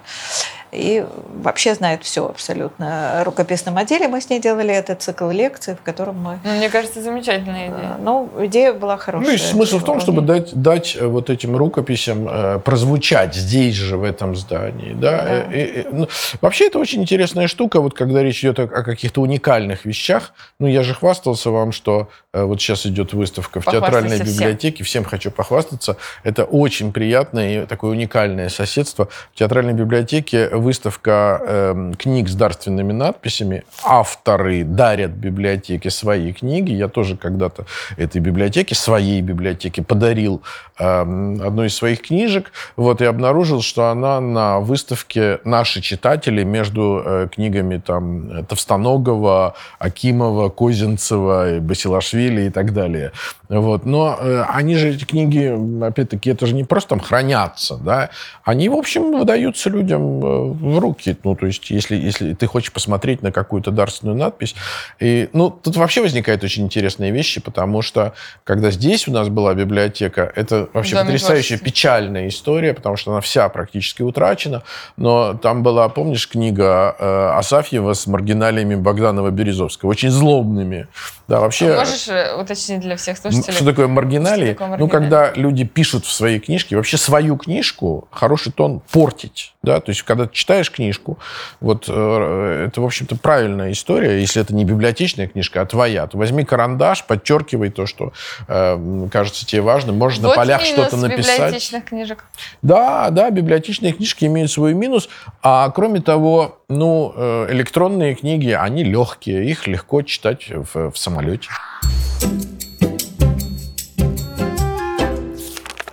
И 0.70 1.04
вообще 1.34 1.74
знает 1.74 2.04
все 2.04 2.26
абсолютно 2.26 3.20
о 3.20 3.24
рукописном 3.24 3.76
отделе. 3.76 4.08
Мы 4.08 4.20
с 4.20 4.30
ней 4.30 4.40
делали 4.40 4.72
этот 4.72 5.02
цикл 5.02 5.31
лекций, 5.32 5.74
в 5.74 5.82
котором 5.82 6.18
мы... 6.18 6.38
Ну, 6.44 6.56
мне 6.56 6.68
кажется, 6.68 7.02
замечательная 7.02 7.68
идея. 7.68 7.96
Ну, 8.00 8.30
идея 8.40 8.72
была 8.72 8.96
хорошая. 8.96 9.28
Ну, 9.28 9.34
и 9.34 9.38
смысл 9.38 9.78
в 9.78 9.84
том, 9.84 10.00
чтобы 10.00 10.22
дать, 10.22 10.54
дать 10.54 10.96
э, 10.98 11.06
вот 11.06 11.30
этим 11.30 11.56
рукописям 11.56 12.28
э, 12.28 12.58
прозвучать 12.58 13.34
здесь 13.34 13.74
же, 13.74 13.96
в 13.96 14.04
этом 14.04 14.36
здании. 14.36 14.92
Да? 14.94 15.24
да. 15.24 15.42
И, 15.52 15.80
и, 15.80 15.86
ну, 15.90 16.08
вообще, 16.40 16.66
это 16.66 16.78
очень 16.78 17.02
интересная 17.02 17.48
штука, 17.48 17.80
вот 17.80 17.94
когда 17.94 18.22
речь 18.22 18.40
идет 18.40 18.58
о, 18.58 18.64
о 18.64 18.82
каких-то 18.82 19.20
уникальных 19.20 19.84
вещах. 19.84 20.32
Ну, 20.58 20.66
я 20.66 20.82
же 20.82 20.94
хвастался 20.94 21.50
вам, 21.50 21.72
что 21.72 22.08
э, 22.32 22.42
вот 22.42 22.60
сейчас 22.60 22.86
идет 22.86 23.12
выставка 23.12 23.60
в 23.60 23.64
театральной 23.64 24.18
библиотеке. 24.18 24.84
Всем. 24.84 25.02
всем 25.02 25.04
хочу 25.04 25.30
похвастаться. 25.30 25.96
Это 26.22 26.44
очень 26.44 26.92
приятное 26.92 27.62
и 27.62 27.66
такое 27.66 27.90
уникальное 27.92 28.48
соседство. 28.48 29.08
В 29.34 29.38
театральной 29.38 29.72
библиотеке 29.72 30.48
выставка 30.48 31.40
э, 31.44 31.92
книг 31.98 32.28
с 32.28 32.34
дарственными 32.34 32.92
надписями. 32.92 33.64
Авторы 33.84 34.64
дарят 34.64 35.10
библиотеке 35.22 35.90
свои 35.90 36.32
книги. 36.32 36.72
Я 36.72 36.88
тоже 36.88 37.16
когда-то 37.16 37.66
этой 37.96 38.20
библиотеке, 38.20 38.74
своей 38.74 39.22
библиотеке, 39.22 39.82
подарил 39.82 40.42
э, 40.78 40.84
одну 40.84 41.64
из 41.64 41.74
своих 41.74 42.02
книжек. 42.02 42.52
Вот, 42.76 43.00
и 43.00 43.04
обнаружил, 43.04 43.62
что 43.62 43.90
она 43.90 44.20
на 44.20 44.60
выставке 44.60 45.38
«Наши 45.44 45.80
читатели» 45.80 46.44
между 46.44 47.02
э, 47.04 47.28
книгами 47.32 47.78
там, 47.78 48.44
Товстоногова, 48.46 49.54
Акимова, 49.78 50.48
Козинцева, 50.48 51.58
Басилашвили 51.60 52.42
и 52.42 52.50
так 52.50 52.72
далее. 52.72 53.12
Вот. 53.48 53.84
Но 53.84 54.16
э, 54.18 54.44
они 54.48 54.76
же, 54.76 54.90
эти 54.90 55.04
книги, 55.04 55.84
опять-таки, 55.84 56.30
это 56.30 56.46
же 56.46 56.54
не 56.54 56.64
просто 56.64 56.90
там 56.90 57.00
хранятся, 57.00 57.76
да, 57.76 58.10
они, 58.44 58.68
в 58.68 58.74
общем, 58.74 59.18
выдаются 59.18 59.70
людям 59.70 60.24
э, 60.24 60.52
в 60.52 60.78
руки. 60.78 61.16
Ну, 61.22 61.36
то 61.36 61.46
есть, 61.46 61.70
если, 61.70 61.96
если 61.96 62.34
ты 62.34 62.46
хочешь 62.46 62.72
посмотреть 62.72 63.22
на 63.22 63.30
какую-то 63.30 63.70
дарственную 63.70 64.16
надпись. 64.16 64.54
И, 64.98 65.06
ну, 65.32 65.50
тут 65.50 65.76
вообще 65.76 66.02
возникают 66.02 66.44
очень 66.44 66.64
интересные 66.64 67.10
вещи, 67.10 67.40
потому 67.40 67.82
что, 67.82 68.14
когда 68.44 68.70
здесь 68.70 69.08
у 69.08 69.12
нас 69.12 69.28
была 69.28 69.54
библиотека, 69.54 70.32
это 70.34 70.68
вообще 70.72 70.94
да, 70.94 71.04
потрясающая 71.04 71.58
печальная 71.58 72.28
история, 72.28 72.74
потому 72.74 72.96
что 72.96 73.12
она 73.12 73.20
вся 73.20 73.48
практически 73.48 74.02
утрачена. 74.02 74.62
Но 74.96 75.34
там 75.34 75.62
была, 75.62 75.88
помнишь, 75.88 76.28
книга 76.28 76.94
э, 76.98 77.38
Асафьева 77.38 77.94
с 77.94 78.06
маргиналиями 78.06 78.74
Богданова-Березовского, 78.74 79.88
очень 79.88 80.10
злобными. 80.10 80.88
Да, 81.28 81.40
вообще... 81.40 81.72
А 81.72 81.78
можешь 81.78 82.08
уточнить 82.38 82.80
для 82.80 82.96
всех 82.96 83.16
слушателей? 83.16 83.54
Что 83.54 83.64
такое 83.64 83.88
маргиналии? 83.88 84.52
Что 84.52 84.52
такое 84.52 84.68
маргиналии? 84.68 84.82
Ну, 84.82 84.88
когда 84.88 85.32
люди 85.34 85.64
пишут 85.64 86.04
в 86.04 86.12
своей 86.12 86.38
книжке, 86.38 86.76
вообще 86.76 86.96
свою 86.98 87.36
книжку 87.36 88.08
хороший 88.10 88.52
тон 88.52 88.82
портить. 88.92 89.54
Да? 89.62 89.80
То 89.80 89.90
есть, 89.90 90.02
когда 90.02 90.26
ты 90.26 90.34
читаешь 90.34 90.70
книжку, 90.70 91.18
вот 91.60 91.86
э, 91.88 92.66
это, 92.68 92.80
в 92.80 92.84
общем-то, 92.84 93.16
правильная 93.16 93.72
история. 93.72 94.20
Если 94.20 94.42
это 94.42 94.54
не 94.54 94.64
библиотечная 94.92 95.26
книжка, 95.26 95.62
а 95.62 95.66
твоя, 95.66 96.06
то 96.06 96.18
возьми 96.18 96.44
карандаш, 96.44 97.04
подчеркивай 97.04 97.70
то, 97.70 97.86
что 97.86 98.12
э, 98.46 99.08
кажется 99.10 99.46
тебе 99.46 99.62
важным. 99.62 99.96
Можешь 99.96 100.18
вот 100.18 100.28
на 100.28 100.34
полях 100.34 100.62
что-то 100.62 100.96
написать. 100.96 101.38
библиотечных 101.38 101.84
книжек. 101.86 102.24
Да, 102.60 103.08
да, 103.10 103.30
библиотечные 103.30 103.92
книжки 103.92 104.26
имеют 104.26 104.50
свой 104.50 104.74
минус. 104.74 105.08
А 105.42 105.70
кроме 105.70 106.00
того, 106.00 106.58
ну, 106.68 107.12
э, 107.16 107.46
электронные 107.50 108.14
книги, 108.14 108.50
они 108.50 108.84
легкие, 108.84 109.46
их 109.46 109.66
легко 109.66 110.02
читать 110.02 110.48
в, 110.50 110.90
в 110.90 110.98
самолете. 110.98 111.48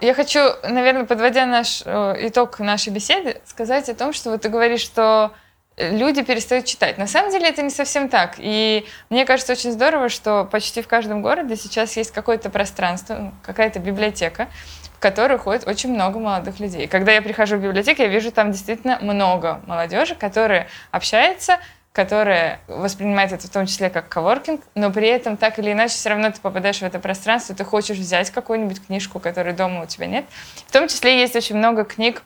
Я 0.01 0.13
хочу, 0.13 0.39
наверное, 0.63 1.05
подводя 1.05 1.45
наш 1.45 1.83
э, 1.85 2.15
итог 2.27 2.59
нашей 2.59 2.91
беседы, 2.91 3.37
сказать 3.45 3.87
о 3.89 3.95
том, 3.95 4.11
что 4.11 4.31
вот 4.31 4.41
ты 4.41 4.49
говоришь, 4.49 4.81
что 4.81 5.31
люди 5.79 6.21
перестают 6.21 6.65
читать. 6.65 6.97
На 6.97 7.07
самом 7.07 7.31
деле 7.31 7.47
это 7.47 7.61
не 7.61 7.69
совсем 7.69 8.09
так. 8.09 8.35
И 8.37 8.85
мне 9.09 9.25
кажется 9.25 9.53
очень 9.53 9.71
здорово, 9.71 10.09
что 10.09 10.45
почти 10.45 10.81
в 10.81 10.87
каждом 10.87 11.21
городе 11.21 11.55
сейчас 11.55 11.95
есть 11.97 12.11
какое-то 12.11 12.49
пространство, 12.49 13.33
какая-то 13.41 13.79
библиотека, 13.79 14.47
в 14.95 14.99
которую 14.99 15.39
ходит 15.39 15.67
очень 15.67 15.93
много 15.93 16.19
молодых 16.19 16.59
людей. 16.59 16.87
Когда 16.87 17.13
я 17.13 17.21
прихожу 17.21 17.57
в 17.57 17.61
библиотеку, 17.61 18.01
я 18.01 18.09
вижу 18.09 18.31
там 18.31 18.51
действительно 18.51 18.99
много 19.01 19.61
молодежи, 19.65 20.15
которые 20.15 20.67
общаются, 20.91 21.59
которая 21.93 22.59
воспринимает 22.67 23.31
это 23.31 23.47
в 23.47 23.49
том 23.49 23.65
числе 23.65 23.89
как 23.89 24.09
коворкинг, 24.09 24.61
но 24.75 24.91
при 24.91 25.07
этом 25.07 25.37
так 25.37 25.57
или 25.59 25.71
иначе 25.71 25.95
все 25.95 26.09
равно 26.09 26.31
ты 26.31 26.39
попадаешь 26.39 26.79
в 26.79 26.83
это 26.83 26.99
пространство, 26.99 27.55
ты 27.55 27.63
хочешь 27.63 27.97
взять 27.97 28.29
какую-нибудь 28.29 28.85
книжку, 28.85 29.19
которой 29.19 29.53
дома 29.53 29.83
у 29.83 29.85
тебя 29.85 30.05
нет. 30.05 30.25
В 30.67 30.71
том 30.71 30.87
числе 30.87 31.19
есть 31.19 31.35
очень 31.35 31.57
много 31.57 31.83
книг, 31.85 32.21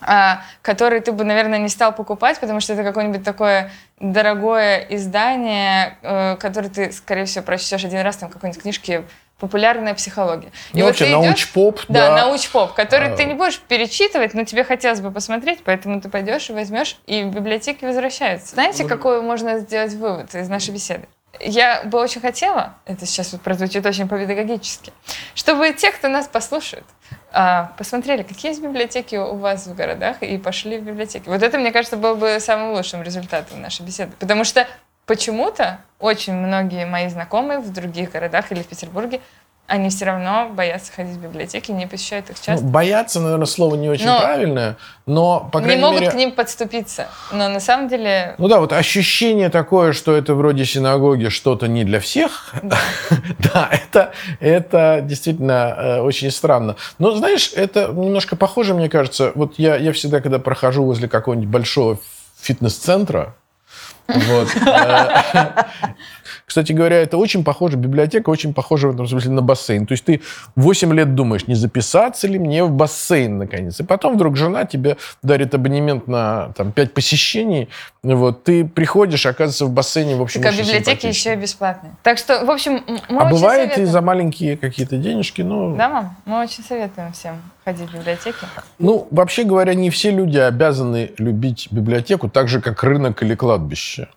а, 0.00 0.42
которые 0.62 1.00
ты 1.00 1.12
бы, 1.12 1.24
наверное, 1.24 1.58
не 1.58 1.68
стал 1.68 1.94
покупать, 1.94 2.38
потому 2.40 2.60
что 2.60 2.72
это 2.74 2.84
какое-нибудь 2.84 3.24
такое 3.24 3.70
дорогое 4.00 4.86
издание, 4.90 5.98
э, 6.02 6.36
которое 6.36 6.68
ты, 6.68 6.92
скорее 6.92 7.24
всего, 7.24 7.44
прочтешь 7.44 7.84
один 7.84 8.00
раз, 8.02 8.16
там 8.16 8.30
какой-нибудь 8.30 8.62
книжки 8.62 9.04
популярная 9.38 9.94
психология. 9.94 10.50
И 10.72 10.78
ну, 10.78 10.84
вот 10.84 10.88
вообще 10.88 11.10
науч-поп, 11.10 11.80
да. 11.88 12.08
Да, 12.08 12.26
науч-поп, 12.26 12.74
который 12.74 13.12
а... 13.12 13.16
ты 13.16 13.24
не 13.24 13.34
будешь 13.34 13.58
перечитывать, 13.60 14.34
но 14.34 14.44
тебе 14.44 14.64
хотелось 14.64 15.00
бы 15.00 15.10
посмотреть, 15.10 15.60
поэтому 15.64 16.00
ты 16.00 16.08
пойдешь 16.08 16.50
и 16.50 16.52
возьмешь, 16.52 16.96
и 17.06 17.22
в 17.22 17.34
библиотеке 17.34 17.86
возвращаются. 17.86 18.54
Знаете, 18.54 18.82
ну... 18.82 18.88
какой 18.88 19.22
можно 19.22 19.58
сделать 19.58 19.94
вывод 19.94 20.34
из 20.34 20.48
нашей 20.48 20.74
беседы? 20.74 21.06
Я 21.40 21.82
бы 21.84 21.98
очень 21.98 22.20
хотела, 22.20 22.74
это 22.84 23.06
сейчас 23.06 23.32
вот 23.32 23.42
прозвучит 23.42 23.84
очень 23.86 24.08
по-педагогически, 24.08 24.92
чтобы 25.34 25.72
те, 25.72 25.92
кто 25.92 26.08
нас 26.08 26.26
послушает, 26.26 26.84
а, 27.30 27.72
посмотрели, 27.76 28.22
какие 28.22 28.50
есть 28.50 28.62
библиотеки 28.62 29.16
у 29.16 29.36
вас 29.36 29.66
в 29.66 29.74
городах, 29.74 30.22
и 30.22 30.38
пошли 30.38 30.78
в 30.78 30.82
библиотеки. 30.82 31.28
Вот 31.28 31.42
это, 31.42 31.58
мне 31.58 31.72
кажется, 31.72 31.96
был 31.96 32.16
бы 32.16 32.38
самым 32.40 32.72
лучшим 32.72 33.02
результатом 33.02 33.60
нашей 33.60 33.84
беседы. 33.84 34.12
Потому 34.18 34.44
что 34.44 34.66
почему-то 35.06 35.80
очень 35.98 36.34
многие 36.34 36.86
мои 36.86 37.08
знакомые 37.08 37.60
в 37.60 37.72
других 37.72 38.12
городах 38.12 38.50
или 38.52 38.62
в 38.62 38.66
Петербурге 38.66 39.20
они 39.68 39.90
все 39.90 40.06
равно 40.06 40.48
боятся 40.48 40.90
ходить 40.90 41.16
в 41.16 41.20
библиотеки, 41.20 41.70
не 41.70 41.86
посещают 41.86 42.30
их 42.30 42.40
часто. 42.40 42.64
Ну, 42.64 42.70
бояться, 42.70 43.20
наверное, 43.20 43.44
слово 43.44 43.76
не 43.76 43.90
очень 43.90 44.06
но 44.06 44.18
правильное, 44.18 44.78
но, 45.04 45.48
по 45.52 45.60
крайней 45.60 45.76
Не 45.76 45.82
могут 45.82 46.00
мере... 46.00 46.10
к 46.10 46.14
ним 46.14 46.32
подступиться, 46.32 47.08
но 47.32 47.50
на 47.50 47.60
самом 47.60 47.88
деле... 47.88 48.34
Ну 48.38 48.48
да, 48.48 48.60
вот 48.60 48.72
ощущение 48.72 49.50
такое, 49.50 49.92
что 49.92 50.16
это 50.16 50.34
вроде 50.34 50.64
синагоги 50.64 51.28
что-то 51.28 51.68
не 51.68 51.84
для 51.84 52.00
всех, 52.00 52.54
да, 52.62 53.68
это, 53.70 54.12
это 54.40 55.00
действительно 55.04 55.74
э, 55.76 56.00
очень 56.00 56.30
странно. 56.30 56.76
Но, 56.98 57.10
знаешь, 57.10 57.52
это 57.54 57.88
немножко 57.88 58.36
похоже, 58.36 58.72
мне 58.72 58.88
кажется, 58.88 59.32
вот 59.34 59.58
я, 59.58 59.76
я 59.76 59.92
всегда, 59.92 60.22
когда 60.22 60.38
прохожу 60.38 60.82
возле 60.84 61.08
какого-нибудь 61.08 61.50
большого 61.50 61.98
фитнес-центра, 62.40 63.34
вот. 64.08 64.48
Кстати 66.48 66.72
говоря, 66.72 66.96
это 66.96 67.18
очень 67.18 67.44
похоже, 67.44 67.76
библиотека 67.76 68.30
очень 68.30 68.54
похожа 68.54 68.88
в 68.88 68.94
этом 68.94 69.06
смысле 69.06 69.32
на 69.32 69.42
бассейн. 69.42 69.84
То 69.84 69.92
есть 69.92 70.06
ты 70.06 70.22
8 70.56 70.94
лет 70.94 71.14
думаешь, 71.14 71.46
не 71.46 71.54
записаться 71.54 72.26
ли 72.26 72.38
мне 72.38 72.64
в 72.64 72.70
бассейн 72.70 73.36
наконец. 73.36 73.78
И 73.80 73.82
потом 73.82 74.14
вдруг 74.14 74.34
жена 74.34 74.64
тебе 74.64 74.96
дарит 75.22 75.54
абонемент 75.54 76.08
на 76.08 76.54
там, 76.56 76.72
5 76.72 76.94
посещений. 76.94 77.68
Вот, 78.02 78.44
ты 78.44 78.64
приходишь, 78.64 79.26
оказывается, 79.26 79.66
в 79.66 79.70
бассейне, 79.72 80.16
в 80.16 80.22
общем, 80.22 80.40
Так, 80.40 80.54
а 80.54 80.56
библиотеки 80.56 81.04
еще 81.04 81.34
и 81.34 81.36
бесплатные. 81.36 81.92
Так 82.02 82.16
что, 82.16 82.42
в 82.46 82.50
общем, 82.50 82.82
мы 83.10 83.20
А 83.20 83.24
бывает 83.26 83.72
советуем. 83.74 83.86
и 83.86 83.90
за 83.90 84.00
маленькие 84.00 84.56
какие-то 84.56 84.96
денежки, 84.96 85.42
но... 85.42 85.76
Да, 85.76 85.90
мам? 85.90 86.16
Мы 86.24 86.40
очень 86.42 86.64
советуем 86.64 87.12
всем 87.12 87.42
ходить 87.62 87.90
в 87.90 87.94
библиотеки. 87.94 88.38
Ну, 88.78 89.06
вообще 89.10 89.44
говоря, 89.44 89.74
не 89.74 89.90
все 89.90 90.10
люди 90.10 90.38
обязаны 90.38 91.10
любить 91.18 91.68
библиотеку 91.70 92.30
так 92.30 92.48
же, 92.48 92.62
как 92.62 92.82
рынок 92.82 93.22
или 93.22 93.34
кладбище. 93.34 94.08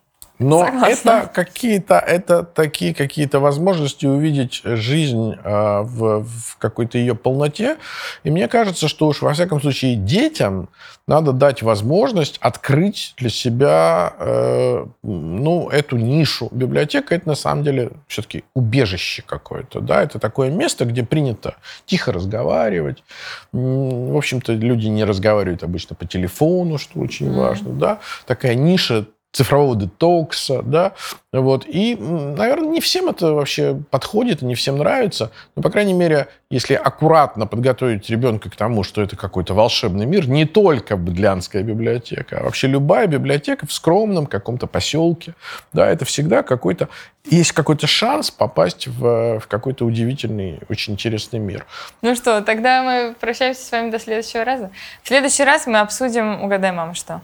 Но 0.42 0.66
Согласна. 0.66 1.10
это 1.10 1.32
какие-то, 1.32 1.96
это 2.00 2.44
такие 2.44 2.96
какие-то 2.96 3.40
возможности 3.40 4.08
увидеть 4.08 4.62
жизнь 4.64 5.36
э, 5.36 5.82
в, 5.82 6.24
в 6.24 6.58
какой-то 6.58 6.98
ее 6.98 7.14
полноте. 7.14 7.78
И 8.24 8.32
мне 8.32 8.48
кажется, 8.48 8.88
что 8.88 9.08
уж 9.08 9.22
во 9.22 9.34
всяком 9.34 9.62
случае 9.62 9.96
детям 9.96 10.70
надо 11.06 11.32
дать 11.32 11.62
возможность 11.62 12.40
открыть 12.42 13.14
для 13.18 13.30
себя 13.30 14.14
э, 14.18 14.86
ну, 15.04 15.70
эту 15.70 15.98
нишу. 15.98 16.50
Библиотека 16.52 17.14
это 17.14 17.28
на 17.28 17.36
самом 17.36 17.64
деле 17.64 17.92
все-таки 18.08 18.44
убежище 18.56 19.24
какое-то. 19.24 19.80
Да? 19.80 20.02
Это 20.02 20.18
такое 20.18 20.50
место, 20.50 20.86
где 20.86 21.04
принято 21.04 21.56
тихо 21.86 22.12
разговаривать. 22.12 23.04
В 23.52 24.18
общем-то, 24.18 24.54
люди 24.54 24.88
не 24.88 25.04
разговаривают 25.04 25.62
обычно 25.62 25.96
по 25.96 26.08
телефону, 26.08 26.80
что 26.80 27.00
очень 27.00 27.28
mm-hmm. 27.28 27.40
важно. 27.40 27.74
Да? 27.74 28.00
Такая 28.26 28.56
ниша 28.56 29.06
цифрового 29.32 29.76
детокса, 29.76 30.62
да, 30.62 30.94
вот. 31.32 31.66
И, 31.66 31.96
наверное, 31.96 32.70
не 32.70 32.82
всем 32.82 33.08
это 33.08 33.34
вообще 33.34 33.80
подходит, 33.90 34.42
не 34.42 34.56
всем 34.56 34.78
нравится, 34.78 35.32
но, 35.56 35.62
по 35.62 35.70
крайней 35.70 35.94
мере, 35.94 36.28
если 36.50 36.74
аккуратно 36.74 37.48
подготовить 37.48 38.10
ребенка 38.10 38.50
к 38.50 38.58
тому, 38.58 38.84
что 38.84 39.02
это 39.02 39.16
какой-то 39.16 39.54
волшебный 39.54 40.06
мир, 40.06 40.28
не 40.28 40.46
только 40.46 40.98
Быдлянская 40.98 41.64
библиотека, 41.64 42.40
а 42.40 42.44
вообще 42.44 42.68
любая 42.68 43.08
библиотека 43.08 43.66
в 43.66 43.72
скромном 43.72 44.26
каком-то 44.26 44.68
поселке, 44.68 45.34
да, 45.72 45.88
это 45.88 46.04
всегда 46.04 46.44
какой-то, 46.44 46.90
есть 47.24 47.54
какой-то 47.54 47.88
шанс 47.88 48.32
попасть 48.32 48.88
в, 48.88 49.40
в 49.40 49.48
какой-то 49.48 49.86
удивительный, 49.86 50.60
очень 50.68 50.94
интересный 50.94 51.40
мир. 51.40 51.66
Ну 52.02 52.16
что, 52.16 52.42
тогда 52.42 52.84
мы 52.84 53.16
прощаемся 53.18 53.64
с 53.64 53.72
вами 53.72 53.92
до 53.92 54.00
следующего 54.00 54.44
раза. 54.44 54.72
В 55.04 55.08
следующий 55.08 55.46
раз 55.46 55.68
мы 55.68 55.80
обсудим 55.80 56.44
«Угадай, 56.44 56.74
мама, 56.74 56.94
что». 56.94 57.22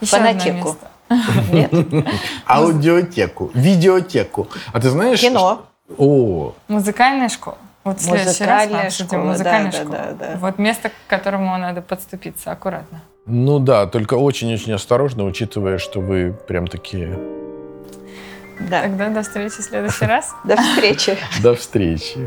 Еще 0.00 0.16
Фонотеку. 0.16 0.76
Нет? 1.52 1.72
Аудиотеку, 2.46 3.50
видеотеку. 3.54 4.48
А 4.72 4.80
ты 4.80 4.90
знаешь... 4.90 5.20
Кино. 5.20 5.66
О. 5.98 6.52
Музыкальная 6.68 7.28
школа. 7.28 7.58
Вот 7.82 7.96
музыкальная 8.04 8.90
школа, 8.90 9.22
музыкальная 9.22 9.72
да, 9.72 9.78
школа. 9.78 9.90
Да, 9.90 10.12
да, 10.12 10.32
да. 10.32 10.36
Вот 10.38 10.58
место, 10.58 10.90
к 10.90 10.92
которому 11.08 11.56
надо 11.56 11.80
подступиться 11.80 12.52
аккуратно. 12.52 13.00
Ну 13.26 13.58
да, 13.58 13.86
только 13.86 14.14
очень-очень 14.14 14.72
осторожно, 14.72 15.24
учитывая, 15.24 15.78
что 15.78 16.00
вы 16.00 16.36
прям 16.46 16.66
такие... 16.66 17.18
Да. 18.68 18.82
Тогда 18.82 19.08
до 19.08 19.22
встречи 19.22 19.54
в 19.54 19.62
следующий 19.62 20.04
раз. 20.04 20.34
До 20.44 20.56
встречи. 20.56 21.16
До 21.42 21.54
встречи. 21.54 22.18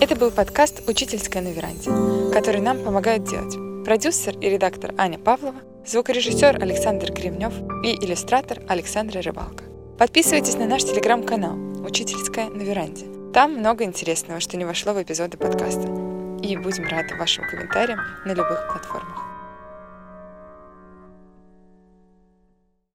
Это 0.00 0.16
был 0.16 0.32
подкаст 0.32 0.82
«Учительская 0.88 1.40
на 1.40 1.48
веранде», 1.48 1.90
который 2.32 2.60
нам 2.60 2.78
помогает 2.78 3.24
делать 3.24 3.67
продюсер 3.88 4.36
и 4.38 4.50
редактор 4.50 4.92
Аня 4.98 5.18
Павлова, 5.18 5.62
звукорежиссер 5.86 6.62
Александр 6.62 7.10
Кремнев 7.10 7.54
и 7.82 7.94
иллюстратор 8.04 8.58
Александра 8.68 9.22
Рыбалка. 9.22 9.64
Подписывайтесь 9.98 10.56
на 10.56 10.66
наш 10.66 10.84
телеграм-канал 10.84 11.56
«Учительская 11.86 12.50
на 12.50 12.60
веранде». 12.60 13.06
Там 13.32 13.54
много 13.54 13.84
интересного, 13.84 14.40
что 14.40 14.58
не 14.58 14.66
вошло 14.66 14.92
в 14.92 15.02
эпизоды 15.02 15.38
подкаста. 15.38 15.88
И 16.42 16.54
будем 16.58 16.86
рады 16.86 17.16
вашим 17.16 17.48
комментариям 17.48 18.00
на 18.26 18.32
любых 18.32 18.68
платформах. 18.70 19.27